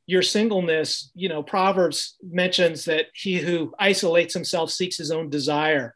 your 0.09 0.23
singleness, 0.23 1.11
you 1.13 1.29
know, 1.29 1.43
Proverbs 1.43 2.15
mentions 2.23 2.85
that 2.85 3.05
he 3.13 3.37
who 3.37 3.71
isolates 3.77 4.33
himself 4.33 4.71
seeks 4.71 4.97
his 4.97 5.11
own 5.11 5.29
desire. 5.29 5.95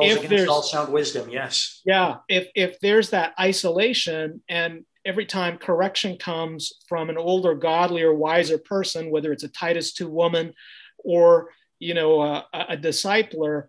if 0.00 0.30
there's 0.30 0.48
all 0.48 0.62
sound 0.62 0.90
wisdom, 0.90 1.28
yes. 1.28 1.82
Yeah. 1.84 2.16
If 2.26 2.48
if 2.54 2.80
there's 2.80 3.10
that 3.10 3.34
isolation 3.38 4.40
and 4.48 4.86
every 5.04 5.26
time 5.26 5.58
correction 5.58 6.16
comes 6.16 6.72
from 6.88 7.10
an 7.10 7.18
older, 7.18 7.54
godlier, 7.54 8.14
wiser 8.14 8.56
person, 8.56 9.10
whether 9.10 9.30
it's 9.30 9.44
a 9.44 9.48
Titus 9.48 9.92
2 9.92 10.08
woman 10.08 10.54
or 10.96 11.50
you 11.78 11.92
know 11.92 12.22
a, 12.22 12.46
a 12.54 12.76
discipler, 12.78 13.68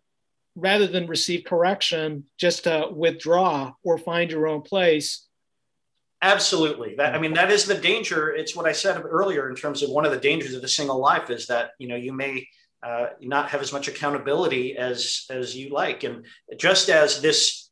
rather 0.56 0.88
than 0.88 1.06
receive 1.08 1.44
correction, 1.44 2.24
just 2.38 2.64
to 2.64 2.88
withdraw 2.96 3.74
or 3.84 3.98
find 3.98 4.32
your 4.32 4.48
own 4.48 4.62
place, 4.62 5.28
Absolutely. 6.22 6.95
That 6.95 7.15
I 7.15 7.19
mean, 7.19 7.34
that 7.34 7.51
is 7.51 7.65
the 7.65 7.76
danger. 7.76 8.30
It's 8.30 8.55
what 8.55 8.67
I 8.67 8.72
said 8.74 9.01
earlier 9.03 9.49
in 9.49 9.55
terms 9.55 9.82
of 9.82 9.89
one 9.89 10.05
of 10.05 10.11
the 10.11 10.19
dangers 10.19 10.53
of 10.53 10.61
the 10.61 10.67
single 10.67 10.99
life 10.99 11.30
is 11.30 11.47
that 11.47 11.72
you 11.80 11.88
know 11.88 11.95
you 11.95 12.13
may 12.13 12.47
uh, 12.84 13.07
not 13.22 13.49
have 13.49 13.61
as 13.61 13.74
much 13.74 13.88
accountability 13.88 14.78
as 14.78 15.26
as 15.32 15.55
you 15.55 15.69
like, 15.69 16.03
and 16.03 16.26
just 16.57 16.89
as 16.89 17.22
this 17.22 17.69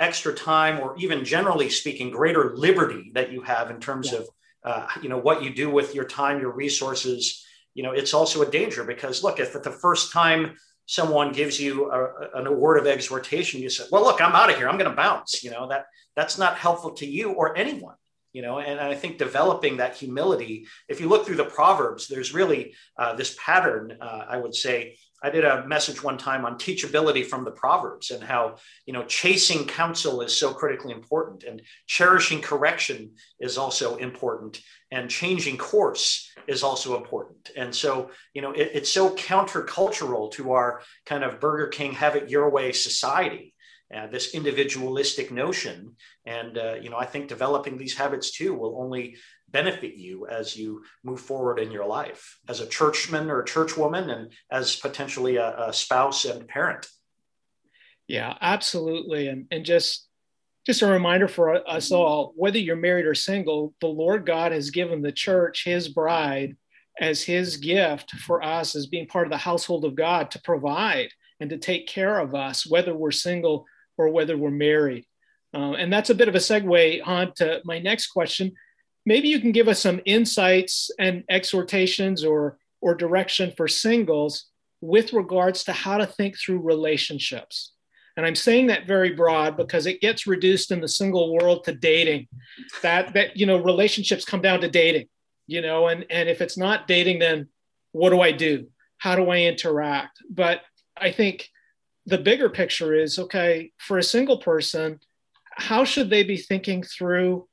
extra 0.00 0.34
time, 0.34 0.80
or 0.80 0.96
even 0.98 1.24
generally 1.24 1.70
speaking, 1.70 2.10
greater 2.10 2.56
liberty 2.56 3.12
that 3.14 3.30
you 3.30 3.40
have 3.42 3.70
in 3.70 3.78
terms 3.78 4.10
yeah. 4.12 4.18
of 4.18 4.28
uh, 4.64 4.86
you 5.00 5.08
know 5.08 5.18
what 5.18 5.44
you 5.44 5.54
do 5.54 5.70
with 5.70 5.94
your 5.94 6.04
time, 6.04 6.40
your 6.40 6.52
resources. 6.52 7.46
You 7.74 7.84
know, 7.84 7.92
it's 7.92 8.14
also 8.14 8.42
a 8.42 8.50
danger 8.50 8.82
because 8.82 9.22
look, 9.22 9.38
if 9.38 9.54
at 9.54 9.62
the 9.62 9.70
first 9.70 10.12
time 10.12 10.56
someone 10.86 11.32
gives 11.32 11.60
you 11.60 11.90
a, 11.90 12.44
a, 12.44 12.52
word 12.52 12.78
of 12.78 12.86
exhortation, 12.86 13.60
you 13.60 13.70
say, 13.70 13.84
"Well, 13.90 14.02
look, 14.02 14.20
I'm 14.20 14.34
out 14.34 14.50
of 14.50 14.56
here. 14.56 14.68
I'm 14.68 14.78
going 14.78 14.90
to 14.90 14.96
bounce." 14.96 15.42
You 15.42 15.50
know 15.50 15.68
that 15.68 15.86
that's 16.16 16.38
not 16.38 16.58
helpful 16.58 16.92
to 16.92 17.06
you 17.06 17.32
or 17.32 17.56
anyone 17.56 17.94
you 18.32 18.42
know 18.42 18.58
and 18.58 18.80
i 18.80 18.94
think 18.94 19.18
developing 19.18 19.76
that 19.76 19.96
humility 19.96 20.66
if 20.88 21.00
you 21.00 21.08
look 21.08 21.26
through 21.26 21.36
the 21.36 21.44
proverbs 21.44 22.08
there's 22.08 22.34
really 22.34 22.74
uh, 22.98 23.14
this 23.14 23.36
pattern 23.38 23.96
uh, 24.00 24.24
i 24.28 24.36
would 24.36 24.54
say 24.54 24.96
i 25.22 25.30
did 25.30 25.44
a 25.44 25.66
message 25.66 26.02
one 26.02 26.18
time 26.18 26.44
on 26.44 26.56
teachability 26.56 27.24
from 27.24 27.44
the 27.44 27.50
proverbs 27.50 28.10
and 28.10 28.22
how 28.22 28.56
you 28.86 28.92
know 28.92 29.04
chasing 29.04 29.66
counsel 29.66 30.20
is 30.20 30.36
so 30.36 30.52
critically 30.52 30.92
important 30.92 31.44
and 31.44 31.62
cherishing 31.86 32.40
correction 32.40 33.10
is 33.40 33.58
also 33.58 33.96
important 33.96 34.60
and 34.90 35.10
changing 35.10 35.56
course 35.56 36.30
is 36.46 36.62
also 36.62 36.96
important 36.96 37.50
and 37.56 37.74
so 37.74 38.10
you 38.34 38.42
know 38.42 38.52
it, 38.52 38.70
it's 38.74 38.92
so 38.92 39.14
countercultural 39.14 40.30
to 40.30 40.52
our 40.52 40.82
kind 41.06 41.24
of 41.24 41.40
burger 41.40 41.68
king 41.68 41.92
have 41.92 42.16
it 42.16 42.30
your 42.30 42.50
way 42.50 42.72
society 42.72 43.52
uh, 43.94 44.06
this 44.06 44.34
individualistic 44.34 45.30
notion. 45.30 45.94
And, 46.24 46.56
uh, 46.56 46.74
you 46.80 46.88
know, 46.88 46.96
I 46.96 47.04
think 47.04 47.28
developing 47.28 47.76
these 47.76 47.94
habits 47.94 48.30
too 48.30 48.54
will 48.54 48.80
only 48.80 49.16
benefit 49.52 49.94
you 49.94 50.26
as 50.26 50.56
you 50.56 50.82
move 51.04 51.20
forward 51.20 51.58
in 51.58 51.70
your 51.70 51.86
life 51.86 52.38
as 52.48 52.60
a 52.60 52.66
churchman 52.66 53.30
or 53.30 53.40
a 53.40 53.44
churchwoman 53.44 54.10
and 54.10 54.32
as 54.50 54.76
potentially 54.76 55.36
a, 55.36 55.68
a 55.68 55.72
spouse 55.72 56.24
and 56.24 56.48
parent. 56.48 56.86
Yeah, 58.08 58.36
absolutely. 58.40 59.28
And, 59.28 59.46
and 59.50 59.64
just, 59.64 60.08
just 60.66 60.82
a 60.82 60.86
reminder 60.86 61.28
for 61.28 61.68
us 61.68 61.92
all, 61.92 62.32
whether 62.36 62.58
you're 62.58 62.76
married 62.76 63.06
or 63.06 63.14
single, 63.14 63.74
the 63.80 63.86
Lord 63.86 64.26
God 64.26 64.52
has 64.52 64.70
given 64.70 65.02
the 65.02 65.12
church, 65.12 65.64
his 65.64 65.88
bride, 65.88 66.56
as 67.00 67.22
his 67.22 67.56
gift 67.56 68.10
for 68.12 68.42
us 68.42 68.76
as 68.76 68.86
being 68.86 69.06
part 69.06 69.26
of 69.26 69.30
the 69.30 69.38
household 69.38 69.84
of 69.84 69.94
God 69.94 70.30
to 70.32 70.42
provide 70.42 71.08
and 71.40 71.50
to 71.50 71.58
take 71.58 71.86
care 71.86 72.18
of 72.18 72.34
us, 72.34 72.66
whether 72.66 72.94
we're 72.94 73.10
single 73.10 73.64
or 73.96 74.08
whether 74.10 74.36
we're 74.36 74.50
married. 74.50 75.04
Uh, 75.54 75.72
and 75.72 75.92
that's 75.92 76.10
a 76.10 76.14
bit 76.14 76.28
of 76.28 76.34
a 76.34 76.38
segue 76.38 77.06
on 77.06 77.32
to 77.34 77.60
my 77.64 77.78
next 77.78 78.08
question. 78.08 78.52
Maybe 79.04 79.28
you 79.28 79.40
can 79.40 79.52
give 79.52 79.68
us 79.68 79.80
some 79.80 80.00
insights 80.04 80.90
and 80.98 81.24
exhortations 81.28 82.24
or, 82.24 82.58
or 82.80 82.94
direction 82.94 83.52
for 83.56 83.68
singles 83.68 84.46
with 84.80 85.12
regards 85.12 85.64
to 85.64 85.72
how 85.72 85.98
to 85.98 86.06
think 86.06 86.36
through 86.38 86.60
relationships. 86.60 87.72
And 88.16 88.26
I'm 88.26 88.34
saying 88.34 88.66
that 88.66 88.86
very 88.86 89.12
broad 89.12 89.56
because 89.56 89.86
it 89.86 90.00
gets 90.00 90.26
reduced 90.26 90.70
in 90.70 90.80
the 90.80 90.88
single 90.88 91.34
world 91.34 91.64
to 91.64 91.72
dating. 91.72 92.28
That 92.82 93.14
that 93.14 93.38
you 93.38 93.46
know 93.46 93.56
relationships 93.56 94.26
come 94.26 94.42
down 94.42 94.60
to 94.60 94.68
dating, 94.68 95.08
you 95.46 95.62
know, 95.62 95.88
and 95.88 96.04
and 96.10 96.28
if 96.28 96.42
it's 96.42 96.58
not 96.58 96.86
dating, 96.86 97.20
then 97.20 97.48
what 97.92 98.10
do 98.10 98.20
I 98.20 98.32
do? 98.32 98.66
How 98.98 99.16
do 99.16 99.30
I 99.30 99.38
interact? 99.38 100.18
But 100.28 100.60
I 100.94 101.10
think 101.10 101.48
the 102.04 102.18
bigger 102.18 102.50
picture 102.50 102.94
is 102.94 103.18
okay 103.18 103.72
for 103.78 103.96
a 103.96 104.02
single 104.02 104.38
person 104.38 105.00
how 105.56 105.84
should 105.84 106.10
they 106.10 106.22
be 106.22 106.36
thinking 106.36 106.82
through 106.82 107.48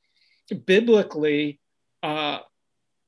biblically 0.55 1.59
uh, 2.03 2.39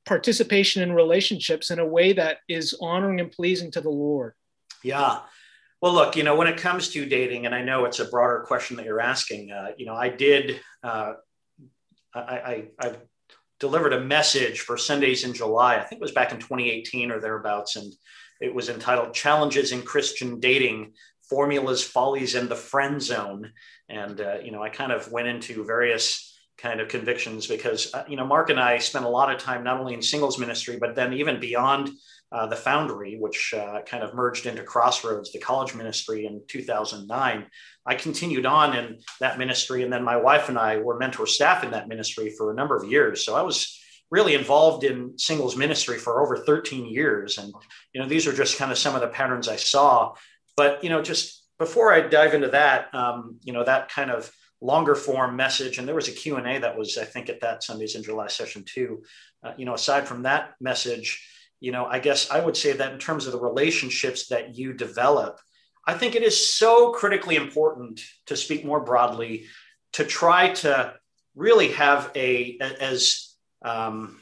participation 0.04 0.82
in 0.82 0.92
relationships 0.92 1.70
in 1.70 1.78
a 1.78 1.86
way 1.86 2.12
that 2.12 2.38
is 2.48 2.76
honoring 2.80 3.20
and 3.20 3.30
pleasing 3.30 3.70
to 3.72 3.80
the 3.80 3.90
lord. 3.90 4.34
Yeah. 4.82 5.20
Well 5.80 5.92
look 5.92 6.16
you 6.16 6.22
know 6.22 6.36
when 6.36 6.46
it 6.46 6.58
comes 6.58 6.90
to 6.90 7.04
dating 7.04 7.44
and 7.44 7.54
i 7.54 7.60
know 7.60 7.86
it's 7.86 7.98
a 7.98 8.04
broader 8.04 8.44
question 8.46 8.76
that 8.76 8.86
you're 8.86 9.00
asking 9.00 9.50
uh, 9.50 9.72
you 9.76 9.84
know 9.84 9.96
i 9.96 10.08
did 10.08 10.60
uh, 10.84 11.14
I, 12.14 12.20
I, 12.20 12.64
I 12.78 12.96
delivered 13.58 13.92
a 13.92 14.00
message 14.00 14.60
for 14.60 14.76
sundays 14.76 15.24
in 15.24 15.34
july. 15.34 15.76
I 15.76 15.80
think 15.80 16.00
it 16.00 16.04
was 16.04 16.12
back 16.12 16.30
in 16.30 16.38
2018 16.38 17.10
or 17.10 17.18
thereabouts 17.18 17.74
and 17.74 17.92
it 18.40 18.54
was 18.54 18.68
entitled 18.68 19.12
challenges 19.12 19.72
in 19.72 19.82
christian 19.82 20.38
dating 20.38 20.92
formulas, 21.32 21.82
follies, 21.82 22.34
and 22.34 22.48
the 22.48 22.54
friend 22.54 23.00
zone. 23.00 23.52
And, 23.88 24.20
uh, 24.20 24.38
you 24.44 24.50
know, 24.50 24.62
I 24.62 24.68
kind 24.68 24.92
of 24.92 25.10
went 25.10 25.28
into 25.28 25.64
various 25.64 26.31
kind 26.58 26.80
of 26.80 26.88
convictions 26.88 27.46
because, 27.46 27.92
uh, 27.94 28.04
you 28.08 28.16
know, 28.16 28.26
Mark 28.26 28.50
and 28.50 28.60
I 28.60 28.78
spent 28.78 29.04
a 29.04 29.08
lot 29.08 29.32
of 29.32 29.40
time 29.40 29.64
not 29.64 29.80
only 29.80 29.94
in 29.94 30.02
singles 30.02 30.38
ministry, 30.38 30.78
but 30.78 30.94
then 30.94 31.12
even 31.14 31.40
beyond 31.40 31.90
uh, 32.30 32.46
the 32.46 32.56
Foundry, 32.56 33.18
which 33.18 33.52
uh, 33.54 33.82
kind 33.82 34.02
of 34.02 34.14
merged 34.14 34.46
into 34.46 34.62
Crossroads, 34.62 35.32
the 35.32 35.38
college 35.38 35.74
ministry 35.74 36.26
in 36.26 36.40
2009. 36.48 37.46
I 37.84 37.94
continued 37.94 38.46
on 38.46 38.76
in 38.76 39.00
that 39.20 39.38
ministry. 39.38 39.82
And 39.82 39.92
then 39.92 40.02
my 40.02 40.16
wife 40.16 40.48
and 40.48 40.58
I 40.58 40.78
were 40.78 40.98
mentor 40.98 41.26
staff 41.26 41.64
in 41.64 41.72
that 41.72 41.88
ministry 41.88 42.30
for 42.30 42.50
a 42.50 42.54
number 42.54 42.76
of 42.76 42.90
years. 42.90 43.24
So 43.24 43.34
I 43.34 43.42
was 43.42 43.78
really 44.10 44.34
involved 44.34 44.84
in 44.84 45.18
singles 45.18 45.56
ministry 45.56 45.98
for 45.98 46.22
over 46.22 46.38
13 46.38 46.86
years. 46.86 47.38
And, 47.38 47.52
you 47.92 48.00
know, 48.00 48.08
these 48.08 48.26
are 48.26 48.32
just 48.32 48.58
kind 48.58 48.70
of 48.70 48.78
some 48.78 48.94
of 48.94 49.00
the 49.00 49.08
patterns 49.08 49.48
I 49.48 49.56
saw 49.56 50.14
but 50.56 50.82
you 50.82 50.90
know, 50.90 51.02
just 51.02 51.44
before 51.58 51.92
I 51.92 52.00
dive 52.00 52.34
into 52.34 52.48
that, 52.48 52.94
um, 52.94 53.38
you 53.42 53.52
know, 53.52 53.64
that 53.64 53.90
kind 53.90 54.10
of 54.10 54.30
longer 54.62 54.94
form 54.94 55.36
message, 55.36 55.78
and 55.78 55.86
there 55.86 55.94
was 55.94 56.08
a 56.08 56.12
Q 56.12 56.36
and 56.36 56.46
A 56.46 56.58
that 56.60 56.78
was, 56.78 56.96
I 56.96 57.04
think, 57.04 57.28
at 57.28 57.40
that 57.40 57.64
Sundays 57.64 57.96
in 57.96 58.02
July 58.02 58.28
session 58.28 58.64
too. 58.64 59.02
Uh, 59.42 59.52
you 59.58 59.64
know, 59.66 59.74
aside 59.74 60.06
from 60.06 60.22
that 60.22 60.54
message, 60.60 61.28
you 61.60 61.72
know, 61.72 61.84
I 61.84 61.98
guess 61.98 62.30
I 62.30 62.40
would 62.40 62.56
say 62.56 62.72
that 62.72 62.92
in 62.92 62.98
terms 62.98 63.26
of 63.26 63.32
the 63.32 63.40
relationships 63.40 64.28
that 64.28 64.56
you 64.56 64.72
develop, 64.72 65.40
I 65.86 65.94
think 65.94 66.14
it 66.14 66.22
is 66.22 66.54
so 66.54 66.92
critically 66.92 67.36
important 67.36 68.00
to 68.26 68.36
speak 68.36 68.64
more 68.64 68.80
broadly 68.80 69.46
to 69.94 70.04
try 70.04 70.52
to 70.54 70.94
really 71.34 71.72
have 71.72 72.10
a 72.14 72.58
as 72.60 73.34
um, 73.64 74.20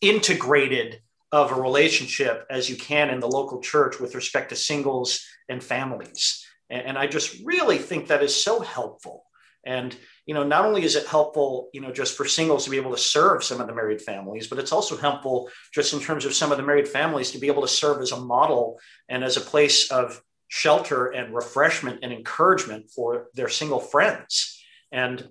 integrated 0.00 1.00
of 1.32 1.52
a 1.52 1.60
relationship 1.60 2.46
as 2.50 2.68
you 2.68 2.76
can 2.76 3.10
in 3.10 3.20
the 3.20 3.28
local 3.28 3.60
church 3.60 4.00
with 4.00 4.14
respect 4.14 4.48
to 4.50 4.56
singles 4.56 5.24
and 5.48 5.62
families. 5.62 6.44
And, 6.68 6.82
and 6.88 6.98
I 6.98 7.06
just 7.06 7.44
really 7.44 7.78
think 7.78 8.08
that 8.08 8.22
is 8.22 8.42
so 8.42 8.60
helpful. 8.60 9.24
And 9.64 9.94
you 10.26 10.34
know, 10.34 10.44
not 10.44 10.64
only 10.64 10.84
is 10.84 10.96
it 10.96 11.06
helpful, 11.06 11.70
you 11.72 11.80
know, 11.80 11.92
just 11.92 12.16
for 12.16 12.24
singles 12.24 12.64
to 12.64 12.70
be 12.70 12.76
able 12.76 12.92
to 12.92 12.98
serve 12.98 13.42
some 13.42 13.60
of 13.60 13.66
the 13.66 13.74
married 13.74 14.00
families, 14.00 14.46
but 14.46 14.58
it's 14.58 14.72
also 14.72 14.96
helpful 14.96 15.50
just 15.74 15.92
in 15.92 16.00
terms 16.00 16.24
of 16.24 16.34
some 16.34 16.52
of 16.52 16.56
the 16.56 16.62
married 16.64 16.88
families 16.88 17.32
to 17.32 17.38
be 17.38 17.48
able 17.48 17.62
to 17.62 17.68
serve 17.68 18.00
as 18.00 18.12
a 18.12 18.20
model 18.20 18.78
and 19.08 19.24
as 19.24 19.36
a 19.36 19.40
place 19.40 19.90
of 19.90 20.22
shelter 20.46 21.06
and 21.06 21.34
refreshment 21.34 22.00
and 22.02 22.12
encouragement 22.12 22.90
for 22.90 23.28
their 23.34 23.48
single 23.48 23.80
friends. 23.80 24.62
And, 24.92 25.28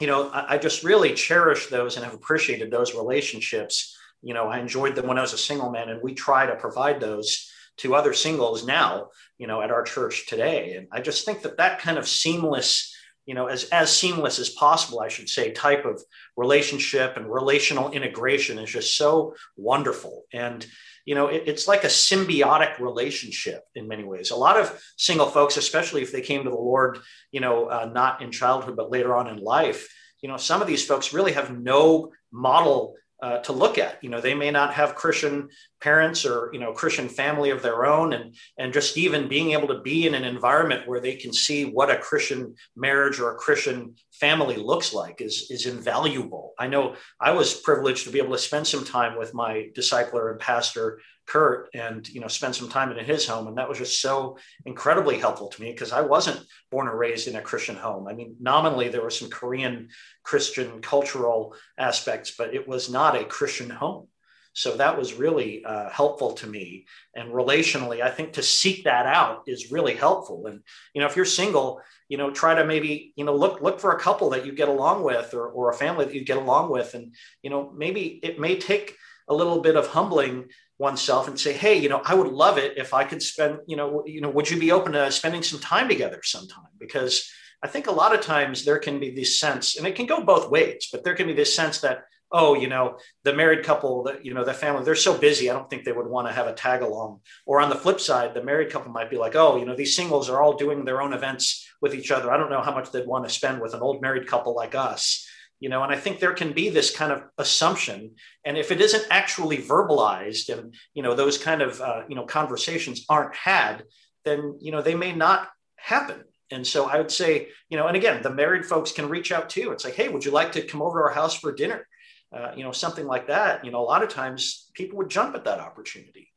you 0.00 0.06
know, 0.06 0.28
I, 0.28 0.54
I 0.54 0.58
just 0.58 0.82
really 0.82 1.14
cherish 1.14 1.66
those 1.68 1.96
and 1.96 2.04
have 2.04 2.14
appreciated 2.14 2.70
those 2.70 2.94
relationships. 2.94 3.96
You 4.22 4.34
know, 4.34 4.46
I 4.48 4.58
enjoyed 4.58 4.94
them 4.94 5.06
when 5.06 5.18
I 5.18 5.22
was 5.22 5.32
a 5.32 5.38
single 5.38 5.70
man, 5.70 5.88
and 5.88 6.02
we 6.02 6.14
try 6.14 6.46
to 6.46 6.56
provide 6.56 7.00
those 7.00 7.50
to 7.78 7.94
other 7.94 8.12
singles 8.12 8.66
now, 8.66 9.08
you 9.38 9.46
know, 9.46 9.62
at 9.62 9.70
our 9.70 9.82
church 9.82 10.26
today. 10.26 10.74
And 10.74 10.88
I 10.92 11.00
just 11.00 11.24
think 11.24 11.42
that 11.42 11.56
that 11.56 11.80
kind 11.80 11.96
of 11.96 12.08
seamless, 12.08 12.94
you 13.30 13.36
know, 13.36 13.46
as, 13.46 13.66
as 13.66 13.96
seamless 13.96 14.40
as 14.40 14.48
possible, 14.48 14.98
I 14.98 15.06
should 15.06 15.28
say, 15.28 15.52
type 15.52 15.84
of 15.84 16.02
relationship 16.36 17.16
and 17.16 17.32
relational 17.32 17.92
integration 17.92 18.58
is 18.58 18.68
just 18.68 18.96
so 18.96 19.36
wonderful. 19.56 20.24
And, 20.32 20.66
you 21.04 21.14
know, 21.14 21.28
it, 21.28 21.44
it's 21.46 21.68
like 21.68 21.84
a 21.84 21.86
symbiotic 21.86 22.80
relationship 22.80 23.62
in 23.76 23.86
many 23.86 24.02
ways. 24.02 24.32
A 24.32 24.36
lot 24.36 24.58
of 24.58 24.76
single 24.96 25.28
folks, 25.28 25.56
especially 25.56 26.02
if 26.02 26.10
they 26.10 26.22
came 26.22 26.42
to 26.42 26.50
the 26.50 26.56
Lord, 26.56 26.98
you 27.30 27.38
know, 27.38 27.66
uh, 27.66 27.88
not 27.94 28.20
in 28.20 28.32
childhood, 28.32 28.74
but 28.74 28.90
later 28.90 29.14
on 29.14 29.28
in 29.28 29.36
life, 29.36 29.88
you 30.22 30.28
know, 30.28 30.36
some 30.36 30.60
of 30.60 30.66
these 30.66 30.84
folks 30.84 31.12
really 31.12 31.34
have 31.34 31.56
no 31.56 32.10
model 32.32 32.96
uh, 33.22 33.38
to 33.38 33.52
look 33.52 33.78
at. 33.78 34.02
You 34.02 34.10
know, 34.10 34.20
they 34.20 34.34
may 34.34 34.50
not 34.50 34.74
have 34.74 34.94
Christian 34.94 35.48
parents 35.80 36.24
or 36.24 36.50
you 36.52 36.60
know 36.60 36.72
Christian 36.72 37.08
family 37.08 37.50
of 37.50 37.62
their 37.62 37.84
own, 37.86 38.12
and 38.12 38.34
and 38.58 38.72
just 38.72 38.96
even 38.96 39.28
being 39.28 39.52
able 39.52 39.68
to 39.68 39.80
be 39.80 40.06
in 40.06 40.14
an 40.14 40.24
environment 40.24 40.88
where 40.88 41.00
they 41.00 41.16
can 41.16 41.32
see 41.32 41.64
what 41.64 41.90
a 41.90 41.98
Christian 41.98 42.54
marriage 42.76 43.20
or 43.20 43.32
a 43.32 43.38
Christian 43.38 43.94
family 44.12 44.56
looks 44.56 44.92
like 44.92 45.20
is 45.20 45.46
is 45.50 45.66
invaluable. 45.66 46.54
I 46.58 46.66
know 46.66 46.96
I 47.20 47.32
was 47.32 47.54
privileged 47.54 48.04
to 48.04 48.10
be 48.10 48.18
able 48.18 48.32
to 48.32 48.38
spend 48.38 48.66
some 48.66 48.84
time 48.84 49.18
with 49.18 49.34
my 49.34 49.68
discipler 49.76 50.30
and 50.30 50.40
pastor 50.40 51.00
Kurt 51.30 51.68
and 51.74 52.08
you 52.08 52.20
know 52.20 52.26
spend 52.26 52.56
some 52.56 52.68
time 52.68 52.90
in 52.90 53.04
his 53.04 53.24
home 53.24 53.46
and 53.46 53.56
that 53.56 53.68
was 53.68 53.78
just 53.78 54.00
so 54.00 54.36
incredibly 54.66 55.16
helpful 55.16 55.48
to 55.48 55.62
me 55.62 55.70
because 55.70 55.92
I 55.92 56.00
wasn't 56.00 56.44
born 56.72 56.88
or 56.88 56.96
raised 56.96 57.28
in 57.28 57.36
a 57.36 57.40
Christian 57.40 57.76
home. 57.76 58.08
I 58.08 58.14
mean 58.14 58.34
nominally 58.40 58.88
there 58.88 59.02
were 59.02 59.10
some 59.10 59.30
Korean 59.30 59.90
Christian 60.24 60.80
cultural 60.80 61.54
aspects 61.78 62.32
but 62.36 62.52
it 62.52 62.66
was 62.66 62.90
not 62.90 63.14
a 63.14 63.24
Christian 63.24 63.70
home. 63.70 64.08
So 64.54 64.76
that 64.78 64.98
was 64.98 65.14
really 65.14 65.64
uh, 65.64 65.88
helpful 65.90 66.32
to 66.32 66.48
me 66.48 66.86
and 67.14 67.32
relationally 67.32 68.02
I 68.02 68.10
think 68.10 68.32
to 68.32 68.42
seek 68.42 68.82
that 68.84 69.06
out 69.06 69.44
is 69.46 69.70
really 69.70 69.94
helpful 69.94 70.46
and 70.48 70.60
you 70.94 71.00
know 71.00 71.06
if 71.06 71.14
you're 71.14 71.24
single 71.24 71.80
you 72.08 72.18
know 72.18 72.32
try 72.32 72.56
to 72.56 72.64
maybe 72.64 73.12
you 73.14 73.24
know 73.24 73.36
look 73.36 73.62
look 73.62 73.78
for 73.78 73.92
a 73.92 74.00
couple 74.00 74.30
that 74.30 74.44
you 74.44 74.52
get 74.52 74.68
along 74.68 75.04
with 75.04 75.32
or, 75.32 75.46
or 75.46 75.70
a 75.70 75.74
family 75.74 76.06
that 76.06 76.14
you 76.14 76.24
get 76.24 76.38
along 76.38 76.72
with 76.72 76.94
and 76.94 77.14
you 77.40 77.50
know 77.50 77.72
maybe 77.76 78.18
it 78.24 78.40
may 78.40 78.56
take 78.56 78.96
a 79.28 79.34
little 79.34 79.60
bit 79.60 79.76
of 79.76 79.86
humbling 79.86 80.48
oneself 80.80 81.28
and 81.28 81.38
say, 81.38 81.52
hey, 81.52 81.76
you 81.76 81.90
know, 81.90 82.00
I 82.06 82.14
would 82.14 82.32
love 82.32 82.56
it 82.56 82.78
if 82.78 82.94
I 82.94 83.04
could 83.04 83.22
spend, 83.22 83.58
you 83.66 83.76
know, 83.76 84.02
you 84.06 84.22
know, 84.22 84.30
would 84.30 84.50
you 84.50 84.58
be 84.58 84.72
open 84.72 84.92
to 84.92 85.12
spending 85.12 85.42
some 85.42 85.60
time 85.60 85.88
together 85.88 86.20
sometime? 86.24 86.72
Because 86.78 87.30
I 87.62 87.68
think 87.68 87.86
a 87.86 87.92
lot 87.92 88.14
of 88.14 88.22
times 88.22 88.64
there 88.64 88.78
can 88.78 88.98
be 88.98 89.14
this 89.14 89.38
sense, 89.38 89.76
and 89.76 89.86
it 89.86 89.94
can 89.94 90.06
go 90.06 90.24
both 90.24 90.50
ways, 90.50 90.88
but 90.90 91.04
there 91.04 91.14
can 91.14 91.26
be 91.26 91.34
this 91.34 91.54
sense 91.54 91.82
that, 91.82 92.04
oh, 92.32 92.54
you 92.54 92.66
know, 92.66 92.96
the 93.24 93.34
married 93.34 93.62
couple, 93.62 94.04
that 94.04 94.24
you 94.24 94.32
know, 94.32 94.42
the 94.42 94.54
family, 94.54 94.82
they're 94.82 94.94
so 94.94 95.18
busy, 95.18 95.50
I 95.50 95.52
don't 95.52 95.68
think 95.68 95.84
they 95.84 95.92
would 95.92 96.06
want 96.06 96.28
to 96.28 96.32
have 96.32 96.46
a 96.46 96.54
tag 96.54 96.80
along. 96.80 97.20
Or 97.44 97.60
on 97.60 97.68
the 97.68 97.76
flip 97.76 98.00
side, 98.00 98.32
the 98.32 98.42
married 98.42 98.70
couple 98.70 98.90
might 98.90 99.10
be 99.10 99.18
like, 99.18 99.36
oh, 99.36 99.58
you 99.58 99.66
know, 99.66 99.76
these 99.76 99.94
singles 99.94 100.30
are 100.30 100.40
all 100.40 100.56
doing 100.56 100.86
their 100.86 101.02
own 101.02 101.12
events 101.12 101.68
with 101.82 101.94
each 101.94 102.10
other. 102.10 102.32
I 102.32 102.38
don't 102.38 102.48
know 102.48 102.62
how 102.62 102.74
much 102.74 102.90
they'd 102.90 103.06
want 103.06 103.28
to 103.28 103.34
spend 103.34 103.60
with 103.60 103.74
an 103.74 103.82
old 103.82 104.00
married 104.00 104.26
couple 104.26 104.54
like 104.54 104.74
us 104.74 105.26
you 105.60 105.68
know 105.68 105.82
and 105.82 105.92
i 105.92 105.96
think 105.96 106.18
there 106.18 106.32
can 106.32 106.52
be 106.52 106.70
this 106.70 106.94
kind 106.94 107.12
of 107.12 107.22
assumption. 107.38 108.14
And 108.44 108.56
if 108.56 108.72
it 108.72 108.80
isn't 108.80 109.06
actually 109.10 109.58
verbalized 109.58 110.48
and 110.48 110.74
you 110.94 111.02
know 111.02 111.14
those 111.14 111.38
kind 111.38 111.62
of 111.62 111.80
uh, 111.80 112.02
you 112.08 112.16
know 112.16 112.24
conversations 112.24 113.04
aren't 113.08 113.36
had 113.36 113.84
then 114.24 114.58
you 114.60 114.72
know 114.72 114.82
they 114.82 114.94
may 114.94 115.14
not 115.14 115.48
happen. 115.76 116.24
And 116.50 116.66
so 116.66 116.86
i 116.86 116.96
would 116.98 117.12
say 117.12 117.48
you 117.68 117.76
know 117.76 117.86
and 117.86 117.96
again 117.96 118.22
the 118.22 118.30
married 118.30 118.66
folks 118.66 118.90
can 118.90 119.08
reach 119.08 119.30
out 119.30 119.50
too. 119.50 119.70
It's 119.70 119.84
like 119.84 119.94
hey 119.94 120.08
would 120.08 120.24
you 120.24 120.32
like 120.32 120.52
to 120.52 120.62
come 120.62 120.82
over 120.82 120.98
to 120.98 121.04
our 121.04 121.14
house 121.14 121.34
for 121.38 121.52
dinner? 121.52 121.86
Uh, 122.34 122.52
you 122.56 122.64
know 122.64 122.72
something 122.72 123.06
like 123.06 123.26
that. 123.28 123.64
You 123.64 123.70
know 123.70 123.80
a 123.80 123.90
lot 123.92 124.02
of 124.02 124.08
times 124.08 124.70
people 124.74 124.98
would 124.98 125.10
jump 125.10 125.36
at 125.36 125.44
that 125.44 125.60
opportunity. 125.60 126.32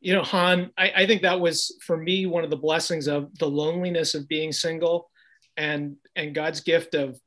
You 0.00 0.12
know 0.12 0.22
han 0.22 0.70
I, 0.76 0.92
I 0.96 1.06
think 1.06 1.22
that 1.22 1.40
was 1.40 1.76
for 1.86 1.96
me 1.96 2.26
one 2.26 2.44
of 2.44 2.50
the 2.50 2.64
blessings 2.68 3.06
of 3.08 3.36
the 3.38 3.48
loneliness 3.48 4.14
of 4.14 4.28
being 4.28 4.52
single 4.52 5.10
and 5.56 5.96
and 6.16 6.34
god's 6.34 6.60
gift 6.60 6.94
of 6.94 7.18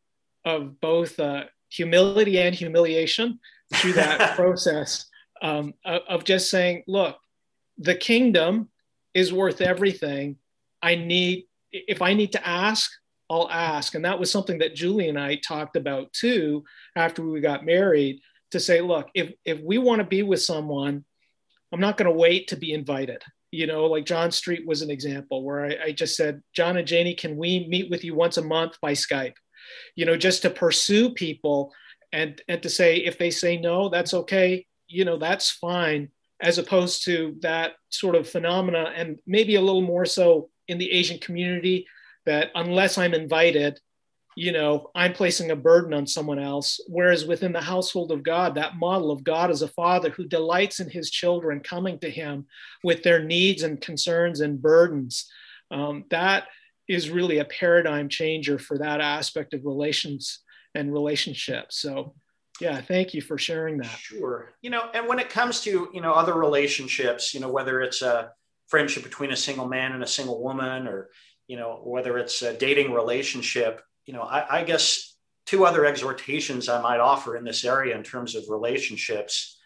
of 0.48 0.80
both 0.80 1.20
uh, 1.20 1.44
humility 1.70 2.40
and 2.40 2.56
humiliation 2.56 3.38
through 3.76 3.92
that 3.94 4.36
process 4.38 5.06
um, 5.42 5.74
of, 5.84 6.24
just 6.24 6.50
saying, 6.50 6.84
look, 6.88 7.18
the 7.78 7.94
kingdom 7.94 8.70
is 9.14 9.34
worth 9.34 9.60
everything. 9.60 10.38
I 10.82 10.96
need, 10.96 11.48
if 11.72 12.02
I 12.02 12.14
need 12.14 12.32
to 12.32 12.48
ask, 12.48 12.90
I'll 13.30 13.50
ask. 13.52 13.94
And 13.94 14.06
that 14.06 14.20
was 14.20 14.32
something 14.32 14.60
that 14.60 14.74
Julie 14.74 15.10
and 15.10 15.20
I 15.20 15.36
talked 15.36 15.76
about 15.76 16.14
too 16.14 16.64
after 16.96 17.22
we 17.22 17.42
got 17.42 17.66
married 17.66 18.22
to 18.52 18.60
say, 18.62 18.80
look, 18.80 19.10
if, 19.14 19.34
if 19.44 19.60
we 19.60 19.78
want 19.78 20.00
to 20.00 20.08
be 20.08 20.24
with 20.24 20.42
someone, 20.42 21.04
I'm 21.74 21.82
not 21.82 21.98
going 21.98 22.10
to 22.10 22.18
wait 22.18 22.48
to 22.48 22.56
be 22.56 22.72
invited. 22.72 23.22
You 23.52 23.68
know, 23.68 23.86
like 23.86 24.06
John 24.06 24.32
Street 24.32 24.66
was 24.66 24.82
an 24.82 24.90
example 24.90 25.44
where 25.44 25.66
I, 25.66 25.78
I 25.88 25.92
just 25.92 26.16
said, 26.16 26.42
John 26.54 26.78
and 26.78 26.88
Janie, 26.88 27.16
can 27.16 27.36
we 27.36 27.68
meet 27.68 27.90
with 27.90 28.06
you 28.06 28.16
once 28.16 28.38
a 28.38 28.42
month 28.42 28.78
by 28.82 28.94
Skype? 28.94 29.34
You 29.96 30.06
know, 30.06 30.18
just 30.18 30.42
to 30.44 30.50
pursue 30.50 31.12
people 31.12 31.74
and 32.12 32.42
and 32.48 32.62
to 32.64 32.70
say 32.70 32.98
if 32.98 33.18
they 33.18 33.32
say 33.32 33.58
no, 33.58 33.90
that's 33.90 34.14
okay, 34.14 34.66
you 34.88 35.06
know, 35.06 35.18
that's 35.18 35.52
fine, 35.52 36.10
as 36.40 36.58
opposed 36.58 37.04
to 37.06 37.36
that 37.42 37.74
sort 37.90 38.16
of 38.16 38.30
phenomena, 38.30 38.92
and 38.96 39.20
maybe 39.26 39.56
a 39.56 39.62
little 39.62 39.82
more 39.82 40.06
so 40.06 40.50
in 40.68 40.78
the 40.78 40.92
Asian 40.92 41.20
community, 41.20 41.88
that 42.26 42.52
unless 42.56 42.98
I'm 42.98 43.14
invited, 43.14 43.80
you 44.36 44.52
know, 44.52 44.92
I'm 44.94 45.14
placing 45.14 45.50
a 45.50 45.56
burden 45.56 45.94
on 45.94 46.06
someone 46.06 46.38
else. 46.38 46.80
Whereas 46.88 47.26
within 47.26 47.54
the 47.54 47.62
household 47.62 48.12
of 48.12 48.22
God, 48.22 48.54
that 48.56 48.76
model 48.76 49.12
of 49.12 49.24
God 49.24 49.50
as 49.50 49.64
a 49.64 49.68
father 49.70 50.12
who 50.12 50.26
delights 50.28 50.80
in 50.80 50.90
his 50.90 51.10
children 51.10 51.60
coming 51.60 51.98
to 52.00 52.10
him 52.10 52.46
with 52.84 53.02
their 53.02 53.24
needs 53.24 53.64
and 53.64 53.82
concerns 53.82 54.42
and 54.42 54.62
burdens, 54.62 55.28
um, 55.72 56.06
that 56.12 56.48
is 56.88 57.10
really 57.10 57.40
a 57.40 57.46
paradigm 57.46 58.10
changer 58.10 58.58
for 58.58 58.78
that 58.78 59.02
aspect 59.02 59.54
of 59.54 59.66
relations 59.66 60.40
and 60.74 60.94
relationships. 60.94 61.80
So, 61.80 62.16
yeah, 62.62 62.82
thank 62.82 63.14
you 63.14 63.22
for 63.22 63.38
sharing 63.38 63.78
that. 63.78 63.98
Sure. 64.00 64.54
You 64.62 64.70
know, 64.70 64.90
and 64.94 65.08
when 65.08 65.20
it 65.20 65.30
comes 65.30 65.62
to, 65.62 65.90
you 65.94 66.02
know, 66.02 66.14
other 66.14 66.34
relationships, 66.34 67.34
you 67.34 67.40
know, 67.40 67.50
whether 67.50 67.82
it's 67.82 68.02
a 68.02 68.32
friendship 68.68 69.04
between 69.04 69.32
a 69.32 69.36
single 69.36 69.68
man 69.68 69.92
and 69.92 70.04
a 70.04 70.08
single 70.08 70.42
woman 70.42 70.88
or, 70.88 71.10
you 71.48 71.58
know, 71.58 71.82
whether 71.84 72.18
it's 72.18 72.42
a 72.42 72.58
dating 72.58 72.94
relationship, 72.94 73.82
you 74.06 74.14
know, 74.14 74.22
I, 74.22 74.60
I 74.60 74.64
guess 74.64 75.16
two 75.46 75.66
other 75.66 75.86
exhortations 75.86 76.68
I 76.68 76.82
might 76.82 77.00
offer 77.00 77.36
in 77.36 77.44
this 77.44 77.64
area 77.64 77.96
in 77.96 78.04
terms 78.04 78.36
of 78.36 78.44
relationships 78.50 79.58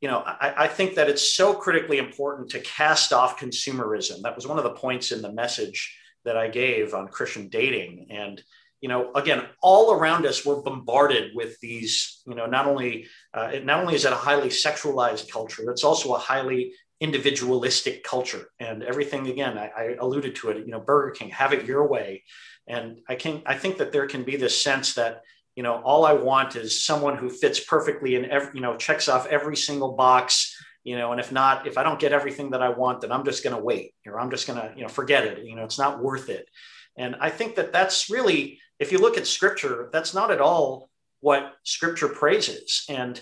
you 0.00 0.08
know, 0.08 0.22
I, 0.26 0.64
I, 0.64 0.68
think 0.68 0.94
that 0.96 1.08
it's 1.08 1.34
so 1.34 1.54
critically 1.54 1.96
important 1.96 2.50
to 2.50 2.60
cast 2.60 3.14
off 3.14 3.40
consumerism. 3.40 4.20
That 4.22 4.36
was 4.36 4.46
one 4.46 4.58
of 4.58 4.64
the 4.64 4.74
points 4.74 5.10
in 5.10 5.22
the 5.22 5.32
message 5.32 5.96
that 6.26 6.36
I 6.36 6.48
gave 6.48 6.94
on 6.94 7.08
Christian 7.08 7.48
dating. 7.48 8.08
And, 8.10 8.42
you 8.80 8.88
know, 8.88 9.10
again, 9.14 9.46
all 9.62 9.92
around 9.92 10.26
us, 10.26 10.44
we're 10.44 10.60
bombarded 10.60 11.34
with 11.34 11.58
these, 11.60 12.22
you 12.26 12.34
know, 12.34 12.46
not 12.46 12.66
only, 12.66 13.06
uh, 13.32 13.50
it 13.54 13.64
not 13.64 13.80
only 13.80 13.94
is 13.94 14.04
it 14.04 14.12
a 14.12 14.16
highly 14.16 14.48
sexualized 14.48 15.30
culture, 15.30 15.70
it's 15.70 15.84
also 15.84 16.14
a 16.14 16.18
highly 16.18 16.72
individualistic 17.00 18.04
culture. 18.04 18.48
And 18.60 18.82
everything, 18.82 19.28
again, 19.28 19.58
I, 19.58 19.70
I 19.76 19.96
alluded 19.98 20.36
to 20.36 20.50
it, 20.50 20.58
you 20.58 20.72
know, 20.72 20.80
Burger 20.80 21.12
King, 21.12 21.30
have 21.30 21.52
it 21.52 21.66
your 21.66 21.86
way. 21.88 22.24
And 22.66 22.98
I 23.08 23.14
can, 23.14 23.42
I 23.46 23.54
think 23.56 23.78
that 23.78 23.92
there 23.92 24.06
can 24.06 24.24
be 24.24 24.36
this 24.36 24.62
sense 24.62 24.94
that, 24.94 25.22
you 25.54 25.62
know, 25.62 25.80
all 25.82 26.04
I 26.04 26.12
want 26.12 26.56
is 26.56 26.84
someone 26.84 27.16
who 27.16 27.30
fits 27.30 27.60
perfectly 27.60 28.14
in 28.14 28.26
every, 28.26 28.50
you 28.54 28.60
know, 28.60 28.76
checks 28.76 29.08
off 29.08 29.26
every 29.26 29.56
single 29.56 29.92
box 29.92 30.54
you 30.86 30.96
know 30.96 31.10
and 31.10 31.20
if 31.20 31.32
not 31.32 31.66
if 31.66 31.76
i 31.76 31.82
don't 31.82 31.98
get 31.98 32.12
everything 32.12 32.50
that 32.50 32.62
i 32.62 32.68
want 32.68 33.00
then 33.00 33.10
i'm 33.10 33.24
just 33.24 33.42
going 33.42 33.54
to 33.54 33.62
wait 33.62 33.92
or 34.06 34.20
i'm 34.20 34.30
just 34.30 34.46
going 34.46 34.58
to 34.58 34.72
you 34.76 34.82
know 34.82 34.88
forget 34.88 35.24
it 35.24 35.44
you 35.44 35.56
know 35.56 35.64
it's 35.64 35.78
not 35.78 36.02
worth 36.02 36.30
it. 36.30 36.48
And 36.96 37.16
i 37.20 37.28
think 37.28 37.56
that 37.56 37.72
that's 37.72 38.08
really 38.08 38.60
if 38.78 38.92
you 38.92 38.98
look 38.98 39.18
at 39.18 39.26
scripture 39.26 39.90
that's 39.92 40.14
not 40.14 40.30
at 40.30 40.40
all 40.40 40.88
what 41.20 41.54
scripture 41.64 42.08
praises. 42.08 42.84
And 42.88 43.20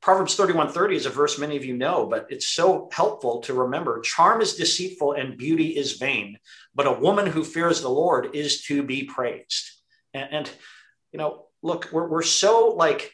proverbs 0.00 0.36
31 0.36 0.92
is 0.92 1.04
a 1.04 1.10
verse 1.10 1.38
many 1.38 1.56
of 1.56 1.66
you 1.66 1.76
know 1.76 2.06
but 2.06 2.26
it's 2.30 2.48
so 2.48 2.88
helpful 2.92 3.40
to 3.40 3.52
remember 3.54 4.00
charm 4.00 4.40
is 4.40 4.54
deceitful 4.54 5.12
and 5.12 5.36
beauty 5.36 5.76
is 5.76 5.98
vain 5.98 6.38
but 6.74 6.86
a 6.86 6.98
woman 7.06 7.26
who 7.26 7.44
fears 7.44 7.82
the 7.82 7.88
lord 8.02 8.34
is 8.34 8.62
to 8.62 8.82
be 8.82 9.04
praised. 9.04 9.70
And, 10.14 10.28
and 10.32 10.50
you 11.12 11.18
know 11.18 11.44
look 11.62 11.90
we're, 11.92 12.08
we're 12.08 12.22
so 12.22 12.68
like 12.68 13.12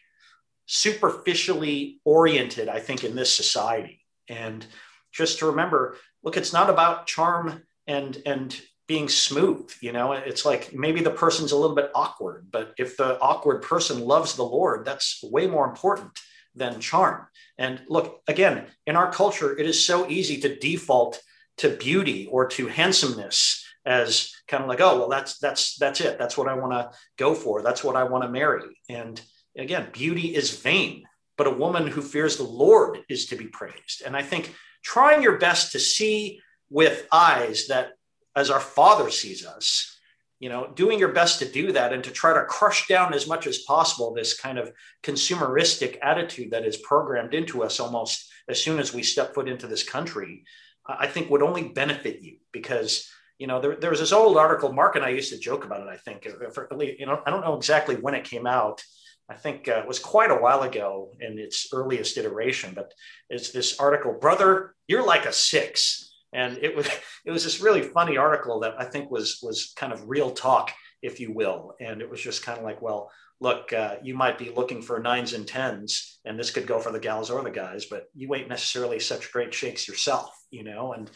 superficially 0.68 1.98
oriented, 2.04 2.68
I 2.68 2.78
think, 2.78 3.02
in 3.02 3.16
this 3.16 3.34
society. 3.34 4.04
And 4.28 4.64
just 5.12 5.40
to 5.40 5.46
remember, 5.46 5.96
look, 6.22 6.36
it's 6.36 6.52
not 6.52 6.70
about 6.70 7.06
charm 7.06 7.62
and 7.86 8.22
and 8.24 8.60
being 8.86 9.08
smooth. 9.08 9.70
You 9.80 9.92
know, 9.92 10.12
it's 10.12 10.44
like 10.44 10.72
maybe 10.72 11.02
the 11.02 11.10
person's 11.10 11.52
a 11.52 11.56
little 11.56 11.74
bit 11.74 11.90
awkward, 11.94 12.48
but 12.50 12.74
if 12.78 12.96
the 12.96 13.18
awkward 13.20 13.62
person 13.62 14.00
loves 14.00 14.36
the 14.36 14.44
Lord, 14.44 14.84
that's 14.84 15.20
way 15.22 15.46
more 15.46 15.66
important 15.66 16.10
than 16.54 16.80
charm. 16.80 17.26
And 17.58 17.82
look, 17.88 18.20
again, 18.28 18.66
in 18.86 18.96
our 18.96 19.10
culture, 19.10 19.58
it 19.58 19.66
is 19.66 19.84
so 19.84 20.08
easy 20.08 20.40
to 20.40 20.58
default 20.58 21.20
to 21.58 21.70
beauty 21.70 22.28
or 22.30 22.46
to 22.46 22.68
handsomeness 22.68 23.64
as 23.84 24.32
kind 24.46 24.62
of 24.62 24.68
like, 24.68 24.80
oh, 24.80 24.98
well, 24.98 25.08
that's 25.08 25.38
that's 25.38 25.76
that's 25.76 26.00
it. 26.00 26.18
That's 26.18 26.36
what 26.36 26.48
I 26.48 26.54
want 26.54 26.72
to 26.72 26.90
go 27.16 27.34
for. 27.34 27.62
That's 27.62 27.82
what 27.82 27.96
I 27.96 28.04
want 28.04 28.24
to 28.24 28.30
marry. 28.30 28.64
And 28.88 29.20
again, 29.56 29.88
beauty 29.92 30.34
is 30.34 30.60
vain, 30.60 31.04
but 31.36 31.46
a 31.46 31.52
woman 31.52 31.86
who 31.86 32.02
fears 32.02 32.36
the 32.36 32.44
Lord 32.44 32.98
is 33.08 33.26
to 33.26 33.36
be 33.36 33.46
praised. 33.46 34.02
And 34.04 34.16
I 34.16 34.22
think 34.22 34.54
trying 34.82 35.22
your 35.22 35.38
best 35.38 35.72
to 35.72 35.78
see 35.78 36.40
with 36.70 37.06
eyes 37.12 37.66
that 37.68 37.92
as 38.36 38.50
our 38.50 38.60
Father 38.60 39.10
sees 39.10 39.44
us, 39.44 39.96
you 40.38 40.48
know, 40.48 40.70
doing 40.74 40.98
your 40.98 41.12
best 41.12 41.40
to 41.40 41.50
do 41.50 41.72
that 41.72 41.92
and 41.92 42.04
to 42.04 42.10
try 42.10 42.32
to 42.32 42.44
crush 42.44 42.86
down 42.86 43.12
as 43.12 43.26
much 43.26 43.46
as 43.46 43.58
possible 43.58 44.14
this 44.14 44.38
kind 44.38 44.58
of 44.58 44.70
consumeristic 45.02 45.98
attitude 46.02 46.52
that 46.52 46.64
is 46.64 46.76
programmed 46.76 47.34
into 47.34 47.64
us 47.64 47.80
almost 47.80 48.30
as 48.48 48.62
soon 48.62 48.78
as 48.78 48.94
we 48.94 49.02
step 49.02 49.34
foot 49.34 49.48
into 49.48 49.66
this 49.66 49.82
country, 49.82 50.44
I 50.86 51.08
think 51.08 51.28
would 51.30 51.42
only 51.42 51.68
benefit 51.68 52.22
you 52.22 52.36
because 52.52 53.10
you 53.38 53.46
know, 53.46 53.60
there, 53.60 53.76
there 53.76 53.90
was 53.90 54.00
this 54.00 54.12
old 54.12 54.36
article, 54.36 54.72
Mark 54.72 54.96
and 54.96 55.04
I 55.04 55.10
used 55.10 55.32
to 55.32 55.38
joke 55.38 55.64
about 55.64 55.80
it, 55.80 55.88
I 55.88 55.96
think, 55.96 56.26
for, 56.52 56.68
you 56.82 57.06
know, 57.06 57.22
I 57.24 57.30
don't 57.30 57.44
know 57.44 57.56
exactly 57.56 57.94
when 57.94 58.14
it 58.14 58.24
came 58.24 58.46
out. 58.46 58.82
I 59.30 59.34
think 59.34 59.68
uh, 59.68 59.80
it 59.80 59.86
was 59.86 59.98
quite 59.98 60.30
a 60.30 60.36
while 60.36 60.62
ago 60.62 61.10
in 61.20 61.38
its 61.38 61.68
earliest 61.72 62.16
iteration, 62.16 62.72
but 62.74 62.92
it's 63.28 63.50
this 63.50 63.78
article, 63.78 64.14
brother, 64.14 64.74
you're 64.86 65.04
like 65.04 65.26
a 65.26 65.32
six. 65.32 66.14
And 66.32 66.58
it 66.58 66.74
was, 66.74 66.88
it 67.26 67.30
was 67.30 67.44
this 67.44 67.60
really 67.60 67.82
funny 67.82 68.16
article 68.16 68.60
that 68.60 68.74
I 68.78 68.84
think 68.84 69.10
was, 69.10 69.38
was 69.42 69.72
kind 69.76 69.92
of 69.92 70.08
real 70.08 70.30
talk, 70.30 70.72
if 71.02 71.20
you 71.20 71.32
will. 71.32 71.74
And 71.80 72.00
it 72.00 72.10
was 72.10 72.20
just 72.20 72.44
kind 72.44 72.58
of 72.58 72.64
like, 72.64 72.80
well, 72.80 73.10
look, 73.40 73.72
uh, 73.72 73.96
you 74.02 74.14
might 74.14 74.38
be 74.38 74.50
looking 74.50 74.82
for 74.82 74.98
nines 74.98 75.32
and 75.32 75.46
tens, 75.46 76.18
and 76.24 76.38
this 76.38 76.50
could 76.50 76.66
go 76.66 76.80
for 76.80 76.90
the 76.90 76.98
gals 76.98 77.30
or 77.30 77.42
the 77.42 77.50
guys, 77.50 77.86
but 77.86 78.06
you 78.14 78.34
ain't 78.34 78.48
necessarily 78.48 78.98
such 78.98 79.32
great 79.32 79.54
shakes 79.54 79.86
yourself, 79.86 80.30
you 80.50 80.64
know? 80.64 80.92
And 80.92 81.10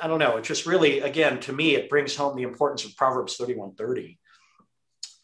I 0.00 0.06
don't 0.06 0.18
know. 0.18 0.36
It 0.36 0.44
just 0.44 0.66
really, 0.66 1.00
again, 1.00 1.40
to 1.40 1.52
me, 1.52 1.74
it 1.74 1.88
brings 1.88 2.14
home 2.14 2.36
the 2.36 2.42
importance 2.42 2.84
of 2.84 2.96
Proverbs 2.96 3.36
31:30. 3.36 4.18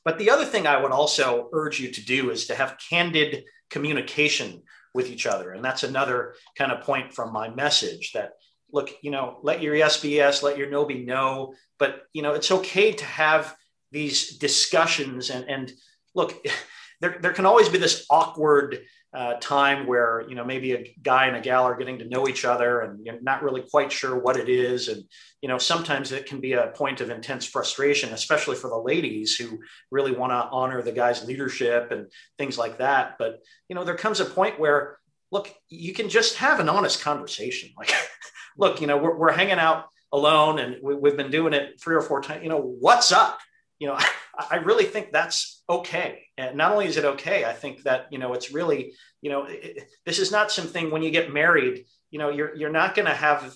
But 0.09 0.17
the 0.17 0.31
other 0.31 0.47
thing 0.47 0.67
I 0.67 0.81
would 0.81 0.91
also 0.91 1.51
urge 1.53 1.79
you 1.79 1.91
to 1.91 2.03
do 2.03 2.31
is 2.31 2.47
to 2.47 2.55
have 2.55 2.79
candid 2.89 3.45
communication 3.69 4.63
with 4.95 5.11
each 5.11 5.27
other. 5.27 5.53
And 5.53 5.63
that's 5.63 5.83
another 5.83 6.35
kind 6.57 6.73
of 6.73 6.81
point 6.81 7.13
from 7.13 7.31
my 7.31 7.51
message 7.51 8.13
that 8.13 8.31
look, 8.73 8.89
you 9.03 9.11
know, 9.11 9.39
let 9.43 9.61
your 9.61 9.75
yes 9.75 10.01
be 10.01 10.09
yes, 10.09 10.43
let 10.43 10.57
your 10.57 10.71
no 10.71 10.87
be 10.87 11.05
no. 11.05 11.53
But 11.79 12.05
you 12.15 12.23
know, 12.23 12.33
it's 12.33 12.51
okay 12.51 12.93
to 12.93 13.05
have 13.05 13.55
these 13.93 14.39
discussions 14.39 15.29
and 15.29 15.45
and 15.45 15.73
look, 16.15 16.43
there, 17.03 17.19
there 17.21 17.35
can 17.35 17.45
always 17.45 17.69
be 17.69 17.77
this 17.77 18.07
awkward 18.09 18.79
uh, 19.15 19.35
time 19.41 19.87
where 19.87 20.25
you 20.29 20.35
know 20.35 20.45
maybe 20.45 20.73
a 20.75 20.95
guy 21.03 21.27
and 21.27 21.37
a 21.37 21.41
gal 21.41 21.65
are 21.65 21.77
getting 21.77 21.99
to 21.99 22.05
know 22.05 22.29
each 22.29 22.45
other 22.45 22.83
and 22.83 23.07
you're 23.07 23.21
not 23.23 23.43
really 23.43 23.63
quite 23.63 23.91
sure 23.91 24.19
what 24.19 24.37
it 24.37 24.49
is. 24.51 24.89
And 24.89 25.05
you 25.41 25.49
know 25.49 25.57
sometimes 25.57 26.13
it 26.13 26.27
can 26.27 26.41
be 26.41 26.53
a 26.53 26.73
point 26.75 27.01
of 27.01 27.09
intense 27.09 27.47
frustration 27.47 28.13
especially 28.13 28.57
for 28.57 28.69
the 28.69 28.77
ladies 28.77 29.35
who 29.37 29.61
really 29.91 30.13
want 30.13 30.33
to 30.33 30.49
honor 30.51 30.83
the 30.83 30.93
guy's 30.93 31.25
leadership 31.25 31.91
and 31.91 32.13
things 32.37 32.59
like 32.59 32.79
that. 32.79 33.17
But 33.19 33.41
you 33.69 33.75
know 33.75 33.85
there 33.85 33.97
comes 33.97 34.21
a 34.21 34.27
point 34.27 34.61
where 34.61 34.99
look 35.33 35.55
you 35.71 35.95
can 35.95 36.11
just 36.11 36.37
have 36.37 36.61
an 36.61 36.69
honest 36.69 37.01
conversation. 37.01 37.71
Like 37.79 37.91
look 38.59 38.83
you 38.83 38.87
know 38.87 38.99
we're, 38.99 39.17
we're 39.17 39.33
hanging 39.33 39.59
out 39.59 39.87
alone 40.13 40.59
and 40.59 40.77
we, 40.83 41.09
have 41.09 41.17
been 41.17 41.31
doing 41.31 41.55
it 41.55 41.81
three 41.81 41.97
or 41.97 42.03
four 42.03 42.21
times. 42.21 42.43
You 42.43 42.51
know 42.51 42.61
what's 42.61 43.11
up? 43.11 43.39
You 43.79 43.89
know 43.89 43.99
I 44.51 44.57
really 44.57 44.85
think 44.85 45.13
that's 45.13 45.63
okay. 45.69 46.28
And 46.39 46.57
not 46.57 46.71
only 46.71 46.87
is 46.87 46.97
it 46.97 47.05
okay, 47.05 47.45
I 47.45 47.53
think 47.53 47.83
that, 47.83 48.07
you 48.11 48.19
know, 48.19 48.33
it's 48.33 48.53
really, 48.53 48.95
you 49.21 49.29
know, 49.29 49.47
it, 49.49 49.91
this 50.07 50.21
is 50.21 50.31
not 50.31 50.53
something 50.53 50.91
when 50.91 51.03
you 51.03 51.11
get 51.11 51.33
married, 51.33 51.85
you 52.11 52.21
know, 52.21 52.31
you're, 52.31 52.55
you're 52.55 52.71
not 52.71 52.95
going 52.95 53.07
to 53.07 53.15
have, 53.15 53.53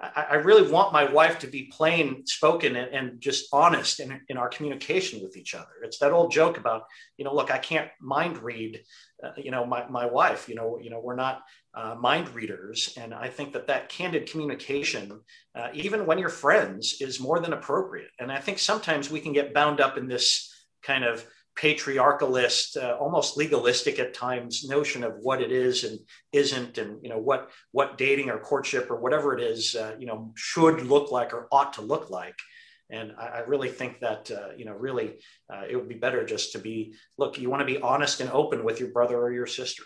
I, 0.00 0.26
I, 0.30 0.34
really 0.36 0.70
want 0.70 0.92
my 0.92 1.10
wife 1.10 1.40
to 1.40 1.48
be 1.48 1.72
plain 1.72 2.24
spoken 2.24 2.76
and, 2.76 2.94
and 2.94 3.20
just 3.20 3.48
honest 3.52 3.98
in, 3.98 4.20
in 4.28 4.36
our 4.36 4.48
communication 4.48 5.20
with 5.22 5.36
each 5.36 5.56
other. 5.56 5.72
It's 5.82 5.98
that 5.98 6.12
old 6.12 6.30
joke 6.30 6.56
about, 6.56 6.84
you 7.16 7.24
know, 7.24 7.34
look, 7.34 7.50
I 7.50 7.58
can't 7.58 7.90
mind 8.00 8.38
read, 8.38 8.82
uh, 9.24 9.32
you 9.36 9.50
know, 9.50 9.66
my, 9.66 9.88
my 9.88 10.06
wife, 10.06 10.48
you 10.48 10.54
know, 10.54 10.78
you 10.80 10.90
know, 10.90 11.00
we're 11.00 11.16
not 11.16 11.42
uh, 11.74 11.96
mind 11.98 12.32
readers. 12.32 12.96
And 12.96 13.12
I 13.12 13.28
think 13.28 13.54
that 13.54 13.66
that 13.66 13.88
candid 13.88 14.30
communication, 14.30 15.20
uh, 15.56 15.68
even 15.74 16.06
when 16.06 16.18
you're 16.18 16.28
friends, 16.28 16.98
is 17.00 17.18
more 17.18 17.40
than 17.40 17.52
appropriate. 17.52 18.10
And 18.20 18.30
I 18.30 18.38
think 18.38 18.60
sometimes 18.60 19.10
we 19.10 19.20
can 19.20 19.32
get 19.32 19.52
bound 19.52 19.80
up 19.80 19.98
in 19.98 20.06
this 20.06 20.52
kind 20.82 21.02
of 21.02 21.26
patriarchalist, 21.56 22.76
uh, 22.76 22.96
almost 22.98 23.36
legalistic 23.36 23.98
at 23.98 24.14
times 24.14 24.68
notion 24.68 25.02
of 25.02 25.14
what 25.20 25.40
it 25.40 25.50
is 25.50 25.84
and 25.84 25.98
isn't, 26.32 26.78
and 26.78 27.02
you 27.02 27.08
know 27.08 27.18
what 27.18 27.50
what 27.72 27.98
dating 27.98 28.30
or 28.30 28.38
courtship 28.38 28.90
or 28.90 28.96
whatever 29.00 29.36
it 29.36 29.42
is, 29.42 29.74
uh, 29.74 29.94
you 29.98 30.06
know, 30.06 30.32
should 30.36 30.82
look 30.82 31.10
like 31.10 31.32
or 31.32 31.48
ought 31.50 31.72
to 31.74 31.82
look 31.82 32.10
like. 32.10 32.36
And 32.90 33.12
I, 33.18 33.26
I 33.26 33.38
really 33.40 33.68
think 33.68 34.00
that 34.00 34.30
uh, 34.30 34.54
you 34.56 34.64
know, 34.64 34.74
really, 34.74 35.16
uh, 35.52 35.62
it 35.68 35.76
would 35.76 35.88
be 35.88 35.96
better 35.96 36.24
just 36.24 36.52
to 36.52 36.58
be 36.58 36.94
look. 37.18 37.38
You 37.38 37.50
want 37.50 37.60
to 37.60 37.72
be 37.74 37.80
honest 37.80 38.20
and 38.20 38.30
open 38.30 38.64
with 38.64 38.78
your 38.78 38.90
brother 38.90 39.18
or 39.18 39.32
your 39.32 39.46
sister. 39.46 39.82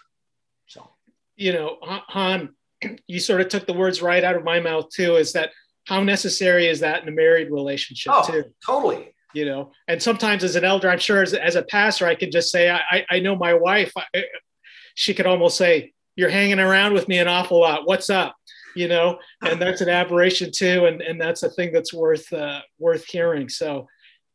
So 0.67 0.91
you 1.37 1.53
know, 1.53 1.79
Han, 1.83 2.55
you 3.07 3.21
sort 3.21 3.41
of 3.41 3.49
took 3.49 3.67
the 3.67 3.73
words 3.73 4.03
right 4.03 4.23
out 4.23 4.37
of 4.37 4.45
my 4.45 4.61
mouth 4.61 4.89
too. 4.91 5.17
Is 5.17 5.33
that 5.33 5.51
how 5.87 6.03
necessary 6.03 6.67
is 6.67 6.81
that 6.81 7.03
in 7.03 7.09
a 7.09 7.13
married 7.13 7.51
relationship 7.51 8.13
oh, 8.15 8.27
too? 8.27 8.45
Totally. 8.65 9.15
You 9.33 9.45
know, 9.45 9.73
and 9.87 10.03
sometimes 10.03 10.43
as 10.43 10.57
an 10.57 10.65
elder, 10.65 10.91
I'm 10.91 10.99
sure 10.99 11.23
as, 11.23 11.35
as 11.35 11.55
a 11.55 11.63
pastor, 11.63 12.07
I 12.07 12.17
can 12.17 12.31
just 12.31 12.51
say, 12.51 12.69
I, 12.69 13.07
I 13.09 13.21
know 13.21 13.37
my 13.37 13.55
wife. 13.55 13.93
I, 13.97 14.25
she 14.95 15.15
could 15.15 15.27
almost 15.27 15.57
say, 15.57 15.93
"You're 16.17 16.31
hanging 16.31 16.59
around 16.59 16.95
with 16.95 17.07
me 17.07 17.19
an 17.19 17.29
awful 17.29 17.61
lot. 17.61 17.87
What's 17.87 18.11
up?" 18.11 18.35
You 18.75 18.89
know, 18.89 19.19
and 19.43 19.61
that's 19.63 19.81
an 19.81 19.89
aberration 19.89 20.51
too, 20.53 20.87
and 20.87 21.01
and 21.01 21.21
that's 21.21 21.43
a 21.43 21.51
thing 21.51 21.73
that's 21.73 21.95
worth 21.95 22.33
uh, 22.33 22.61
worth 22.79 23.05
hearing. 23.05 23.49
So, 23.49 23.87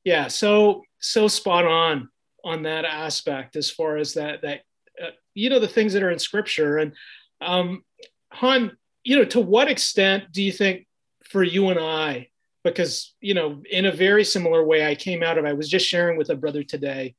yeah, 0.05 0.27
so 0.27 0.83
so 0.99 1.27
spot 1.27 1.65
on 1.65 2.09
on 2.45 2.63
that 2.63 2.85
aspect 2.85 3.55
as 3.55 3.69
far 3.69 3.97
as 3.97 4.13
that 4.13 4.41
that 4.43 4.61
uh, 5.03 5.09
you 5.33 5.49
know 5.49 5.59
the 5.59 5.67
things 5.67 5.93
that 5.93 6.03
are 6.03 6.11
in 6.11 6.19
scripture 6.19 6.77
and 6.77 6.93
um 7.41 7.83
han 8.31 8.71
you 9.03 9.15
know 9.15 9.25
to 9.25 9.39
what 9.39 9.69
extent 9.69 10.23
do 10.31 10.41
you 10.41 10.51
think 10.51 10.87
for 11.29 11.43
you 11.43 11.69
and 11.69 11.79
i 11.79 12.27
because 12.65 13.13
you 13.21 13.33
know 13.33 13.61
in 13.71 13.85
a 13.85 13.91
very 13.91 14.25
similar 14.25 14.65
way 14.65 14.85
i 14.85 14.93
came 14.93 15.23
out 15.23 15.37
of 15.37 15.45
i 15.45 15.53
was 15.53 15.69
just 15.69 15.87
sharing 15.87 16.17
with 16.17 16.29
a 16.29 16.35
brother 16.35 16.63
today 16.63 17.15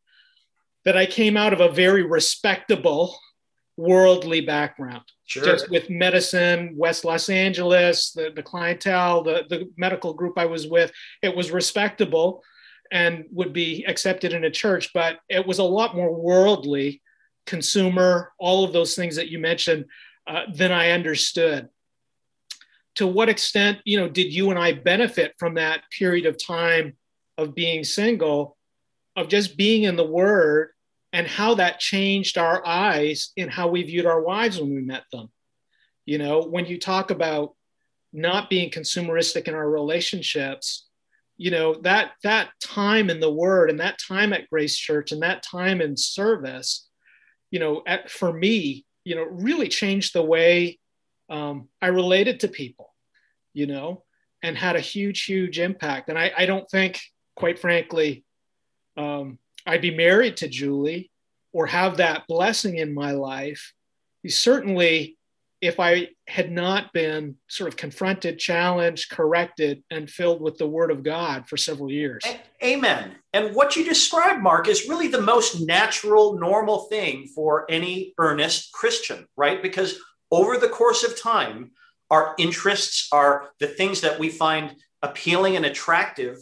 that 0.85 0.97
i 0.97 1.07
came 1.07 1.37
out 1.37 1.55
of 1.55 1.61
a 1.61 1.71
very 1.71 2.03
respectable 2.03 3.19
worldly 3.79 4.43
background 4.43 5.05
sure. 5.25 5.45
just 5.45 5.71
with 5.71 5.89
medicine 5.89 6.75
west 6.77 7.05
los 7.05 7.31
angeles 7.31 8.13
the, 8.13 8.31
the 8.37 8.43
clientele 8.43 9.23
the, 9.23 9.45
the 9.49 9.71
medical 9.79 10.13
group 10.13 10.37
i 10.37 10.45
was 10.47 10.67
with 10.67 10.93
it 11.23 11.35
was 11.35 11.51
respectable 11.51 12.43
and 12.93 13.25
would 13.33 13.53
be 13.53 13.85
accepted 13.87 14.35
in 14.35 14.45
a 14.45 14.51
church 14.51 14.91
but 14.93 15.19
it 15.29 15.47
was 15.47 15.59
a 15.59 15.65
lot 15.65 15.97
more 15.97 16.15
worldly 16.15 17.01
consumer, 17.47 18.33
all 18.39 18.65
of 18.65 18.73
those 18.73 18.95
things 18.95 19.17
that 19.17 19.29
you 19.31 19.39
mentioned, 19.39 19.87
uh, 20.27 20.43
than 20.53 20.73
I 20.73 20.91
understood. 20.91 21.69
To 22.97 23.07
what 23.07 23.29
extent, 23.29 23.79
you 23.85 23.99
know, 23.99 24.09
did 24.09 24.33
you 24.33 24.51
and 24.51 24.59
I 24.59 24.73
benefit 24.73 25.35
from 25.39 25.55
that 25.55 25.83
period 25.91 26.27
of 26.27 26.43
time 26.43 26.97
of 27.39 27.55
being 27.55 27.85
single, 27.85 28.57
of 29.15 29.29
just 29.29 29.57
being 29.57 29.85
in 29.85 29.97
the 29.97 30.07
Word, 30.07 30.71
and 31.13 31.27
how 31.27 31.55
that 31.55 31.81
changed 31.81 32.39
our 32.39 32.67
eyes 32.67 33.33
in 33.37 33.49
how 33.49 33.69
we 33.69 33.83
viewed 33.83 34.07
our 34.07 34.21
wives 34.21 34.59
when 34.61 34.75
we 34.75 34.81
met 34.81 35.05
them? 35.13 35.31
You 36.05 36.19
know, 36.19 36.43
when 36.43 36.67
you 36.67 36.79
talk 36.79 37.11
about 37.11 37.55
not 38.13 38.49
being 38.49 38.71
consumeristic 38.71 39.49
in 39.49 39.55
our 39.55 39.69
relationships, 39.69 40.87
you 41.39 41.51
know 41.51 41.75
that 41.83 42.13
that 42.23 42.49
time 42.63 43.11
in 43.11 43.21
the 43.21 43.33
Word 43.33 43.69
and 43.69 43.81
that 43.81 43.99
time 43.99 44.33
at 44.33 44.49
Grace 44.49 44.77
Church 44.77 45.13
and 45.13 45.23
that 45.23 45.43
time 45.43 45.81
in 45.81 45.97
service 45.97 46.87
you 47.51 47.61
know, 47.61 47.83
at, 47.87 48.11
for 48.11 48.33
me, 48.33 48.85
you 49.05 49.15
know, 49.15 49.25
really 49.25 49.69
changed 49.69 50.13
the 50.13 50.23
way 50.23 50.79
um, 51.29 51.69
I 51.81 51.89
related 51.89 52.41
to 52.41 52.49
people, 52.49 52.93
you 53.53 53.67
know, 53.67 54.05
and 54.43 54.57
had 54.57 54.77
a 54.77 54.81
huge, 54.81 55.25
huge 55.25 55.59
impact. 55.59 56.09
And 56.09 56.19
I, 56.19 56.33
I 56.37 56.47
don't 56.47 56.69
think, 56.71 57.01
quite 57.35 57.59
frankly, 57.59 58.25
um, 58.97 59.39
I'd 59.67 59.83
be 59.83 59.95
married 59.95 60.39
to 60.39 60.49
Julie 60.49 61.11
or 61.53 61.67
have 61.67 61.97
that 61.97 62.27
blessing 62.29 62.77
in 62.79 62.95
my 62.95 63.13
life. 63.13 63.73
Certainly, 64.27 65.17
if 65.61 65.81
I 65.81 66.09
had 66.29 66.53
not 66.53 66.93
been 66.93 67.37
sort 67.49 67.69
of 67.69 67.77
confronted, 67.77 68.39
challenged, 68.39 69.11
corrected, 69.11 69.83
and 69.91 70.09
filled 70.09 70.43
with 70.43 70.59
the 70.59 70.67
Word 70.67 70.91
of 70.91 71.03
God 71.03 71.49
for 71.49 71.57
several 71.57 71.91
years. 71.91 72.23
Amen. 72.63 73.17
And 73.33 73.55
what 73.55 73.75
you 73.75 73.85
described, 73.85 74.43
Mark, 74.43 74.69
is 74.69 74.89
really 74.89 75.09
the 75.09 75.21
most 75.21 75.67
natural, 75.67 76.39
normal 76.39 76.81
thing 76.85 77.27
for 77.35 77.65
any 77.71 78.13
earnest 78.19 78.73
Christian, 78.73 79.27
right? 79.37 79.63
Because 79.63 79.99
over 80.31 80.57
the 80.59 80.69
course 80.69 81.05
of 81.05 81.21
time, 81.21 81.73
our 82.11 82.35
interests 82.39 83.09
are 83.13 83.51
the 83.61 83.67
things 83.67 84.01
that 84.03 84.19
we 84.19 84.29
find 84.29 84.77
appealing 85.03 85.57
and 85.57 85.67
attractive 85.67 86.39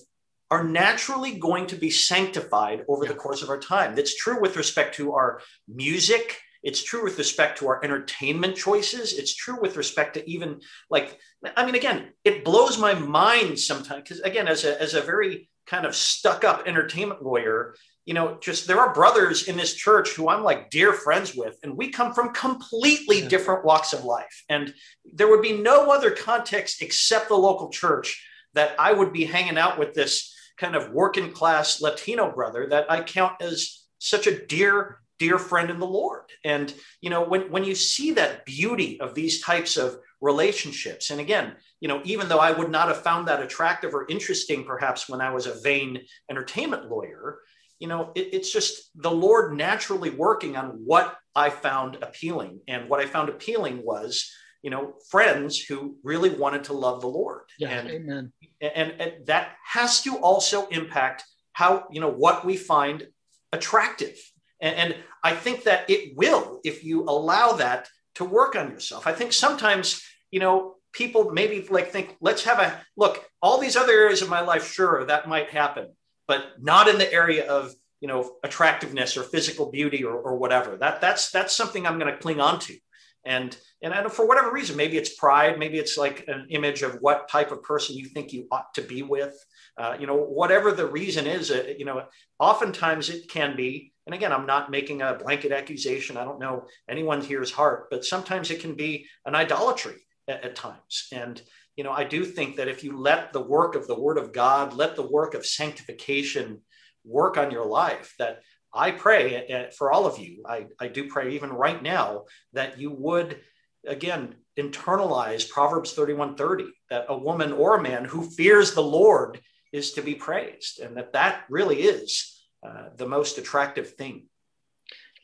are 0.51 0.63
naturally 0.63 1.39
going 1.39 1.67
to 1.67 1.77
be 1.77 1.91
sanctified 1.91 2.85
over 2.89 3.07
the 3.07 3.15
course 3.15 3.43
of 3.43 3.49
our 3.49 3.59
time. 3.59 3.95
That's 3.95 4.15
true 4.15 4.41
with 4.41 4.57
respect 4.57 4.95
to 4.97 5.15
our 5.15 5.41
music 5.67 6.39
it's 6.65 6.83
true 6.83 7.05
with 7.05 7.19
respect 7.19 7.59
to 7.59 7.69
our 7.69 7.85
entertainment 7.85 8.57
choices. 8.57 9.13
It's 9.13 9.35
true 9.35 9.61
with 9.61 9.77
respect 9.77 10.15
to 10.15 10.29
even 10.29 10.63
like, 10.89 11.19
I 11.57 11.67
mean, 11.67 11.75
again, 11.75 12.13
it 12.25 12.43
blows 12.43 12.79
my 12.79 12.95
mind 12.95 13.61
sometimes 13.61 14.03
because, 14.03 14.21
again, 14.21 14.49
as 14.49 14.65
a, 14.65 14.81
as 14.81 14.95
a 14.95 15.03
very 15.03 15.51
kind 15.67 15.85
of 15.85 15.95
stuck 15.95 16.43
up 16.43 16.67
entertainment 16.67 17.23
lawyer, 17.23 17.77
you 18.07 18.13
know, 18.13 18.37
just 18.41 18.67
there 18.67 18.81
are 18.81 18.93
brothers 18.93 19.49
in 19.49 19.57
this 19.57 19.75
church 19.75 20.11
who 20.11 20.29
I'm 20.29 20.43
like 20.43 20.71
dear 20.71 20.93
friends 20.93 21.35
with, 21.35 21.57
and 21.63 21.77
we 21.77 21.91
come 21.91 22.13
from 22.13 22.35
completely 22.35 23.23
yeah. 23.23 23.29
different 23.29 23.65
walks 23.65 23.93
of 23.93 24.05
life. 24.05 24.45
And 24.49 24.75
there 25.13 25.29
would 25.29 25.43
be 25.43 25.57
no 25.57 25.91
other 25.91 26.11
context 26.11 26.83
except 26.83 27.29
the 27.29 27.35
local 27.35 27.71
church 27.71 28.23
that 28.53 28.75
I 28.79 28.93
would 28.93 29.13
be 29.13 29.25
hanging 29.25 29.59
out 29.59 29.79
with 29.79 29.95
this 29.95 30.35
kind 30.57 30.77
of 30.77 30.93
working 30.93 31.33
class 31.33 31.81
Latino 31.81 32.31
brother 32.31 32.69
that 32.69 32.91
I 32.91 33.03
count 33.03 33.41
as 33.41 33.85
such 33.99 34.27
a 34.27 34.47
dear, 34.47 35.01
dear 35.19 35.39
friend 35.39 35.71
in 35.71 35.79
the 35.79 35.87
Lord. 35.87 36.23
And, 36.45 36.73
you 37.01 37.11
know, 37.11 37.25
when, 37.25 37.51
when 37.51 37.65
you 37.65 37.75
see 37.75 38.13
that 38.13 38.45
beauty 38.45 39.01
of 39.01 39.15
these 39.15 39.41
types 39.41 39.77
of 39.77 39.99
relationships, 40.21 41.11
and 41.11 41.21
again, 41.21 41.55
you 41.81 41.89
know, 41.89 42.01
even 42.05 42.29
though 42.29 42.39
I 42.39 42.53
would 42.53 42.71
not 42.71 42.89
have 42.89 43.03
found 43.03 43.27
that 43.29 43.43
attractive 43.43 43.95
or 43.95 44.07
interesting, 44.09 44.65
perhaps 44.65 45.09
when 45.09 45.21
I 45.21 45.31
was 45.31 45.47
a 45.47 45.61
vain 45.61 46.03
entertainment 46.31 46.91
lawyer, 46.91 47.41
you 47.85 47.89
know, 47.89 48.13
it, 48.15 48.29
it's 48.33 48.51
just 48.51 48.91
the 48.95 49.11
Lord 49.11 49.59
naturally 49.59 50.09
working 50.09 50.57
on 50.57 50.69
what 50.87 51.19
I 51.35 51.51
found 51.51 51.97
appealing. 51.97 52.61
And 52.67 52.89
what 52.89 52.99
I 52.99 53.05
found 53.05 53.29
appealing 53.29 53.85
was, 53.85 54.33
you 54.63 54.71
know, 54.71 54.95
friends 55.11 55.61
who 55.61 55.99
really 56.03 56.31
wanted 56.31 56.65
to 56.65 56.73
love 56.73 57.03
the 57.03 57.09
Lord. 57.09 57.43
Yeah, 57.59 57.69
and, 57.69 57.91
amen. 57.91 58.33
And, 58.63 58.95
and 58.99 59.27
that 59.27 59.57
has 59.67 60.03
to 60.05 60.17
also 60.17 60.67
impact 60.69 61.25
how, 61.53 61.85
you 61.91 62.01
know, 62.01 62.09
what 62.09 62.47
we 62.47 62.57
find 62.57 63.07
attractive. 63.53 64.17
And, 64.63 64.75
and 64.77 64.97
I 65.23 65.35
think 65.35 65.65
that 65.65 65.91
it 65.91 66.17
will 66.17 66.63
if 66.65 66.85
you 66.85 67.03
allow 67.03 67.53
that 67.65 67.91
to 68.15 68.25
work 68.25 68.57
on 68.57 68.71
yourself. 68.71 69.07
I 69.07 69.13
think 69.13 69.35
sometimes, 69.35 70.03
you 70.31 70.41
know, 70.41 70.77
people 70.95 71.33
maybe 71.33 71.67
like 71.69 71.91
think, 71.91 72.17
let's 72.23 72.45
have 72.45 72.61
a 72.61 72.81
look, 72.97 73.23
all 73.43 73.59
these 73.59 73.77
other 73.77 73.93
areas 73.93 74.23
of 74.23 74.31
my 74.31 74.41
life, 74.41 74.73
sure, 74.73 75.05
that 75.05 75.29
might 75.29 75.51
happen, 75.51 75.89
but 76.27 76.53
not 76.61 76.89
in 76.89 76.99
the 76.99 77.13
area 77.13 77.47
of 77.49 77.75
you 78.01 78.09
know 78.09 78.37
attractiveness 78.43 79.17
or 79.17 79.23
physical 79.23 79.71
beauty 79.71 80.05
or, 80.05 80.15
or 80.15 80.37
whatever. 80.37 80.77
That 80.77 81.01
that's 81.01 81.31
that's 81.31 81.57
something 81.57 81.87
I'm 81.87 81.99
going 81.99 82.13
to 82.13 82.19
cling 82.19 82.41
on 82.41 82.59
to. 82.61 82.77
And 83.25 83.57
and 83.83 83.95
I 83.95 84.03
don't, 84.03 84.13
for 84.13 84.27
whatever 84.29 84.53
reason 84.53 84.77
maybe 84.77 84.99
it's 84.99 85.15
pride 85.15 85.59
maybe 85.59 85.79
it's 85.79 85.97
like 85.97 86.25
an 86.29 86.47
image 86.51 86.83
of 86.83 86.99
what 87.01 87.29
type 87.29 87.51
of 87.51 87.63
person 87.63 87.97
you 87.97 88.07
think 88.07 88.33
you 88.33 88.47
ought 88.51 88.75
to 88.75 88.83
be 88.83 89.03
with. 89.03 89.35
Uh, 89.79 89.97
you 89.99 90.07
know 90.07 90.17
whatever 90.17 90.71
the 90.71 90.87
reason 90.87 91.27
is 91.27 91.51
uh, 91.51 91.65
you 91.79 91.85
know 91.85 92.05
oftentimes 92.39 93.09
it 93.09 93.29
can 93.29 93.57
be 93.57 93.93
and 94.07 94.15
again 94.15 94.33
i'm 94.33 94.47
not 94.47 94.71
making 94.71 95.03
a 95.03 95.15
blanket 95.15 95.51
accusation. 95.51 96.17
I 96.17 96.25
don't 96.25 96.39
know 96.39 96.67
anyone 96.89 97.23
here's 97.23 97.51
heart 97.51 97.89
but 97.91 98.05
sometimes 98.05 98.51
it 98.51 98.61
can 98.61 98.75
be 98.75 99.07
an 99.25 99.35
idolatry 99.35 100.05
at, 100.29 100.45
at 100.45 100.57
times. 100.57 101.09
And 101.13 101.41
you 101.77 101.85
know 101.85 101.93
i 101.93 102.05
do 102.05 102.25
think 102.25 102.57
that 102.57 102.69
if 102.69 102.85
you 102.85 102.97
let 102.97 103.33
the 103.33 103.41
work 103.41 103.75
of 103.75 103.87
the 103.87 103.99
word 103.99 104.19
of 104.19 104.33
god 104.33 104.73
let 104.73 104.97
the 104.97 105.07
work 105.07 105.35
of 105.35 105.47
sanctification 105.47 106.61
work 107.05 107.37
on 107.37 107.51
your 107.51 107.67
life 107.67 108.15
that 108.19 108.41
I 108.75 108.91
pray 108.91 109.47
uh, 109.49 109.71
for 109.71 109.93
all 109.93 110.05
of 110.05 110.19
you. 110.19 110.43
I, 110.47 110.67
I 110.81 110.89
do 110.89 111.09
pray 111.09 111.35
even 111.35 111.51
right 111.51 111.81
now 111.81 112.25
that 112.55 112.79
you 112.79 112.91
would, 112.91 113.41
again, 113.87 114.35
internalize 114.59 115.49
Proverbs 115.49 115.95
31:30, 115.95 116.67
that 116.91 117.07
a 117.09 117.17
woman 117.17 117.53
or 117.53 117.77
a 117.77 117.83
man 117.83 118.05
who 118.05 118.29
fears 118.31 118.75
the 118.75 118.83
Lord 118.83 119.41
is 119.73 119.93
to 119.93 120.03
be 120.03 120.15
praised, 120.15 120.81
and 120.81 120.97
that 120.97 121.13
that 121.13 121.45
really 121.49 121.83
is 121.83 122.43
uh, 122.67 122.89
the 122.97 123.07
most 123.07 123.39
attractive 123.39 123.95
thing. 123.95 124.27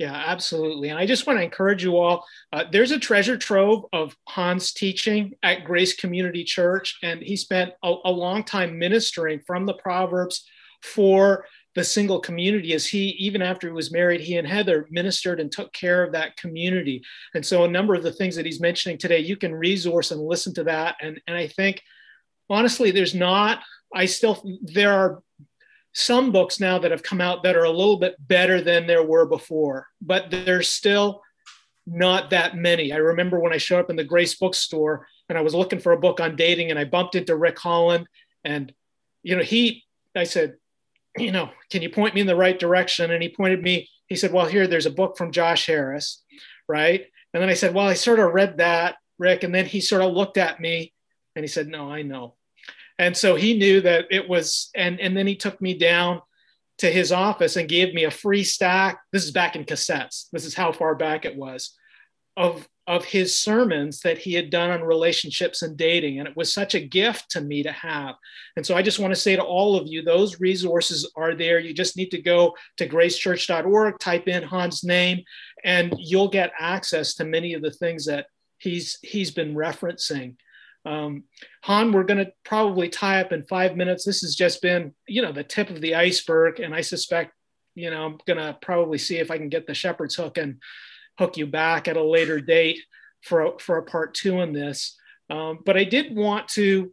Yeah, 0.01 0.15
absolutely. 0.15 0.89
And 0.89 0.99
I 0.99 1.05
just 1.05 1.27
want 1.27 1.39
to 1.39 1.43
encourage 1.43 1.85
you 1.85 1.99
all. 1.99 2.25
Uh, 2.55 2.65
there's 2.73 2.91
a 2.91 2.99
treasure 2.99 3.37
trove 3.37 3.85
of 3.93 4.17
Hans 4.27 4.73
teaching 4.73 5.35
at 5.43 5.67
Grace 5.67 5.93
Community 5.93 6.43
Church, 6.43 6.97
and 7.03 7.21
he 7.21 7.37
spent 7.37 7.75
a, 7.83 7.95
a 8.07 8.11
long 8.11 8.43
time 8.43 8.79
ministering 8.79 9.41
from 9.47 9.67
the 9.67 9.75
Proverbs 9.75 10.47
for 10.83 11.45
the 11.75 11.85
single 11.85 12.19
community 12.19 12.73
as 12.73 12.87
he 12.87 13.09
even 13.19 13.43
after 13.43 13.67
he 13.67 13.75
was 13.75 13.93
married 13.93 14.23
he 14.23 14.39
and 14.39 14.49
heather 14.49 14.87
ministered 14.91 15.39
and 15.39 15.53
took 15.53 15.73
care 15.73 16.03
of 16.03 16.13
that 16.13 16.37
community 16.37 17.01
and 17.35 17.47
so 17.47 17.63
a 17.63 17.69
number 17.69 17.95
of 17.95 18.03
the 18.03 18.11
things 18.11 18.35
that 18.35 18.45
he's 18.45 18.61
mentioning 18.61 18.99
today 18.99 19.21
you 19.21 19.37
can 19.37 19.55
resource 19.55 20.11
and 20.11 20.21
listen 20.21 20.53
to 20.53 20.65
that 20.65 20.97
and 21.01 21.21
and 21.29 21.37
i 21.37 21.47
think 21.47 21.81
honestly 22.49 22.91
there's 22.91 23.15
not 23.15 23.61
i 23.95 24.05
still 24.05 24.43
there 24.63 24.93
are 24.93 25.23
some 25.93 26.31
books 26.33 26.61
now 26.61 26.79
that 26.79 26.91
have 26.91 27.03
come 27.03 27.21
out 27.21 27.43
that 27.43 27.57
are 27.57 27.65
a 27.65 27.71
little 27.71 27.99
bit 27.99 28.15
better 28.29 28.61
than 28.61 28.87
there 28.87 29.03
were 29.03 29.27
before 29.27 29.87
but 30.01 30.31
there's 30.31 30.69
still 30.69 31.21
not 31.87 32.31
that 32.31 32.57
many 32.57 32.93
i 32.93 32.97
remember 32.97 33.41
when 33.41 33.53
i 33.53 33.57
showed 33.57 33.81
up 33.81 33.91
in 33.91 33.97
the 33.97 34.05
grace 34.05 34.35
bookstore 34.37 35.07
and 35.29 35.37
i 35.37 35.41
was 35.41 35.55
looking 35.55 35.81
for 35.81 35.93
a 35.93 36.01
book 36.01 36.21
on 36.21 36.37
dating 36.37 36.71
and 36.71 36.79
i 36.79 36.85
bumped 36.85 37.15
into 37.15 37.35
rick 37.35 37.59
holland 37.59 38.07
and 38.45 38.73
you 39.23 39.35
know 39.35 39.43
he 39.43 39.85
i 40.15 40.25
said 40.25 40.55
you 41.19 41.33
know, 41.33 41.51
can 41.71 41.83
you 41.83 41.91
point 41.91 42.15
me 42.15 42.21
in 42.21 42.27
the 42.27 42.37
right 42.37 42.59
direction? 42.59 43.11
And 43.11 43.23
he 43.23 43.29
pointed 43.29 43.63
me, 43.63 43.89
he 44.07 44.17
said, 44.17 44.33
well, 44.33 44.47
here, 44.47 44.67
there's 44.67 44.87
a 44.87 44.91
book 44.91 45.17
from 45.17 45.33
Josh 45.33 45.67
Harris, 45.67 46.23
right? 46.69 47.05
And 47.33 47.43
then 47.43 47.49
I 47.49 47.55
said, 47.55 47.75
well, 47.75 47.89
I 47.89 47.95
sort 47.95 48.21
of 48.21 48.33
read 48.33 48.59
that, 48.59 48.97
Rick. 49.19 49.45
And 49.45 49.55
then 49.55 49.67
he 49.67 49.81
sort 49.81 50.03
of 50.03 50.13
looked 50.13 50.37
at 50.37 50.61
me 50.61 50.93
and 51.35 51.43
he 51.43 51.49
said, 51.49 51.69
no, 51.69 51.91
I 51.91 52.03
know. 52.03 52.35
And 53.01 53.17
so 53.17 53.35
he 53.35 53.57
knew 53.57 53.81
that 53.81 54.09
it 54.11 54.29
was, 54.29 54.69
and, 54.77 55.01
and 55.01 55.17
then 55.17 55.27
he 55.27 55.35
took 55.35 55.59
me 55.63 55.73
down 55.73 56.21
to 56.79 56.93
his 56.93 57.13
office 57.13 57.57
and 57.57 57.67
gave 57.67 57.95
me 57.95 58.05
a 58.05 58.11
free 58.11 58.45
stack. 58.45 59.01
This 59.11 59.25
is 59.25 59.31
back 59.31 59.57
in 59.57 59.65
cassettes. 59.65 60.27
This 60.33 60.45
is 60.45 60.55
how 60.55 60.71
far 60.71 60.95
back 60.95 61.25
it 61.25 61.35
was 61.35 61.75
of 62.37 62.69
of 62.87 63.05
his 63.05 63.39
sermons 63.39 64.01
that 64.01 64.19
he 64.19 64.35
had 64.35 64.51
done 64.51 64.71
on 64.71 64.83
relationships 64.83 65.63
and 65.63 65.77
dating. 65.77 66.19
And 66.19 66.27
it 66.27 66.37
was 66.37 66.53
such 66.53 66.75
a 66.75 66.81
gift 66.81 67.31
to 67.31 67.41
me 67.41 67.63
to 67.63 67.71
have. 67.71 68.17
And 68.57 68.67
so 68.67 68.77
I 68.77 68.83
just 68.83 68.99
want 68.99 69.15
to 69.15 69.21
say 69.21 69.37
to 69.37 69.43
all 69.43 69.77
of 69.77 69.87
you, 69.87 70.03
those 70.03 70.41
resources 70.41 71.09
are 71.15 71.37
there. 71.37 71.61
You 71.61 71.73
just 71.73 71.97
need 71.97 72.11
to 72.11 72.21
go 72.21 72.57
to 72.79 72.89
gracechurch.org, 72.89 74.01
type 74.01 74.27
in 74.27 74.43
Han's 74.43 74.83
name, 74.83 75.23
and 75.63 75.95
you'll 75.99 76.31
get 76.31 76.53
access 76.59 77.15
to 77.15 77.25
many 77.25 77.55
of 77.55 77.63
the 77.63 77.71
things 77.71 78.07
that 78.07 78.27
he's 78.59 78.99
he's 79.03 79.31
been 79.31 79.55
referencing. 79.55 80.35
Um, 80.87 81.25
Han, 81.63 81.93
we're 81.93 82.05
going 82.05 82.25
to 82.25 82.33
probably 82.45 82.89
tie 82.89 83.21
up 83.21 83.33
in 83.33 83.43
five 83.45 83.77
minutes. 83.77 84.05
This 84.05 84.23
has 84.23 84.35
just 84.35 84.63
been, 84.63 84.95
you 85.07 85.23
know, 85.23 85.33
the 85.33 85.45
tip 85.45 85.71
of 85.71 85.81
the 85.81 85.95
iceberg, 85.95 86.61
and 86.61 86.75
I 86.75 86.81
suspect, 86.81 87.33
you 87.75 87.91
know, 87.91 88.05
I'm 88.07 88.19
going 88.27 88.39
to 88.39 88.57
probably 88.63 88.99
see 88.99 89.19
if 89.19 89.31
I 89.31 89.37
can 89.37 89.49
get 89.49 89.67
the 89.67 89.75
shepherd's 89.75 90.15
hook 90.15 90.39
and 90.39 90.59
hook 91.19 91.37
you 91.37 91.47
back 91.47 91.87
at 91.87 91.97
a 91.97 92.03
later 92.03 92.41
date 92.41 92.81
for 93.23 93.43
a, 93.43 93.59
for 93.59 93.77
a 93.77 93.83
part 93.83 94.15
two 94.15 94.41
in 94.41 94.53
this. 94.53 94.97
Um, 95.29 95.59
but 95.65 95.77
I 95.77 95.85
did 95.85 96.17
want 96.17 96.49
to, 96.49 96.93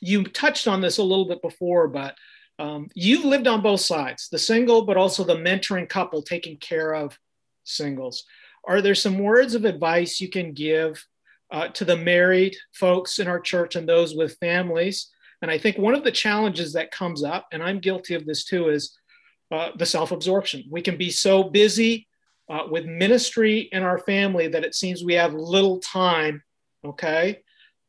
you 0.00 0.24
touched 0.24 0.68
on 0.68 0.80
this 0.80 0.98
a 0.98 1.02
little 1.02 1.26
bit 1.26 1.40
before, 1.40 1.88
but 1.88 2.16
um, 2.58 2.88
you've 2.94 3.24
lived 3.24 3.46
on 3.46 3.62
both 3.62 3.80
sides, 3.80 4.28
the 4.28 4.38
single, 4.38 4.84
but 4.84 4.96
also 4.96 5.24
the 5.24 5.36
mentoring 5.36 5.88
couple 5.88 6.22
taking 6.22 6.56
care 6.56 6.94
of 6.94 7.18
singles. 7.64 8.24
Are 8.66 8.82
there 8.82 8.94
some 8.94 9.18
words 9.18 9.54
of 9.54 9.64
advice 9.64 10.20
you 10.20 10.28
can 10.28 10.52
give 10.52 11.04
uh, 11.50 11.68
to 11.68 11.84
the 11.84 11.96
married 11.96 12.56
folks 12.72 13.18
in 13.18 13.28
our 13.28 13.40
church 13.40 13.76
and 13.76 13.88
those 13.88 14.14
with 14.14 14.38
families? 14.38 15.10
And 15.42 15.50
I 15.50 15.58
think 15.58 15.78
one 15.78 15.94
of 15.94 16.04
the 16.04 16.12
challenges 16.12 16.72
that 16.72 16.90
comes 16.90 17.22
up, 17.22 17.46
and 17.52 17.62
I'm 17.62 17.78
guilty 17.78 18.14
of 18.14 18.26
this 18.26 18.44
too, 18.44 18.68
is 18.68 18.96
uh, 19.50 19.70
the 19.76 19.86
self 19.86 20.12
absorption. 20.12 20.64
We 20.70 20.82
can 20.82 20.96
be 20.96 21.10
so 21.10 21.44
busy 21.44 22.08
uh, 22.48 22.64
with 22.70 22.86
ministry 22.86 23.68
in 23.72 23.82
our 23.82 23.98
family 23.98 24.48
that 24.48 24.64
it 24.64 24.74
seems 24.74 25.04
we 25.04 25.14
have 25.14 25.34
little 25.34 25.78
time, 25.80 26.42
okay, 26.84 27.42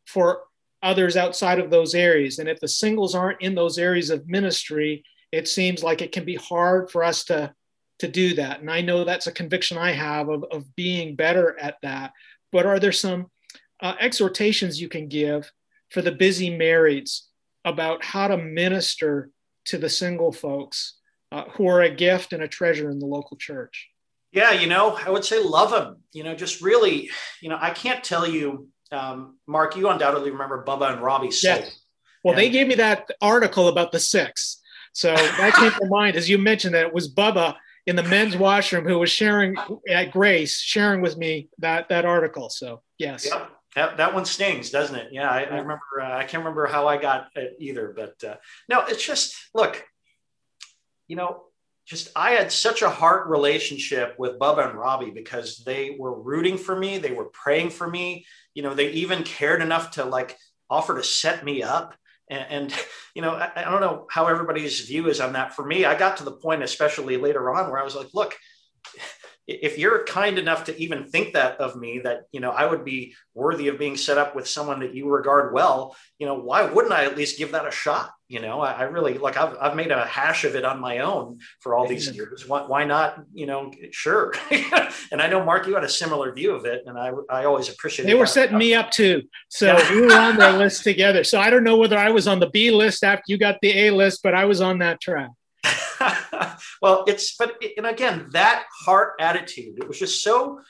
for 0.06 0.42
others 0.84 1.18
outside 1.18 1.60
of 1.60 1.70
those 1.70 1.96
areas. 1.96 2.40
And 2.40 2.50
if 2.50 2.60
the 2.60 2.68
singles 2.68 3.16
aren't 3.16 3.42
in 3.42 3.56
those 3.56 3.78
areas 3.78 4.10
of 4.10 4.28
ministry, 4.28 5.04
it 5.32 5.48
seems 5.48 5.84
like 5.84 6.02
it 6.02 6.12
can 6.12 6.26
be 6.26 6.36
hard 6.36 6.90
for 6.92 7.04
us 7.04 7.24
to 7.26 7.54
to 8.00 8.08
do 8.08 8.36
that. 8.36 8.60
And 8.60 8.70
I 8.70 8.82
know 8.82 9.04
that's 9.04 9.26
a 9.26 9.32
conviction 9.32 9.78
I 9.78 9.92
have 9.92 10.30
of, 10.30 10.46
of 10.52 10.76
being 10.76 11.16
better 11.16 11.60
at 11.60 11.78
that. 11.82 12.14
But 12.52 12.68
are 12.68 12.80
there 12.80 12.92
some 12.92 13.32
uh, 13.82 13.96
exhortations 14.00 14.82
you 14.82 14.90
can 14.90 15.08
give 15.08 15.52
for 15.90 16.02
the 16.02 16.12
busy 16.12 16.50
marrieds 16.50 17.22
about 17.66 18.04
how 18.04 18.28
to 18.28 18.38
minister 18.38 19.30
to 19.66 19.78
the 19.78 19.90
single 19.90 20.32
folks 20.32 20.98
uh, 21.32 21.44
who 21.52 21.68
are 21.68 21.82
a 21.82 21.90
gift 21.90 22.34
and 22.34 22.42
a 22.42 22.48
treasure 22.48 22.90
in 22.90 23.00
the 23.00 23.06
local 23.06 23.38
church? 23.38 23.90
Yeah, 24.32 24.52
you 24.52 24.68
know, 24.68 24.98
I 25.06 25.10
would 25.10 25.26
say 25.26 25.42
love 25.42 25.72
them. 25.72 25.98
You 26.12 26.24
know, 26.24 26.36
just 26.36 26.62
really, 26.62 27.10
you 27.42 27.50
know, 27.50 27.58
I 27.60 27.72
can't 27.72 28.04
tell 28.04 28.28
you, 28.28 28.68
um, 28.92 29.38
Mark. 29.48 29.76
You 29.76 29.90
undoubtedly 29.90 30.32
remember 30.32 30.64
Bubba 30.66 30.94
and 30.94 31.02
Robbie. 31.02 31.30
Yeah. 31.42 31.66
Well, 32.24 32.34
and, 32.34 32.38
they 32.38 32.50
gave 32.50 32.68
me 32.68 32.76
that 32.76 33.10
article 33.22 33.68
about 33.68 33.92
the 33.92 34.00
six, 34.00 34.62
so 34.92 35.16
that 35.16 35.54
came 35.56 35.72
to 35.72 35.86
mind 35.90 36.16
as 36.16 36.30
you 36.30 36.38
mentioned 36.38 36.76
that 36.76 36.86
it 36.86 36.94
was 36.94 37.14
Bubba 37.14 37.56
in 37.86 37.96
the 37.96 38.04
men's 38.04 38.36
washroom 38.36 38.86
who 38.86 39.00
was 39.00 39.10
sharing 39.10 39.56
at 39.90 40.12
Grace, 40.12 40.60
sharing 40.60 41.02
with 41.02 41.18
me 41.18 41.50
that 41.60 41.90
that 41.90 42.06
article. 42.06 42.50
So 42.50 42.82
yes. 42.98 43.26
Yep. 43.26 43.52
That, 43.78 43.98
that 43.98 44.16
one 44.16 44.26
stings, 44.26 44.72
doesn't 44.72 44.96
it? 44.96 45.10
Yeah, 45.12 45.30
I, 45.30 45.42
I 45.42 45.58
remember. 45.58 46.02
Uh, 46.02 46.18
I 46.18 46.24
can't 46.24 46.42
remember 46.42 46.66
how 46.66 46.88
I 46.88 46.98
got 46.98 47.28
it 47.36 47.58
either, 47.60 47.94
but 47.96 48.28
uh, 48.28 48.38
no, 48.68 48.84
it's 48.88 49.06
just 49.06 49.36
look. 49.54 49.86
You 51.08 51.16
know, 51.16 51.44
just 51.86 52.10
I 52.16 52.32
had 52.32 52.52
such 52.52 52.82
a 52.82 52.90
heart 52.90 53.28
relationship 53.28 54.16
with 54.18 54.40
Bubba 54.40 54.68
and 54.68 54.80
Robbie 54.80 55.12
because 55.12 55.60
they 55.64 55.96
were 56.00 56.20
rooting 56.20 56.58
for 56.58 56.76
me, 56.76 56.98
they 56.98 57.12
were 57.12 57.26
praying 57.26 57.70
for 57.70 57.88
me. 57.88 58.26
You 58.56 58.64
know, 58.64 58.74
they 58.74 58.90
even 58.94 59.22
cared 59.22 59.62
enough 59.62 59.92
to 59.92 60.06
like 60.06 60.36
offer 60.72 60.96
to 60.96 61.04
set 61.04 61.46
me 61.46 61.62
up. 61.62 61.94
And, 62.32 62.46
and 62.50 62.74
you 63.14 63.22
know, 63.22 63.36
I, 63.36 63.52
I, 63.56 63.70
don't 63.70 63.82
know 63.82 64.08
how 64.10 64.26
everybody's 64.26 64.82
view 64.82 65.08
is 65.08 65.22
on 65.22 65.34
that. 65.34 65.54
For 65.54 65.64
me, 65.64 65.86
I 65.86 65.94
got 65.94 66.18
to 66.18 66.24
the 66.24 66.32
point, 66.32 66.64
especially 66.64 67.18
later 67.18 67.54
on, 67.54 67.70
where 67.70 67.80
I 67.80 67.84
was 67.84 67.96
like, 67.96 68.10
look, 68.16 68.36
if 69.48 69.78
you're 69.78 70.04
kind 70.04 70.38
enough 70.38 70.66
to 70.66 70.78
even 70.82 71.06
think 71.06 71.34
that 71.34 71.58
of 71.60 71.78
me 71.78 72.00
that 72.00 72.24
you 72.32 72.40
know 72.40 72.52
i 72.52 72.66
would 72.66 72.84
be 72.84 73.16
worthy 73.34 73.70
of 73.70 73.80
being 73.80 73.96
set 73.96 74.18
up 74.18 74.36
with 74.36 74.48
someone 74.48 74.82
that 74.82 74.94
you 74.94 75.10
regard 75.10 75.54
well 75.54 75.96
you 76.20 76.28
know 76.28 76.36
why 76.36 76.66
wouldn't 76.66 76.94
i 76.94 77.06
at 77.06 77.18
least 77.18 77.38
give 77.38 77.52
that 77.52 77.68
a 77.68 77.72
shot? 77.72 78.12
You 78.28 78.42
know 78.42 78.60
i, 78.60 78.74
I 78.74 78.84
really 78.84 79.18
like 79.18 79.38
I've, 79.38 79.56
I've 79.60 79.76
made 79.76 79.90
a 79.92 80.06
hash 80.06 80.44
of 80.44 80.56
it 80.56 80.66
on 80.66 80.82
my 80.82 81.00
own 81.00 81.40
for 81.62 81.76
all 81.76 81.88
these 81.88 82.14
years. 82.14 82.46
Why, 82.46 82.64
why 82.64 82.84
not 82.84 83.24
you 83.34 83.46
know 83.46 83.72
sure. 83.92 84.34
And 85.12 85.22
i 85.22 85.28
know 85.28 85.44
mark 85.46 85.66
you 85.66 85.76
had 85.76 85.86
a 85.86 85.90
similar 85.90 86.34
view 86.34 86.54
of 86.54 86.66
it 86.66 86.84
and 86.86 86.98
i 87.00 87.12
i 87.30 87.46
always 87.46 87.70
appreciate 87.70 88.04
it. 88.04 88.08
they 88.08 88.16
were 88.16 88.26
setting 88.26 88.58
me 88.58 88.74
up 88.74 88.92
too. 88.92 89.24
So 89.48 89.78
we 89.92 90.02
were 90.02 90.14
on 90.14 90.36
their 90.36 90.58
list 90.58 90.84
together. 90.84 91.24
So 91.24 91.40
i 91.40 91.50
don't 91.50 91.64
know 91.64 91.78
whether 91.78 91.98
i 91.98 92.10
was 92.10 92.28
on 92.28 92.42
the 92.42 92.50
b 92.50 92.72
list 92.72 93.06
after 93.06 93.24
you 93.28 93.38
got 93.38 93.58
the 93.62 93.88
a 93.88 93.92
list 93.92 94.22
but 94.24 94.36
i 94.36 94.44
was 94.44 94.60
on 94.60 94.80
that 94.80 95.00
track 95.00 95.30
well, 96.82 97.06
it's, 97.08 97.36
but, 97.36 97.56
and 97.78 97.86
again, 97.86 98.30
that 98.32 98.66
heart 98.86 99.14
attitude, 99.20 99.78
it 99.78 99.88
was 99.88 100.00
just 100.00 100.24
so, 100.24 100.62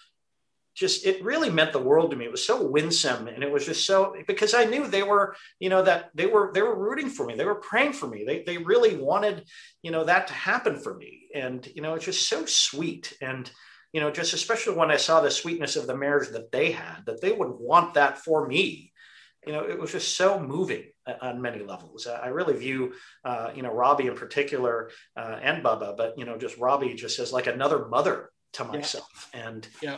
just, 0.75 1.05
it 1.05 1.23
really 1.23 1.49
meant 1.49 1.73
the 1.73 1.79
world 1.79 2.11
to 2.11 2.17
me. 2.17 2.25
It 2.25 2.31
was 2.31 2.45
so 2.45 2.63
winsome. 2.63 3.27
And 3.27 3.43
it 3.43 3.51
was 3.51 3.65
just 3.65 3.85
so, 3.85 4.15
because 4.27 4.53
I 4.53 4.65
knew 4.65 4.87
they 4.87 5.01
were, 5.01 5.35
you 5.59 5.69
know, 5.69 5.81
that 5.81 6.11
they 6.13 6.27
were, 6.27 6.51
they 6.53 6.61
were 6.61 6.77
rooting 6.77 7.09
for 7.09 7.25
me. 7.25 7.35
They 7.35 7.45
were 7.45 7.55
praying 7.55 7.93
for 7.93 8.07
me. 8.07 8.23
They, 8.25 8.43
they 8.43 8.57
really 8.57 8.95
wanted, 8.95 9.45
you 9.81 9.89
know, 9.89 10.03
that 10.03 10.27
to 10.27 10.33
happen 10.33 10.79
for 10.79 10.95
me. 10.95 11.29
And, 11.33 11.67
you 11.73 11.81
know, 11.81 11.95
it's 11.95 12.05
just 12.05 12.29
so 12.29 12.45
sweet. 12.45 13.17
And, 13.21 13.49
you 13.91 14.01
know, 14.01 14.11
just 14.11 14.33
especially 14.33 14.75
when 14.75 14.91
I 14.91 14.97
saw 14.97 15.19
the 15.19 15.31
sweetness 15.31 15.77
of 15.77 15.87
the 15.87 15.97
marriage 15.97 16.29
that 16.29 16.51
they 16.51 16.71
had, 16.71 17.05
that 17.07 17.21
they 17.21 17.31
would 17.31 17.49
want 17.49 17.95
that 17.95 18.19
for 18.19 18.47
me 18.47 18.91
you 19.47 19.53
know, 19.53 19.63
it 19.63 19.79
was 19.79 19.93
just 19.93 20.17
so 20.17 20.39
moving 20.39 20.83
on 21.21 21.41
many 21.41 21.63
levels. 21.63 22.07
I 22.07 22.27
really 22.27 22.55
view, 22.55 22.93
uh, 23.23 23.51
you 23.55 23.61
know, 23.61 23.73
Robbie 23.73 24.07
in 24.07 24.15
particular 24.15 24.91
uh, 25.15 25.39
and 25.41 25.63
Bubba, 25.63 25.95
but 25.95 26.17
you 26.17 26.25
know, 26.25 26.37
just 26.37 26.57
Robbie 26.57 26.93
just 26.93 27.19
as 27.19 27.31
like 27.31 27.47
another 27.47 27.87
mother 27.87 28.31
to 28.53 28.63
myself, 28.63 29.29
yeah. 29.33 29.47
and 29.47 29.67
yeah. 29.81 29.97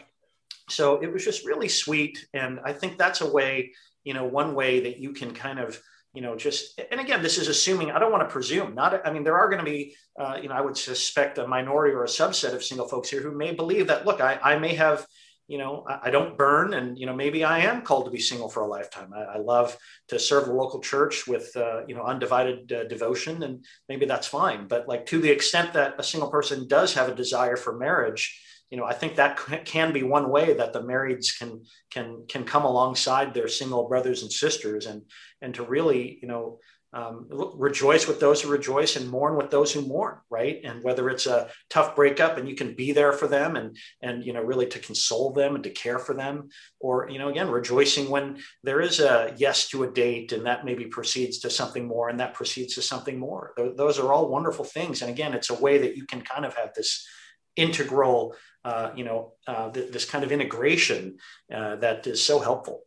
So 0.69 1.01
it 1.01 1.11
was 1.11 1.25
just 1.25 1.45
really 1.45 1.67
sweet, 1.67 2.27
and 2.33 2.59
I 2.63 2.73
think 2.73 2.97
that's 2.97 3.21
a 3.21 3.31
way, 3.31 3.73
you 4.03 4.13
know, 4.13 4.25
one 4.25 4.53
way 4.53 4.81
that 4.81 4.99
you 4.99 5.13
can 5.13 5.33
kind 5.33 5.59
of 5.59 5.79
you 6.13 6.21
know 6.21 6.35
just 6.35 6.79
and 6.91 6.99
again 6.99 7.21
this 7.21 7.37
is 7.37 7.47
assuming 7.47 7.91
i 7.91 7.99
don't 7.99 8.11
want 8.11 8.27
to 8.27 8.33
presume 8.33 8.73
not 8.73 9.05
i 9.05 9.11
mean 9.13 9.23
there 9.23 9.37
are 9.37 9.47
going 9.47 9.63
to 9.63 9.71
be 9.71 9.95
uh, 10.19 10.37
you 10.41 10.49
know 10.49 10.55
i 10.55 10.61
would 10.61 10.75
suspect 10.75 11.37
a 11.37 11.47
minority 11.47 11.93
or 11.93 12.03
a 12.03 12.07
subset 12.07 12.53
of 12.53 12.63
single 12.63 12.87
folks 12.87 13.09
here 13.09 13.21
who 13.21 13.31
may 13.31 13.53
believe 13.53 13.85
that 13.87 14.07
look 14.07 14.19
i, 14.19 14.39
I 14.41 14.57
may 14.57 14.73
have 14.73 15.05
you 15.49 15.57
know, 15.57 15.83
I, 15.89 15.99
I, 16.03 16.09
don't 16.11 16.37
burn, 16.37 16.75
and 16.75 16.97
you 16.97 17.07
know, 17.07 17.15
maybe 17.15 17.43
I 17.43 17.59
am 17.59 17.81
called 17.81 18.05
to 18.05 18.11
be 18.11 18.19
single 18.19 18.49
for 18.49 18.61
a 18.61 18.67
lifetime. 18.67 19.11
I, 19.13 19.21
I 19.21 19.37
love 19.39 19.75
to 20.09 20.19
serve 20.19 20.45
the 20.45 20.53
local 20.53 20.79
church 20.79 21.25
with 21.27 21.51
uh, 21.57 21.87
you 21.87 21.95
know 21.95 22.03
undivided 22.03 22.71
uh, 22.71 22.83
devotion, 22.83 23.41
and 23.41 23.65
maybe 23.89 24.05
that's 24.05 24.27
fine. 24.27 24.67
But 24.67 24.87
like 24.87 25.07
to 25.07 25.19
the 25.19 25.31
extent 25.31 25.73
that 25.73 25.95
a 25.97 26.03
single 26.03 26.29
person 26.29 26.67
does 26.67 26.93
have 26.93 27.09
a 27.09 27.15
desire 27.15 27.57
for 27.57 27.75
marriage, 27.75 28.39
you 28.69 28.77
know, 28.77 28.85
I 28.85 28.93
think 28.93 29.15
that 29.15 29.37
can 29.65 29.91
be 29.91 30.03
one 30.03 30.29
way 30.29 30.53
that 30.53 30.71
the 30.71 30.83
marrieds 30.83 31.37
can 31.37 31.63
can 31.89 32.25
can 32.29 32.43
come 32.43 32.63
alongside 32.63 33.33
their 33.33 33.47
single 33.47 33.87
brothers 33.87 34.21
and 34.21 34.31
sisters, 34.31 34.85
and 34.85 35.01
and 35.41 35.55
to 35.55 35.63
really 35.63 36.19
you 36.21 36.27
know 36.27 36.59
um, 36.91 37.27
rejoice 37.29 38.07
with 38.07 38.19
those 38.19 38.41
who 38.41 38.49
rejoice 38.49 38.95
and 38.95 39.09
mourn 39.09 39.35
with 39.35 39.51
those 39.51 39.71
who 39.71 39.81
mourn 39.81 40.17
right? 40.29 40.59
And 40.63 40.83
whether 40.83 41.09
it's 41.09 41.27
a 41.27 41.49
tough 41.69 41.95
breakup 41.95 42.37
and 42.37 42.47
you 42.47 42.55
can 42.55 42.75
be 42.75 42.91
there 42.91 43.13
for 43.13 43.27
them 43.27 43.55
and 43.55 43.77
and 44.01 44.23
you 44.23 44.33
know 44.33 44.41
really 44.41 44.67
to 44.67 44.79
console 44.79 45.31
them 45.31 45.55
and 45.55 45.63
to 45.63 45.69
care 45.69 45.99
for 45.99 46.13
them. 46.13 46.49
Or 46.79 47.09
you 47.09 47.19
know 47.19 47.29
again 47.29 47.49
rejoicing 47.49 48.09
when 48.09 48.39
there 48.63 48.81
is 48.81 48.99
a 48.99 49.33
yes 49.37 49.67
to 49.69 49.83
a 49.83 49.91
date 49.91 50.31
and 50.31 50.45
that 50.45 50.65
maybe 50.65 50.85
proceeds 50.85 51.39
to 51.39 51.49
something 51.49 51.87
more 51.87 52.09
and 52.09 52.19
that 52.19 52.33
proceeds 52.33 52.75
to 52.75 52.81
something 52.81 53.19
more. 53.19 53.53
Those 53.57 53.99
are 53.99 54.11
all 54.11 54.29
wonderful 54.29 54.65
things. 54.65 55.01
And 55.01 55.11
again 55.11 55.33
it's 55.33 55.49
a 55.49 55.61
way 55.61 55.77
that 55.79 55.95
you 55.95 56.05
can 56.05 56.21
kind 56.21 56.45
of 56.45 56.55
have 56.55 56.73
this 56.73 57.07
integral 57.55 58.35
uh, 58.65 58.91
you 58.95 59.03
know 59.03 59.33
uh, 59.47 59.69
th- 59.69 59.91
this 59.91 60.05
kind 60.05 60.23
of 60.23 60.31
integration 60.31 61.17
uh, 61.53 61.75
that 61.77 62.07
is 62.07 62.23
so 62.23 62.39
helpful. 62.39 62.81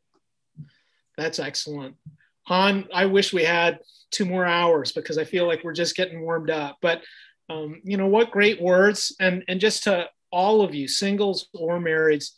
That's 1.16 1.38
excellent 1.38 1.96
Han, 2.44 2.88
I 2.92 3.06
wish 3.06 3.32
we 3.32 3.44
had 3.44 3.78
two 4.10 4.24
more 4.24 4.44
hours 4.44 4.92
because 4.92 5.18
I 5.18 5.24
feel 5.24 5.46
like 5.46 5.64
we're 5.64 5.72
just 5.72 5.96
getting 5.96 6.22
warmed 6.22 6.50
up. 6.50 6.78
But 6.82 7.02
um, 7.48 7.80
you 7.84 7.96
know 7.96 8.06
what 8.06 8.30
great 8.30 8.60
words 8.60 9.14
and 9.20 9.44
and 9.48 9.60
just 9.60 9.84
to 9.84 10.08
all 10.32 10.62
of 10.62 10.74
you, 10.74 10.88
singles 10.88 11.48
or 11.54 11.78
marrieds, 11.78 12.30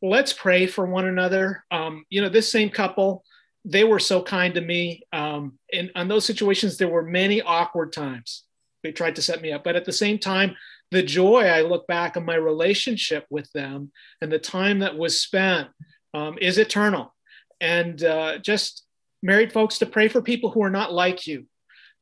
let's 0.00 0.32
pray 0.32 0.66
for 0.66 0.86
one 0.86 1.06
another. 1.06 1.64
Um, 1.70 2.04
you 2.08 2.20
know, 2.20 2.28
this 2.28 2.50
same 2.50 2.70
couple, 2.70 3.24
they 3.64 3.84
were 3.84 3.98
so 3.98 4.22
kind 4.22 4.54
to 4.54 4.60
me. 4.60 5.02
Um, 5.12 5.58
and 5.72 5.90
on 5.94 6.08
those 6.08 6.24
situations, 6.24 6.76
there 6.76 6.88
were 6.88 7.02
many 7.02 7.42
awkward 7.42 7.92
times. 7.92 8.44
They 8.82 8.90
tried 8.90 9.16
to 9.16 9.22
set 9.22 9.42
me 9.42 9.52
up, 9.52 9.62
but 9.62 9.76
at 9.76 9.84
the 9.84 9.92
same 9.92 10.18
time, 10.18 10.56
the 10.90 11.02
joy 11.02 11.44
I 11.44 11.62
look 11.62 11.86
back 11.86 12.16
on 12.16 12.24
my 12.24 12.34
relationship 12.34 13.26
with 13.30 13.50
them 13.52 13.92
and 14.20 14.32
the 14.32 14.38
time 14.38 14.80
that 14.80 14.98
was 14.98 15.20
spent 15.20 15.68
um, 16.12 16.36
is 16.40 16.58
eternal. 16.58 17.14
And 17.60 18.02
uh, 18.02 18.38
just 18.38 18.84
married 19.22 19.52
folks 19.52 19.78
to 19.78 19.86
pray 19.86 20.08
for 20.08 20.20
people 20.20 20.50
who 20.50 20.62
are 20.62 20.70
not 20.70 20.92
like 20.92 21.26
you, 21.26 21.46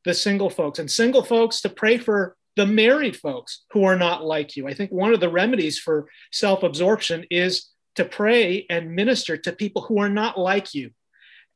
the 0.05 0.13
single 0.13 0.49
folks, 0.49 0.79
and 0.79 0.89
single 0.89 1.23
folks 1.23 1.61
to 1.61 1.69
pray 1.69 1.97
for 1.97 2.35
the 2.55 2.65
married 2.65 3.15
folks 3.15 3.63
who 3.71 3.83
are 3.83 3.97
not 3.97 4.25
like 4.25 4.55
you. 4.55 4.67
I 4.67 4.73
think 4.73 4.91
one 4.91 5.13
of 5.13 5.19
the 5.19 5.29
remedies 5.29 5.79
for 5.79 6.07
self 6.31 6.63
absorption 6.63 7.25
is 7.29 7.69
to 7.95 8.05
pray 8.05 8.65
and 8.69 8.95
minister 8.95 9.37
to 9.37 9.51
people 9.51 9.83
who 9.83 9.99
are 9.99 10.09
not 10.09 10.39
like 10.39 10.73
you. 10.73 10.91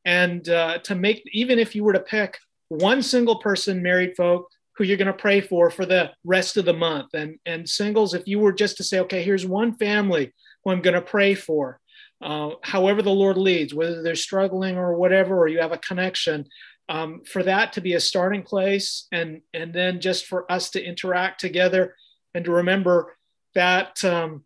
And 0.04 0.48
uh, 0.48 0.78
to 0.84 0.94
make, 0.94 1.22
even 1.32 1.58
if 1.58 1.74
you 1.74 1.82
were 1.82 1.92
to 1.92 2.00
pick 2.00 2.38
one 2.68 3.02
single 3.02 3.36
person, 3.36 3.82
married 3.82 4.16
folk, 4.16 4.48
who 4.76 4.84
you're 4.84 4.96
going 4.96 5.06
to 5.06 5.12
pray 5.12 5.40
for 5.40 5.70
for 5.70 5.86
the 5.86 6.10
rest 6.24 6.56
of 6.56 6.64
the 6.64 6.72
month. 6.72 7.14
And, 7.14 7.38
and 7.46 7.68
singles, 7.68 8.14
if 8.14 8.26
you 8.26 8.38
were 8.38 8.52
just 8.52 8.76
to 8.76 8.84
say, 8.84 9.00
okay, 9.00 9.22
here's 9.22 9.46
one 9.46 9.74
family 9.74 10.32
who 10.62 10.70
I'm 10.70 10.82
going 10.82 10.94
to 10.94 11.02
pray 11.02 11.34
for, 11.34 11.80
uh, 12.22 12.50
however 12.62 13.02
the 13.02 13.10
Lord 13.10 13.36
leads, 13.36 13.74
whether 13.74 14.02
they're 14.02 14.14
struggling 14.14 14.76
or 14.76 14.96
whatever, 14.96 15.38
or 15.38 15.48
you 15.48 15.60
have 15.60 15.72
a 15.72 15.78
connection, 15.78 16.46
um, 16.88 17.22
for 17.24 17.42
that 17.42 17.72
to 17.74 17.80
be 17.80 17.94
a 17.94 18.00
starting 18.00 18.42
place, 18.42 19.06
and 19.12 19.42
and 19.52 19.72
then 19.72 20.00
just 20.00 20.26
for 20.26 20.50
us 20.50 20.70
to 20.70 20.82
interact 20.82 21.40
together, 21.40 21.94
and 22.34 22.44
to 22.44 22.52
remember 22.52 23.16
that 23.54 24.02
um, 24.04 24.44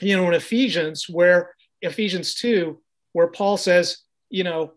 you 0.00 0.16
know 0.16 0.26
in 0.28 0.34
Ephesians, 0.34 1.08
where 1.08 1.54
Ephesians 1.82 2.34
two, 2.34 2.80
where 3.12 3.28
Paul 3.28 3.56
says, 3.56 3.98
you 4.30 4.44
know, 4.44 4.72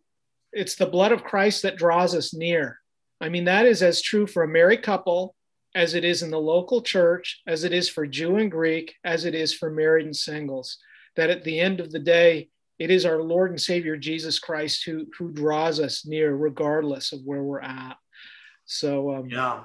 it's 0.52 0.76
the 0.76 0.86
blood 0.86 1.12
of 1.12 1.24
Christ 1.24 1.62
that 1.62 1.78
draws 1.78 2.14
us 2.14 2.34
near. 2.34 2.80
I 3.22 3.30
mean, 3.30 3.46
that 3.46 3.66
is 3.66 3.84
as 3.84 4.02
true 4.02 4.28
for 4.28 4.44
a 4.44 4.48
married 4.48 4.82
couple 4.82 5.36
as 5.76 5.94
it 5.94 6.04
is 6.04 6.24
in 6.24 6.32
the 6.32 6.40
local 6.40 6.82
church, 6.82 7.42
as 7.48 7.64
it 7.64 7.72
is 7.72 7.88
for 7.88 8.06
Jew 8.06 8.36
and 8.36 8.52
Greek, 8.52 8.96
as 9.06 9.24
it 9.24 9.34
is 9.34 9.54
for 9.54 9.72
married 9.72 10.06
and 10.06 10.16
singles 10.16 10.78
that 11.16 11.30
at 11.30 11.44
the 11.44 11.60
end 11.60 11.80
of 11.80 11.92
the 11.92 12.00
day, 12.00 12.50
it 12.80 12.90
is 12.90 13.06
our 13.06 13.22
Lord 13.22 13.52
and 13.52 13.62
Savior 13.62 13.96
Jesus 13.96 14.40
Christ 14.40 14.86
who 14.86 15.06
who 15.18 15.32
draws 15.32 15.80
us 15.80 16.06
near, 16.06 16.34
regardless 16.36 17.12
of 17.12 17.22
where 17.24 17.44
we're 17.44 17.62
at. 17.62 17.98
So 18.66 19.14
um, 19.16 19.30
yeah, 19.30 19.64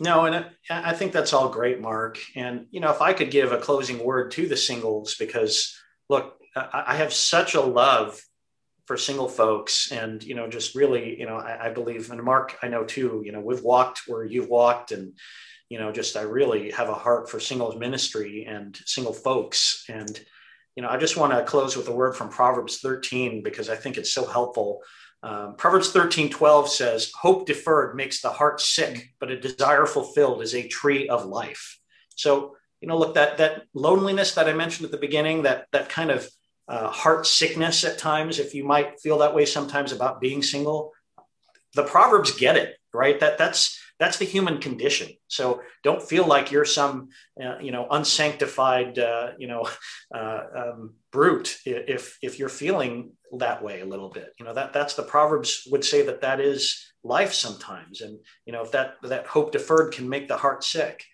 no, 0.00 0.26
and 0.26 0.46
I 0.70 0.92
think 0.92 1.12
that's 1.12 1.32
all 1.32 1.48
great, 1.48 1.80
Mark. 1.80 2.18
And 2.34 2.66
you 2.70 2.80
know, 2.80 2.90
if 2.90 3.00
I 3.00 3.12
could 3.12 3.30
give 3.30 3.52
a 3.52 3.58
closing 3.58 4.04
word 4.04 4.30
to 4.32 4.46
the 4.46 4.56
singles, 4.56 5.16
because 5.16 5.76
look, 6.08 6.36
I 6.56 6.96
have 6.96 7.12
such 7.12 7.54
a 7.54 7.60
love 7.60 8.20
for 8.86 8.96
single 8.96 9.28
folks, 9.28 9.92
and 9.92 10.22
you 10.22 10.34
know, 10.34 10.48
just 10.48 10.74
really, 10.74 11.18
you 11.18 11.26
know, 11.26 11.36
I, 11.36 11.66
I 11.66 11.70
believe, 11.70 12.10
and 12.10 12.22
Mark, 12.22 12.56
I 12.62 12.68
know 12.68 12.84
too. 12.84 13.22
You 13.24 13.32
know, 13.32 13.40
we've 13.40 13.62
walked 13.62 14.02
where 14.06 14.24
you've 14.24 14.48
walked, 14.48 14.92
and 14.92 15.12
you 15.68 15.78
know, 15.78 15.92
just 15.92 16.16
I 16.16 16.22
really 16.22 16.70
have 16.70 16.88
a 16.88 16.94
heart 16.94 17.28
for 17.28 17.38
singles 17.38 17.76
ministry 17.76 18.46
and 18.48 18.76
single 18.84 19.12
folks, 19.12 19.84
and 19.88 20.18
you 20.78 20.82
know, 20.82 20.90
I 20.90 20.96
just 20.96 21.16
want 21.16 21.32
to 21.32 21.42
close 21.42 21.76
with 21.76 21.88
a 21.88 21.92
word 21.92 22.14
from 22.14 22.28
Proverbs 22.28 22.78
13 22.78 23.42
because 23.42 23.68
I 23.68 23.74
think 23.74 23.96
it's 23.98 24.12
so 24.12 24.24
helpful. 24.24 24.80
Um, 25.24 25.56
Proverbs 25.56 25.90
13, 25.90 26.30
12 26.30 26.68
says, 26.68 27.10
Hope 27.20 27.48
deferred 27.48 27.96
makes 27.96 28.22
the 28.22 28.30
heart 28.30 28.60
sick, 28.60 29.12
but 29.18 29.32
a 29.32 29.40
desire 29.40 29.86
fulfilled 29.86 30.40
is 30.40 30.54
a 30.54 30.68
tree 30.68 31.08
of 31.08 31.26
life. 31.26 31.80
So, 32.14 32.54
you 32.80 32.86
know, 32.86 32.96
look, 32.96 33.16
that, 33.16 33.38
that 33.38 33.62
loneliness 33.74 34.36
that 34.36 34.48
I 34.48 34.52
mentioned 34.52 34.84
at 34.84 34.92
the 34.92 34.98
beginning, 34.98 35.42
that, 35.42 35.66
that 35.72 35.88
kind 35.88 36.12
of 36.12 36.28
uh, 36.68 36.90
heart 36.90 37.26
sickness 37.26 37.82
at 37.84 37.98
times, 37.98 38.38
if 38.38 38.54
you 38.54 38.62
might 38.62 39.00
feel 39.00 39.18
that 39.18 39.34
way 39.34 39.46
sometimes 39.46 39.90
about 39.90 40.20
being 40.20 40.44
single, 40.44 40.92
the 41.74 41.82
Proverbs 41.82 42.30
get 42.36 42.56
it, 42.56 42.76
right? 42.94 43.18
That, 43.18 43.36
that's, 43.36 43.80
that's 43.98 44.18
the 44.18 44.24
human 44.24 44.58
condition. 44.58 45.08
So 45.26 45.60
don't 45.82 46.02
feel 46.02 46.26
like 46.26 46.52
you're 46.52 46.64
some, 46.64 47.08
uh, 47.42 47.58
you 47.60 47.72
know, 47.72 47.86
unsanctified, 47.90 48.98
uh, 48.98 49.32
you 49.38 49.48
know, 49.48 49.68
uh, 50.14 50.40
um, 50.56 50.94
brute 51.10 51.58
if 51.64 52.18
if 52.22 52.38
you're 52.38 52.48
feeling 52.48 53.12
that 53.38 53.62
way 53.62 53.80
a 53.80 53.86
little 53.86 54.10
bit. 54.10 54.32
You 54.38 54.46
know 54.46 54.54
that 54.54 54.72
that's 54.72 54.94
the 54.94 55.02
Proverbs 55.02 55.66
would 55.70 55.84
say 55.84 56.02
that 56.06 56.20
that 56.22 56.40
is 56.40 56.92
life 57.04 57.32
sometimes, 57.32 58.00
and 58.00 58.18
you 58.46 58.52
know 58.52 58.62
if 58.62 58.72
that 58.72 58.96
that 59.02 59.26
hope 59.26 59.52
deferred 59.52 59.92
can 59.92 60.08
make 60.08 60.28
the 60.28 60.36
heart 60.36 60.64
sick. 60.64 61.04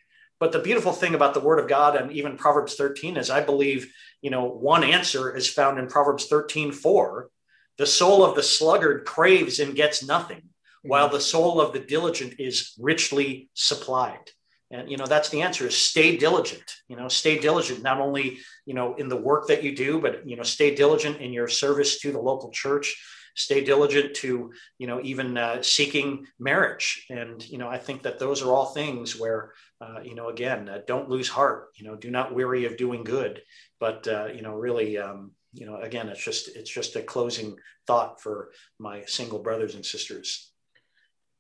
But 0.41 0.53
the 0.53 0.59
beautiful 0.59 0.93
thing 0.93 1.15
about 1.15 1.33
the 1.33 1.41
Word 1.41 1.59
of 1.59 1.69
God 1.69 1.97
and 1.97 2.11
even 2.13 2.37
Proverbs 2.37 2.75
13 2.75 3.17
is, 3.17 3.31
I 3.31 3.41
believe, 3.41 3.91
you 4.21 4.31
know, 4.31 4.45
one 4.45 4.83
answer 4.83 5.35
is 5.35 5.49
found 5.49 5.79
in 5.79 5.87
Proverbs 5.87 6.27
13 6.27 6.73
4. 6.73 7.31
The 7.79 7.87
soul 7.87 8.25
of 8.25 8.37
the 8.37 8.43
sluggard 8.43 9.05
craves 9.05 9.59
and 9.59 9.75
gets 9.75 10.07
nothing, 10.07 10.43
while 10.85 11.09
the 11.09 11.21
soul 11.21 11.61
of 11.61 11.73
the 11.73 11.81
diligent 11.81 12.35
is 12.39 12.75
richly 12.79 13.49
supplied 13.55 14.31
and 14.71 14.91
you 14.91 14.97
know 14.97 15.07
that's 15.07 15.29
the 15.29 15.43
answer 15.43 15.67
is 15.67 15.77
stay 15.77 16.17
diligent 16.17 16.77
you 16.89 16.97
know 16.97 17.09
stay 17.09 17.39
diligent 17.39 17.83
not 17.83 18.01
only 18.01 18.39
you 18.67 18.75
know 18.75 18.95
in 18.95 19.09
the 19.09 19.17
work 19.17 19.47
that 19.49 19.63
you 19.63 19.75
do 19.75 20.01
but 20.01 20.27
you 20.29 20.37
know 20.37 20.43
stay 20.43 20.75
diligent 20.75 21.21
in 21.21 21.33
your 21.33 21.49
service 21.49 22.01
to 22.01 22.13
the 22.13 22.19
local 22.19 22.51
church 22.51 22.97
stay 23.37 23.65
diligent 23.65 24.15
to 24.15 24.53
you 24.79 24.87
know 24.87 25.01
even 25.03 25.37
uh, 25.37 25.63
seeking 25.63 26.27
marriage 26.39 27.07
and 27.11 27.49
you 27.49 27.59
know 27.59 27.69
i 27.69 27.79
think 27.79 28.03
that 28.03 28.19
those 28.19 28.43
are 28.43 28.53
all 28.53 28.67
things 28.67 29.19
where 29.19 29.53
uh, 29.81 30.01
you 30.03 30.15
know 30.15 30.29
again 30.29 30.69
uh, 30.69 30.81
don't 30.87 31.11
lose 31.11 31.29
heart 31.29 31.69
you 31.77 31.85
know 31.85 31.97
do 31.97 32.11
not 32.11 32.35
weary 32.35 32.65
of 32.65 32.77
doing 32.77 33.05
good 33.05 33.43
but 33.81 34.07
uh, 34.09 34.27
you 34.27 34.43
know 34.43 34.55
really 34.55 34.99
um, 34.99 35.33
you 35.53 35.67
know 35.67 35.77
again 35.77 36.09
it's 36.09 36.25
just 36.25 36.49
it's 36.57 36.71
just 36.71 36.97
a 36.97 37.03
closing 37.03 37.57
thought 37.87 38.21
for 38.21 38.51
my 38.79 39.05
single 39.05 39.41
brothers 39.41 39.75
and 39.75 39.85
sisters 39.85 40.53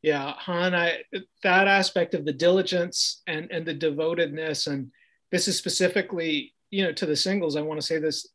yeah, 0.04 0.34
Han, 0.36 0.74
I, 0.74 0.98
that 1.42 1.66
aspect 1.66 2.12
of 2.12 2.26
the 2.26 2.32
diligence 2.32 3.22
and, 3.26 3.50
and 3.50 3.64
the 3.64 3.72
devotedness, 3.72 4.66
and 4.66 4.90
this 5.32 5.48
is 5.48 5.56
specifically, 5.56 6.52
you 6.70 6.84
know, 6.84 6.92
to 6.92 7.06
the 7.06 7.16
singles, 7.16 7.56
I 7.56 7.62
want 7.62 7.80
to 7.80 7.86
say 7.86 7.98
this 7.98 8.28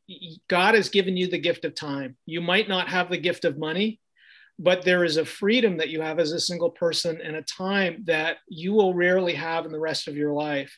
God 0.47 0.73
has 0.73 0.89
given 0.89 1.15
you 1.15 1.27
the 1.27 1.37
gift 1.37 1.65
of 1.65 1.75
time. 1.75 2.17
You 2.25 2.41
might 2.41 2.69
not 2.69 2.89
have 2.89 3.11
the 3.11 3.19
gift 3.19 3.45
of 3.45 3.59
money, 3.59 3.99
but 4.57 4.81
there 4.81 5.03
is 5.03 5.17
a 5.17 5.25
freedom 5.25 5.77
that 5.77 5.89
you 5.89 6.01
have 6.01 6.17
as 6.17 6.31
a 6.31 6.39
single 6.39 6.71
person 6.71 7.21
and 7.23 7.35
a 7.35 7.43
time 7.43 8.03
that 8.07 8.37
you 8.47 8.73
will 8.73 8.95
rarely 8.95 9.35
have 9.35 9.65
in 9.67 9.71
the 9.71 9.79
rest 9.79 10.07
of 10.07 10.17
your 10.17 10.33
life. 10.33 10.75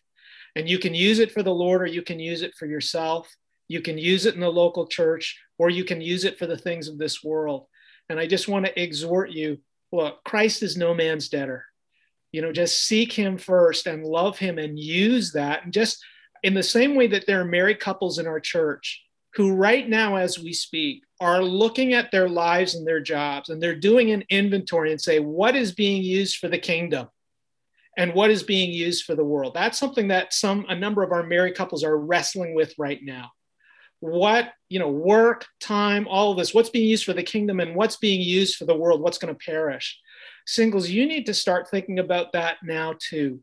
And 0.58 0.68
you 0.68 0.78
can 0.78 0.94
use 0.94 1.20
it 1.20 1.32
for 1.32 1.42
the 1.42 1.54
Lord 1.54 1.82
or 1.82 1.86
you 1.86 2.02
can 2.02 2.20
use 2.20 2.42
it 2.42 2.52
for 2.60 2.66
yourself. 2.66 3.34
You 3.70 3.80
can 3.80 3.98
use 3.98 4.26
it 4.26 4.36
in 4.36 4.42
the 4.42 4.52
local 4.52 4.88
church 4.88 5.40
or 5.58 5.70
you 5.70 5.86
can 5.86 6.02
use 6.02 6.26
it 6.26 6.38
for 6.38 6.48
the 6.48 6.58
things 6.58 6.90
of 6.90 6.98
this 6.98 7.24
world. 7.24 7.68
And 8.10 8.20
I 8.20 8.28
just 8.28 8.50
want 8.50 8.66
to 8.66 8.78
exhort 8.78 9.32
you 9.32 9.60
look, 9.92 10.24
Christ 10.24 10.64
is 10.64 10.78
no 10.78 10.94
man's 10.94 11.30
debtor. 11.30 11.66
You 12.32 12.42
know, 12.42 12.52
just 12.52 12.86
seek 12.86 13.12
him 13.12 13.38
first 13.38 13.88
and 13.88 14.06
love 14.06 14.38
him 14.38 14.58
and 14.58 14.80
use 14.80 15.34
that. 15.34 15.66
And 15.66 15.74
just 15.74 16.04
in 16.44 16.54
the 16.54 16.64
same 16.64 16.96
way 16.96 17.08
that 17.08 17.28
there 17.28 17.42
are 17.42 17.46
married 17.46 17.80
couples 17.80 18.20
in 18.20 18.28
our 18.28 18.40
church 18.40 19.04
who, 19.36 19.54
right 19.54 19.88
now, 19.88 20.16
as 20.16 20.40
we 20.40 20.54
speak, 20.54 21.04
are 21.20 21.44
looking 21.44 21.94
at 21.94 22.12
their 22.12 22.30
lives 22.30 22.76
and 22.76 22.88
their 22.88 23.02
jobs 23.02 23.50
and 23.50 23.62
they're 23.62 23.76
doing 23.76 24.12
an 24.12 24.24
inventory 24.30 24.92
and 24.92 25.02
say, 25.02 25.20
what 25.20 25.56
is 25.56 25.74
being 25.74 26.02
used 26.02 26.38
for 26.38 26.48
the 26.48 26.58
kingdom? 26.58 27.08
and 27.98 28.14
what 28.14 28.32
is 28.32 28.44
being 28.44 28.72
used 28.72 29.04
for 29.04 29.16
the 29.16 29.24
world 29.24 29.54
that's 29.54 29.78
something 29.78 30.08
that 30.08 30.34
some 30.34 30.66
a 30.70 30.76
number 30.76 31.04
of 31.04 31.12
our 31.12 31.24
married 31.24 31.56
couples 31.56 31.84
are 31.84 31.98
wrestling 31.98 32.54
with 32.54 32.74
right 32.78 33.00
now 33.04 33.30
what 34.02 34.52
you 34.68 34.80
know 34.80 34.90
work 34.90 35.46
time 35.60 36.08
all 36.08 36.32
of 36.32 36.38
this 36.38 36.54
what's 36.54 36.72
being 36.72 36.90
used 36.90 37.06
for 37.06 37.14
the 37.14 37.24
kingdom 37.24 37.60
and 37.60 37.76
what's 37.76 37.98
being 37.98 38.20
used 38.20 38.56
for 38.56 38.66
the 38.66 38.76
world 38.76 39.00
what's 39.00 39.20
going 39.20 39.34
to 39.34 39.46
perish. 39.46 40.00
Singles 40.46 40.90
you 40.90 41.06
need 41.06 41.28
to 41.28 41.34
start 41.34 41.70
thinking 41.70 42.00
about 42.00 42.34
that 42.34 42.58
now 42.64 42.96
too 43.00 43.40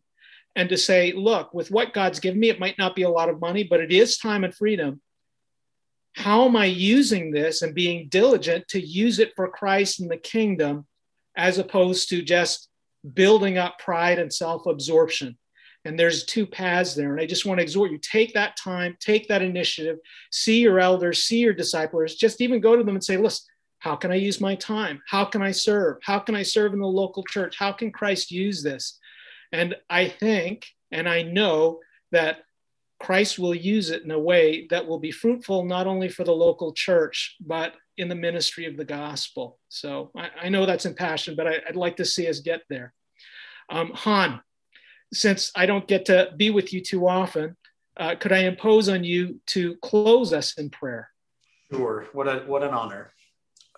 and 0.57 0.69
to 0.69 0.77
say 0.77 1.13
look 1.13 1.55
with 1.55 1.71
what 1.71 1.95
god's 1.95 2.19
given 2.21 2.41
me 2.41 2.51
it 2.51 2.61
might 2.61 2.77
not 2.77 2.97
be 2.97 3.03
a 3.03 3.11
lot 3.11 3.29
of 3.29 3.41
money 3.41 3.63
but 3.63 3.81
it 3.81 3.93
is 3.93 4.19
time 4.19 4.45
and 4.45 4.55
freedom. 4.55 5.01
How 6.17 6.47
am 6.47 6.57
i 6.57 6.65
using 6.65 7.31
this 7.31 7.63
and 7.63 7.73
being 7.73 8.09
diligent 8.09 8.67
to 8.69 8.85
use 8.85 9.21
it 9.21 9.33
for 9.37 9.49
christ 9.49 10.01
and 10.01 10.11
the 10.11 10.17
kingdom 10.17 10.87
as 11.37 11.59
opposed 11.59 12.09
to 12.09 12.21
just 12.21 12.69
building 13.15 13.59
up 13.59 13.79
pride 13.79 14.19
and 14.19 14.33
self-absorption 14.33 15.39
and 15.89 15.99
there's 15.99 16.26
two 16.26 16.47
paths 16.47 16.95
there. 16.95 17.12
And 17.12 17.20
I 17.20 17.24
just 17.24 17.47
want 17.47 17.59
to 17.59 17.62
exhort 17.62 17.91
you 17.91 17.97
take 17.97 18.34
that 18.34 18.59
time, 18.59 18.95
take 19.01 19.26
that 19.28 19.41
initiative, 19.41 19.97
see 20.30 20.61
your 20.61 20.80
elders, 20.80 21.24
see 21.24 21.39
your 21.39 21.55
disciples, 21.55 22.14
just 22.14 22.43
even 22.43 22.61
go 22.61 22.76
to 22.76 22.84
them 22.84 22.95
and 22.95 23.03
say, 23.03 23.16
listen, 23.16 23.47
how 23.78 23.97
can 23.97 24.12
I 24.12 24.16
use 24.16 24.39
my 24.39 24.55
time? 24.55 25.01
How 25.09 25.24
can 25.24 25.41
I 25.41 25.51
serve? 25.51 25.97
How 26.03 26.18
can 26.18 26.34
I 26.34 26.43
serve 26.43 26.74
in 26.74 26.78
the 26.78 26.86
local 26.86 27.24
church? 27.30 27.57
How 27.59 27.72
can 27.72 27.91
Christ 27.91 28.30
use 28.30 28.62
this? 28.62 28.99
And 29.51 29.76
I 29.89 30.09
think 30.09 30.66
and 30.93 31.09
I 31.09 31.22
know 31.22 31.80
that 32.12 32.41
Christ 33.01 33.39
will 33.39 33.55
use 33.55 33.89
it 33.89 34.03
in 34.03 34.11
a 34.11 34.18
way 34.18 34.66
that 34.68 34.86
will 34.86 34.99
be 34.99 35.11
fruitful 35.11 35.64
not 35.64 35.86
only 35.86 36.11
for 36.11 36.24
the 36.24 36.32
local 36.32 36.74
church, 36.74 37.36
but 37.41 37.74
in 37.97 38.11
the 38.11 38.14
ministry 38.14 38.66
of 38.66 38.76
the 38.76 38.84
gospel. 38.84 39.59
So 39.70 40.11
I, 40.14 40.28
I 40.43 40.49
know 40.51 40.66
that's 40.66 40.84
impassioned, 40.84 41.39
but 41.39 41.47
I, 41.47 41.61
would 41.66 41.76
like 41.76 41.97
to 41.97 42.05
see 42.05 42.28
us 42.28 42.41
get 42.41 42.61
there. 42.68 42.93
Um, 43.70 43.91
Han, 43.95 44.41
since 45.13 45.51
I 45.55 45.67
don't 45.67 45.87
get 45.87 46.07
to 46.07 46.33
be 46.37 46.51
with 46.51 46.73
you 46.73 46.81
too 46.81 47.09
often, 47.09 47.57
uh, 47.97 48.15
could 48.15 48.33
I 48.33 48.41
impose 48.41 48.89
on 48.89 49.05
you 49.05 49.41
to 49.49 49.77
close 49.77 50.33
us 50.33 50.55
in 50.55 50.71
prayer? 50.71 51.11
Sure. 51.73 52.07
What 52.13 52.29
a 52.29 52.45
what 52.47 52.63
an 52.63 52.71
honor, 52.71 53.11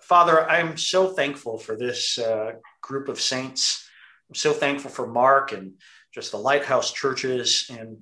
Father. 0.01 0.47
I'm 0.49 0.77
so 0.77 1.11
thankful 1.13 1.57
for 1.57 1.75
this 1.75 2.17
uh, 2.17 2.53
group 2.81 3.09
of 3.09 3.19
saints. 3.19 3.85
I'm 4.29 4.35
so 4.35 4.53
thankful 4.53 4.91
for 4.91 5.07
Mark 5.07 5.51
and 5.51 5.73
just 6.13 6.31
the 6.31 6.37
lighthouse 6.37 6.93
churches 6.93 7.69
and 7.69 7.97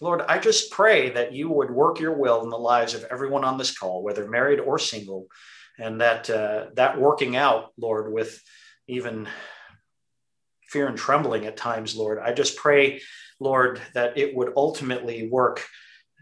Lord, 0.00 0.22
I 0.28 0.38
just 0.38 0.70
pray 0.70 1.10
that 1.10 1.32
you 1.32 1.50
would 1.50 1.70
work 1.70 1.98
your 1.98 2.12
will 2.12 2.42
in 2.44 2.50
the 2.50 2.56
lives 2.56 2.94
of 2.94 3.04
everyone 3.10 3.44
on 3.44 3.58
this 3.58 3.76
call, 3.76 4.02
whether 4.02 4.28
married 4.28 4.60
or 4.60 4.78
single, 4.78 5.26
and 5.78 6.00
that 6.00 6.30
uh, 6.30 6.66
that 6.74 7.00
working 7.00 7.34
out, 7.34 7.72
Lord, 7.76 8.12
with 8.12 8.40
even 8.86 9.28
fear 10.68 10.86
and 10.86 10.96
trembling 10.96 11.46
at 11.46 11.56
times, 11.56 11.96
Lord. 11.96 12.18
I 12.18 12.32
just 12.32 12.56
pray, 12.56 13.00
Lord, 13.40 13.80
that 13.94 14.18
it 14.18 14.34
would 14.34 14.52
ultimately 14.56 15.28
work 15.28 15.64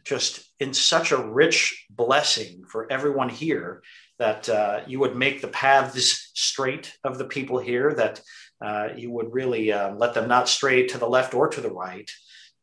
just 0.04 0.44
in 0.60 0.72
such 0.72 1.12
a 1.12 1.22
rich 1.22 1.86
blessing 1.90 2.64
for 2.68 2.90
everyone 2.90 3.28
here 3.28 3.82
that 4.18 4.48
uh, 4.48 4.80
you 4.86 5.00
would 5.00 5.16
make 5.16 5.40
the 5.40 5.48
paths 5.48 6.30
straight 6.34 6.96
of 7.04 7.18
the 7.18 7.24
people 7.24 7.58
here, 7.58 7.92
that 7.92 8.20
uh, 8.64 8.88
you 8.96 9.10
would 9.10 9.32
really 9.32 9.72
uh, 9.72 9.94
let 9.94 10.14
them 10.14 10.28
not 10.28 10.48
stray 10.48 10.86
to 10.86 10.98
the 10.98 11.08
left 11.08 11.34
or 11.34 11.48
to 11.48 11.60
the 11.60 11.70
right, 11.70 12.10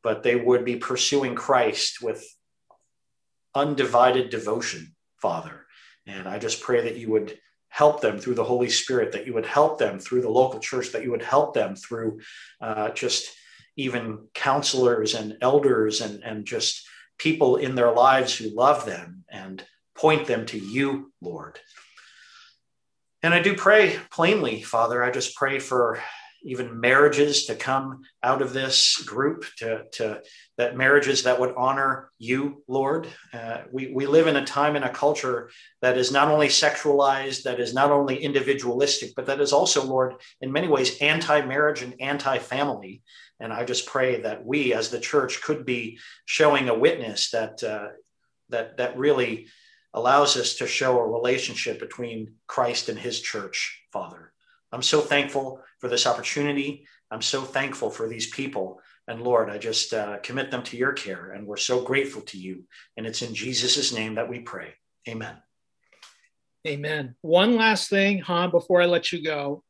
but 0.02 0.24
they 0.24 0.36
would 0.36 0.66
be 0.66 0.78
pursuing 0.78 1.36
Christ 1.36 2.02
with 2.02 2.26
undivided 3.54 4.30
devotion, 4.30 4.96
Father. 5.22 5.66
And 6.08 6.28
I 6.28 6.40
just 6.40 6.62
pray 6.62 6.82
that 6.86 6.98
you 6.98 7.12
would 7.12 7.38
help 7.74 8.02
them 8.02 8.20
through 8.20 8.36
the 8.36 8.44
Holy 8.44 8.70
Spirit, 8.70 9.12
that 9.14 9.26
you 9.26 9.34
would 9.34 9.48
help 9.48 9.80
them 9.80 9.98
through 9.98 10.22
the 10.22 10.30
local 10.30 10.60
church, 10.60 10.92
that 10.92 11.02
you 11.02 11.10
would 11.10 11.24
help 11.24 11.56
them 11.56 11.76
through 11.76 12.20
uh, 12.62 12.92
just 12.92 13.34
even 13.76 14.28
counselors 14.36 15.16
and 15.16 15.38
elders 15.42 16.00
and, 16.00 16.24
and 16.24 16.46
just 16.46 16.86
people 17.18 17.56
in 17.56 17.74
their 17.74 17.92
lives 17.92 18.36
who 18.36 18.56
love 18.56 18.86
them 18.86 19.24
and 19.28 19.66
point 19.96 20.28
them 20.28 20.46
to 20.46 20.60
you, 20.60 21.12
Lord. 21.20 21.60
And 23.24 23.34
I 23.34 23.42
do 23.42 23.56
pray 23.56 24.00
plainly, 24.12 24.62
Father, 24.62 25.04
I 25.04 25.10
just 25.10 25.36
pray 25.36 25.58
for 25.58 26.00
even 26.44 26.80
marriages 26.80 27.46
to 27.46 27.56
come 27.56 28.02
out 28.22 28.42
of 28.42 28.54
this 28.54 28.98
group 29.04 29.46
to, 29.58 29.84
to 29.94 30.22
that 30.58 30.76
marriages 30.76 31.24
that 31.24 31.40
would 31.40 31.54
honor 31.56 32.12
you 32.20 32.64
lord. 32.68 33.08
Uh, 33.34 33.60
we, 33.72 33.92
we 33.94 34.06
live 34.06 34.28
in 34.28 34.36
a 34.36 34.46
time 34.46 34.76
in 34.76 34.84
a 34.84 34.90
culture 34.90 35.50
that 35.82 35.98
is 35.98 36.12
not 36.12 36.28
only 36.28 36.48
sexualized 36.48 37.44
that 37.44 37.60
is 37.60 37.74
not 37.74 37.92
only 37.92 38.18
individualistic 38.18 39.14
but 39.16 39.26
that 39.26 39.42
is 39.42 39.54
also 39.54 39.84
lord 39.84 40.16
in 40.42 40.52
many 40.52 40.68
ways 40.68 40.98
anti-marriage 41.00 41.82
and 41.82 41.96
anti-family. 42.00 43.02
And 43.40 43.54
i 43.54 43.64
just 43.64 43.86
pray 43.86 44.22
that 44.22 44.46
we 44.46 44.74
as 44.74 44.90
the 44.90 45.00
church 45.00 45.42
could 45.42 45.66
be 45.66 46.00
showing 46.26 46.70
a 46.70 46.78
witness 46.78 47.32
that 47.32 47.64
uh, 47.64 47.90
that 48.50 48.78
that 48.78 48.98
really 48.98 49.48
allows 49.94 50.38
us 50.38 50.56
to 50.56 50.68
show 50.68 50.98
a 50.98 51.08
relationship 51.08 51.80
between 51.80 52.34
christ 52.48 52.90
and 52.90 53.00
his 53.00 53.22
church 53.22 53.82
father 53.92 54.33
I'm 54.74 54.82
so 54.82 55.02
thankful 55.02 55.62
for 55.80 55.88
this 55.88 56.08
opportunity. 56.08 56.88
I'm 57.12 57.22
so 57.22 57.44
thankful 57.44 57.92
for 57.92 58.10
these 58.10 58.32
people. 58.32 58.82
And 59.08 59.22
Lord, 59.22 59.50
I 59.50 59.60
just 59.60 59.94
uh, 59.94 60.18
commit 60.24 60.50
them 60.50 60.64
to 60.64 60.78
your 60.78 60.94
care. 60.94 61.32
And 61.32 61.46
we're 61.46 61.58
so 61.58 61.84
grateful 61.84 62.24
to 62.24 62.40
you. 62.40 62.64
And 62.98 63.06
it's 63.06 63.22
in 63.22 63.36
Jesus' 63.36 63.94
name 63.94 64.16
that 64.16 64.28
we 64.28 64.40
pray. 64.40 64.74
Amen. 65.08 65.36
Amen. 66.66 67.16
One 67.22 67.56
last 67.56 67.90
thing, 67.90 68.20
Han, 68.20 68.50
before 68.50 68.82
I 68.82 68.86
let 68.86 69.12
you 69.12 69.24
go. 69.24 69.64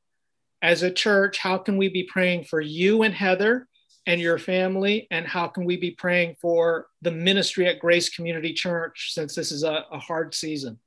As 0.62 0.84
a 0.84 0.91
church, 0.91 1.38
how 1.38 1.58
can 1.58 1.76
we 1.76 1.89
be 1.89 2.04
praying 2.04 2.45
for 2.45 2.62
you 2.62 3.04
and 3.04 3.14
Heather 3.14 3.68
and 4.06 4.22
your 4.22 4.38
family? 4.38 5.08
And 5.12 5.28
how 5.28 5.47
can 5.47 5.66
we 5.66 5.76
be 5.76 5.91
praying 5.91 6.36
for 6.39 6.88
the 7.01 7.12
ministry 7.12 7.68
at 7.68 7.80
Grace 7.80 8.10
Community 8.10 8.54
Church 8.54 9.14
since 9.14 9.36
this 9.36 9.51
is 9.51 9.64
a, 9.64 9.84
a 9.91 9.99
hard 9.99 10.34
season? 10.34 10.80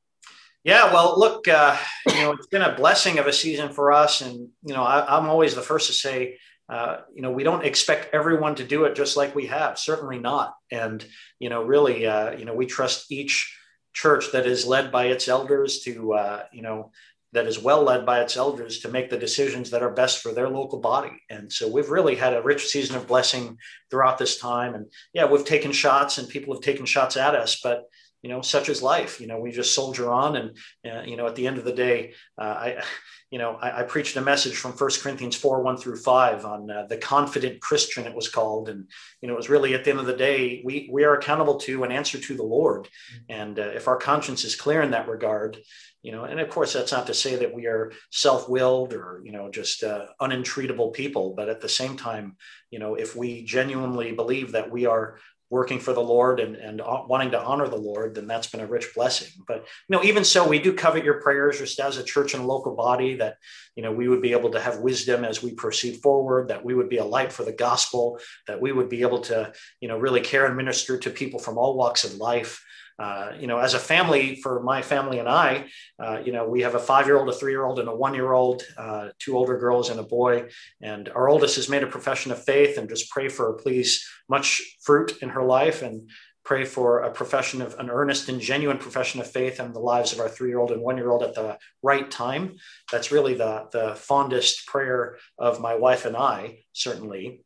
Yeah, 0.67 0.93
well, 0.93 1.15
look, 1.17 1.47
uh, 1.47 1.77
you 2.09 2.23
know, 2.23 2.33
it's 2.33 2.49
been 2.49 2.61
a 2.61 2.75
blessing 2.75 3.21
of 3.21 3.29
a 3.29 3.33
season 3.33 3.73
for 3.73 3.93
us, 3.93 4.21
and 4.21 4.49
you 4.65 4.75
know, 4.75 4.83
I, 4.83 5.17
am 5.17 5.29
always 5.29 5.55
the 5.55 5.63
first 5.63 5.87
to 5.87 5.93
say, 5.93 6.39
uh, 6.69 7.03
you 7.15 7.23
know, 7.23 7.31
we 7.31 7.45
don't 7.45 7.65
expect 7.65 8.13
everyone 8.13 8.57
to 8.57 8.65
do 8.65 8.83
it 8.83 8.97
just 8.97 9.17
like 9.17 9.33
we 9.33 9.47
have. 9.47 9.79
Certainly 9.79 10.19
not, 10.19 10.57
and 10.73 11.07
you 11.39 11.51
know, 11.51 11.63
really, 11.63 12.05
uh, 12.05 12.33
you 12.33 12.45
know, 12.45 12.53
we 12.53 12.67
trust 12.67 13.13
each 13.13 13.57
church 13.93 14.33
that 14.33 14.45
is 14.45 14.67
led 14.67 14.91
by 14.91 15.05
its 15.05 15.29
elders 15.29 15.83
to, 15.85 16.15
uh, 16.15 16.43
you 16.53 16.63
know, 16.63 16.91
that 17.31 17.47
is 17.47 17.63
well 17.63 17.85
led 17.85 18.05
by 18.05 18.21
its 18.21 18.37
elders 18.37 18.81
to 18.81 18.89
make 18.89 19.09
the 19.09 19.17
decisions 19.17 19.71
that 19.71 19.85
are 19.85 19.91
best 19.91 20.21
for 20.21 20.33
their 20.33 20.49
local 20.49 20.81
body. 20.81 21.23
And 21.31 21.53
so 21.53 21.71
we've 21.71 21.91
really 21.91 22.17
had 22.17 22.35
a 22.35 22.43
rich 22.43 22.67
season 22.67 22.97
of 22.97 23.07
blessing 23.07 23.57
throughout 23.89 24.19
this 24.19 24.37
time. 24.37 24.75
And 24.75 24.87
yeah, 25.13 25.27
we've 25.27 25.45
taken 25.45 25.71
shots 25.71 26.19
and 26.19 26.29
people 26.29 26.55
have 26.55 26.63
taken 26.63 26.87
shots 26.87 27.17
at 27.17 27.37
us, 27.37 27.61
but 27.63 27.85
you 28.23 28.31
know, 28.31 28.41
such 28.41 28.69
is 28.69 28.83
life. 28.83 29.21
You 29.21 29.27
know, 29.27 29.39
we 29.39 29.53
just 29.53 29.75
soldier 29.75 30.11
on, 30.11 30.37
and 30.37 30.57
uh, 30.85 31.03
you 31.03 31.17
know, 31.17 31.27
at 31.27 31.37
the 31.37 31.47
end 31.47 31.59
of 31.59 31.65
the 31.65 31.73
day, 31.73 32.15
uh, 32.41 32.45
I, 32.45 32.83
you 33.31 33.39
know, 33.39 33.57
I, 33.61 33.81
I, 33.81 33.83
preached 33.83 34.17
a 34.17 34.21
message 34.21 34.57
from 34.57 34.73
First 34.73 35.03
Corinthians 35.03 35.37
four 35.37 35.63
one 35.63 35.77
through 35.77 35.97
five 35.97 36.45
on 36.45 36.71
uh, 36.71 36.87
the 36.89 36.97
confident 36.97 37.61
Christian. 37.61 38.07
It 38.07 38.15
was 38.15 38.29
called, 38.29 38.69
and 38.69 38.89
you 39.21 39.29
know, 39.29 39.35
it 39.35 39.39
was 39.39 39.51
really 39.51 39.75
at 39.75 39.85
the 39.85 39.91
end 39.91 40.01
of 40.01 40.07
the 40.07 40.17
day, 40.17 40.63
we 40.65 40.89
we 40.93 41.05
are 41.05 41.15
accountable 41.15 41.59
to 41.61 41.85
and 41.85 41.93
answer 41.93 42.19
to 42.19 42.37
the 42.37 42.43
Lord, 42.43 42.89
and 43.29 43.59
uh, 43.59 43.71
if 43.75 43.89
our 43.89 43.97
conscience 43.97 44.45
is 44.45 44.57
clear 44.57 44.83
in 44.83 44.93
that 44.93 45.09
regard, 45.09 45.59
you 46.03 46.13
know, 46.13 46.25
and 46.25 46.39
of 46.39 46.49
course, 46.51 46.73
that's 46.73 46.93
not 46.93 47.09
to 47.09 47.15
say 47.15 47.37
that 47.37 47.53
we 47.53 47.67
are 47.67 47.93
self-willed 48.13 48.93
or 48.93 49.21
you 49.25 49.33
know 49.33 49.51
just 49.51 49.83
uh, 49.83 50.07
unentreatable 50.21 50.93
people, 50.93 51.35
but 51.37 51.49
at 51.49 51.61
the 51.61 51.69
same 51.69 51.97
time, 51.97 52.37
you 52.71 52.79
know, 52.79 52.95
if 52.95 53.17
we 53.17 53.45
genuinely 53.45 54.13
believe 54.13 54.53
that 54.53 54.71
we 54.71 54.87
are 54.87 55.19
working 55.49 55.79
for 55.79 55.93
the 55.93 56.03
Lord 56.03 56.41
and, 56.41 56.57
and 56.57 56.83
wanting 56.85 57.31
to 57.31 57.41
honor 57.41 57.69
the 57.69 57.77
Lord, 57.77 58.15
then 58.15 58.27
that's 58.27 58.49
been 58.49 58.61
a 58.61 58.67
rich 58.67 58.89
blessing. 58.95 59.29
But, 59.47 59.67
you 59.89 59.97
know, 59.97 60.03
even 60.03 60.25
so, 60.25 60.47
we 60.47 60.59
do 60.59 60.73
covet 60.73 61.05
your 61.05 61.21
prayers 61.21 61.59
just 61.59 61.79
as 61.79 61.99
a 61.99 62.03
church 62.03 62.35
and 62.35 62.43
a 62.43 62.47
local 62.47 62.75
body 62.75 63.15
that, 63.17 63.37
you 63.77 63.83
know, 63.83 63.93
we 63.93 64.09
would 64.09 64.23
be 64.23 64.33
able 64.33 64.51
to 64.51 64.61
have 64.61 64.81
wisdom 64.81 65.25
as 65.25 65.43
we 65.43 65.55
proceed 65.55 66.03
forward, 66.03 66.49
that 66.49 66.65
we 66.65 66.75
would 66.75 66.89
be 66.89 66.97
a 66.97 67.05
light 67.05 67.33
for 67.33 67.45
the 67.45 67.53
gospel, 67.53 68.19
that 68.49 68.61
we 68.61 68.73
would 68.73 68.89
be 68.89 69.03
able 69.03 69.21
to, 69.21 69.53
you 69.81 69.87
know, 69.87 69.99
really 69.99 70.21
care 70.21 70.47
and 70.47 70.57
minister 70.57 70.99
to 70.99 71.11
people 71.11 71.39
from 71.39 71.59
all 71.59 71.77
walks 71.77 72.03
of 72.03 72.15
life. 72.15 72.65
Uh, 72.99 73.33
you 73.39 73.47
know, 73.47 73.59
as 73.59 73.75
a 73.75 73.79
family, 73.79 74.37
for 74.37 74.63
my 74.63 74.81
family 74.81 75.19
and 75.19 75.29
I, 75.29 75.67
uh, 76.03 76.19
you 76.25 76.33
know, 76.33 76.49
we 76.49 76.63
have 76.63 76.75
a 76.75 76.79
five-year-old, 76.79 77.29
a 77.29 77.33
three-year-old, 77.33 77.79
and 77.79 77.89
a 77.89 77.95
one-year-old, 77.95 78.63
uh, 78.79 79.09
two 79.19 79.37
older 79.37 79.59
girls 79.59 79.91
and 79.91 80.01
a 80.01 80.03
boy. 80.03 80.49
And 80.81 81.09
our 81.11 81.29
oldest 81.29 81.57
has 81.57 81.69
made 81.69 81.83
a 81.83 81.87
profession 81.87 82.33
of 82.33 82.43
faith, 82.43 82.79
and 82.79 82.89
just 82.89 83.11
pray 83.11 83.29
for, 83.29 83.53
please, 83.55 84.07
much 84.29 84.63
fruit 84.83 85.19
in 85.21 85.29
her 85.29 85.43
life, 85.43 85.83
and 85.83 86.09
pray 86.45 86.65
for 86.65 87.01
a 87.01 87.11
profession 87.11 87.61
of 87.61 87.75
an 87.81 87.91
earnest 87.91 88.29
and 88.29 88.41
genuine 88.41 88.79
profession 88.79 89.21
of 89.21 89.29
faith 89.31 89.59
in 89.59 89.73
the 89.73 89.81
lives 89.81 90.13
of 90.13 90.21
our 90.21 90.29
three-year-old 90.29 90.71
and 90.71 90.81
one-year-old 90.81 91.23
at 91.25 91.35
the 91.35 91.59
right 91.83 92.09
time. 92.11 92.55
That's 92.93 93.11
really 93.11 93.35
the 93.35 93.67
the 93.73 93.95
fondest 93.97 94.67
prayer 94.67 95.19
of 95.39 95.61
my 95.61 95.75
wife 95.75 96.05
and 96.07 96.17
I, 96.17 96.61
certainly. 96.73 97.43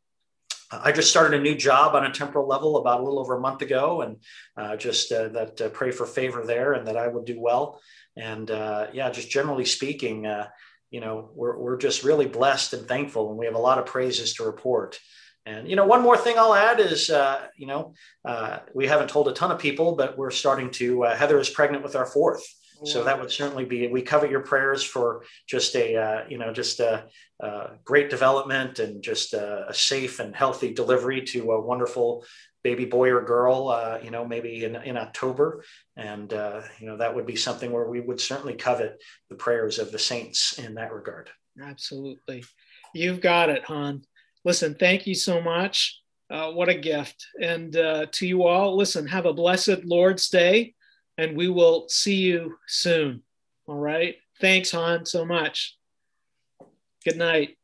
I 0.71 0.91
just 0.91 1.09
started 1.09 1.39
a 1.39 1.43
new 1.43 1.55
job 1.55 1.95
on 1.95 2.05
a 2.05 2.13
temporal 2.13 2.47
level 2.47 2.77
about 2.77 3.01
a 3.01 3.03
little 3.03 3.19
over 3.19 3.35
a 3.35 3.41
month 3.41 3.61
ago, 3.61 4.01
and 4.01 4.17
uh, 4.57 4.77
just 4.77 5.11
uh, 5.11 5.27
that 5.29 5.61
uh, 5.61 5.69
pray 5.69 5.91
for 5.91 6.05
favor 6.05 6.45
there 6.45 6.73
and 6.73 6.87
that 6.87 6.97
I 6.97 7.07
would 7.07 7.25
do 7.25 7.39
well. 7.39 7.81
And 8.15 8.49
uh, 8.49 8.87
yeah, 8.93 9.09
just 9.09 9.29
generally 9.29 9.65
speaking, 9.65 10.25
uh, 10.25 10.47
you 10.89 11.01
know, 11.01 11.29
we're, 11.35 11.57
we're 11.57 11.77
just 11.77 12.03
really 12.03 12.25
blessed 12.25 12.73
and 12.73 12.87
thankful, 12.87 13.29
and 13.29 13.37
we 13.37 13.45
have 13.45 13.55
a 13.55 13.59
lot 13.59 13.79
of 13.79 13.85
praises 13.85 14.33
to 14.35 14.43
report. 14.43 14.99
And 15.45 15.67
you 15.67 15.75
know, 15.75 15.85
one 15.85 16.03
more 16.03 16.17
thing 16.17 16.37
I'll 16.37 16.53
add 16.53 16.79
is, 16.79 17.09
uh, 17.09 17.47
you 17.57 17.67
know, 17.67 17.93
we 18.73 18.87
haven't 18.87 19.09
told 19.09 19.27
a 19.27 19.33
ton 19.33 19.51
of 19.51 19.59
people, 19.59 19.95
but 19.95 20.17
we're 20.17 20.31
starting 20.31 20.69
to. 20.71 21.03
Heather 21.03 21.39
is 21.39 21.49
pregnant 21.49 21.83
with 21.83 21.95
our 21.95 22.05
fourth, 22.05 22.43
so 22.83 23.03
that 23.03 23.19
would 23.19 23.31
certainly 23.31 23.65
be. 23.65 23.87
We 23.87 24.01
covet 24.01 24.31
your 24.31 24.41
prayers 24.41 24.83
for 24.83 25.23
just 25.47 25.75
a, 25.75 25.95
uh, 25.95 26.23
you 26.29 26.37
know, 26.37 26.51
just 26.51 26.79
a, 26.79 27.05
a, 27.39 27.71
great 27.83 28.09
development 28.09 28.79
and 28.79 29.03
just 29.03 29.33
a, 29.33 29.69
a, 29.69 29.73
safe 29.73 30.19
and 30.19 30.35
healthy 30.35 30.73
delivery 30.73 31.21
to 31.27 31.51
a 31.51 31.61
wonderful 31.61 32.25
baby 32.63 32.85
boy 32.85 33.09
or 33.09 33.23
girl. 33.23 33.69
Uh, 33.69 33.99
you 34.03 34.11
know, 34.11 34.25
maybe 34.25 34.63
in 34.63 34.75
in 34.77 34.97
October, 34.97 35.63
and 35.95 36.33
uh, 36.33 36.61
you 36.79 36.87
know 36.87 36.97
that 36.97 37.15
would 37.15 37.25
be 37.25 37.35
something 37.35 37.71
where 37.71 37.87
we 37.87 37.99
would 37.99 38.19
certainly 38.19 38.55
covet 38.55 39.01
the 39.29 39.35
prayers 39.35 39.79
of 39.79 39.91
the 39.91 39.99
saints 39.99 40.57
in 40.57 40.75
that 40.75 40.93
regard. 40.93 41.29
Absolutely, 41.61 42.43
you've 42.93 43.21
got 43.21 43.49
it, 43.49 43.63
Han. 43.65 44.01
Listen, 44.43 44.75
thank 44.75 45.05
you 45.05 45.13
so 45.15 45.39
much. 45.41 45.99
Uh, 46.31 46.49
what 46.51 46.69
a 46.69 46.75
gift. 46.75 47.27
And 47.41 47.75
uh, 47.75 48.05
to 48.13 48.25
you 48.25 48.43
all, 48.43 48.77
listen, 48.77 49.05
have 49.07 49.25
a 49.25 49.33
blessed 49.33 49.83
Lord's 49.83 50.29
Day 50.29 50.73
and 51.21 51.37
we 51.37 51.49
will 51.49 51.87
see 51.87 52.15
you 52.15 52.57
soon. 52.65 53.21
All 53.67 53.77
right. 53.77 54.15
Thanks, 54.39 54.71
Han, 54.71 55.05
so 55.05 55.23
much. 55.23 55.77
Good 57.05 57.17
night. 57.17 57.57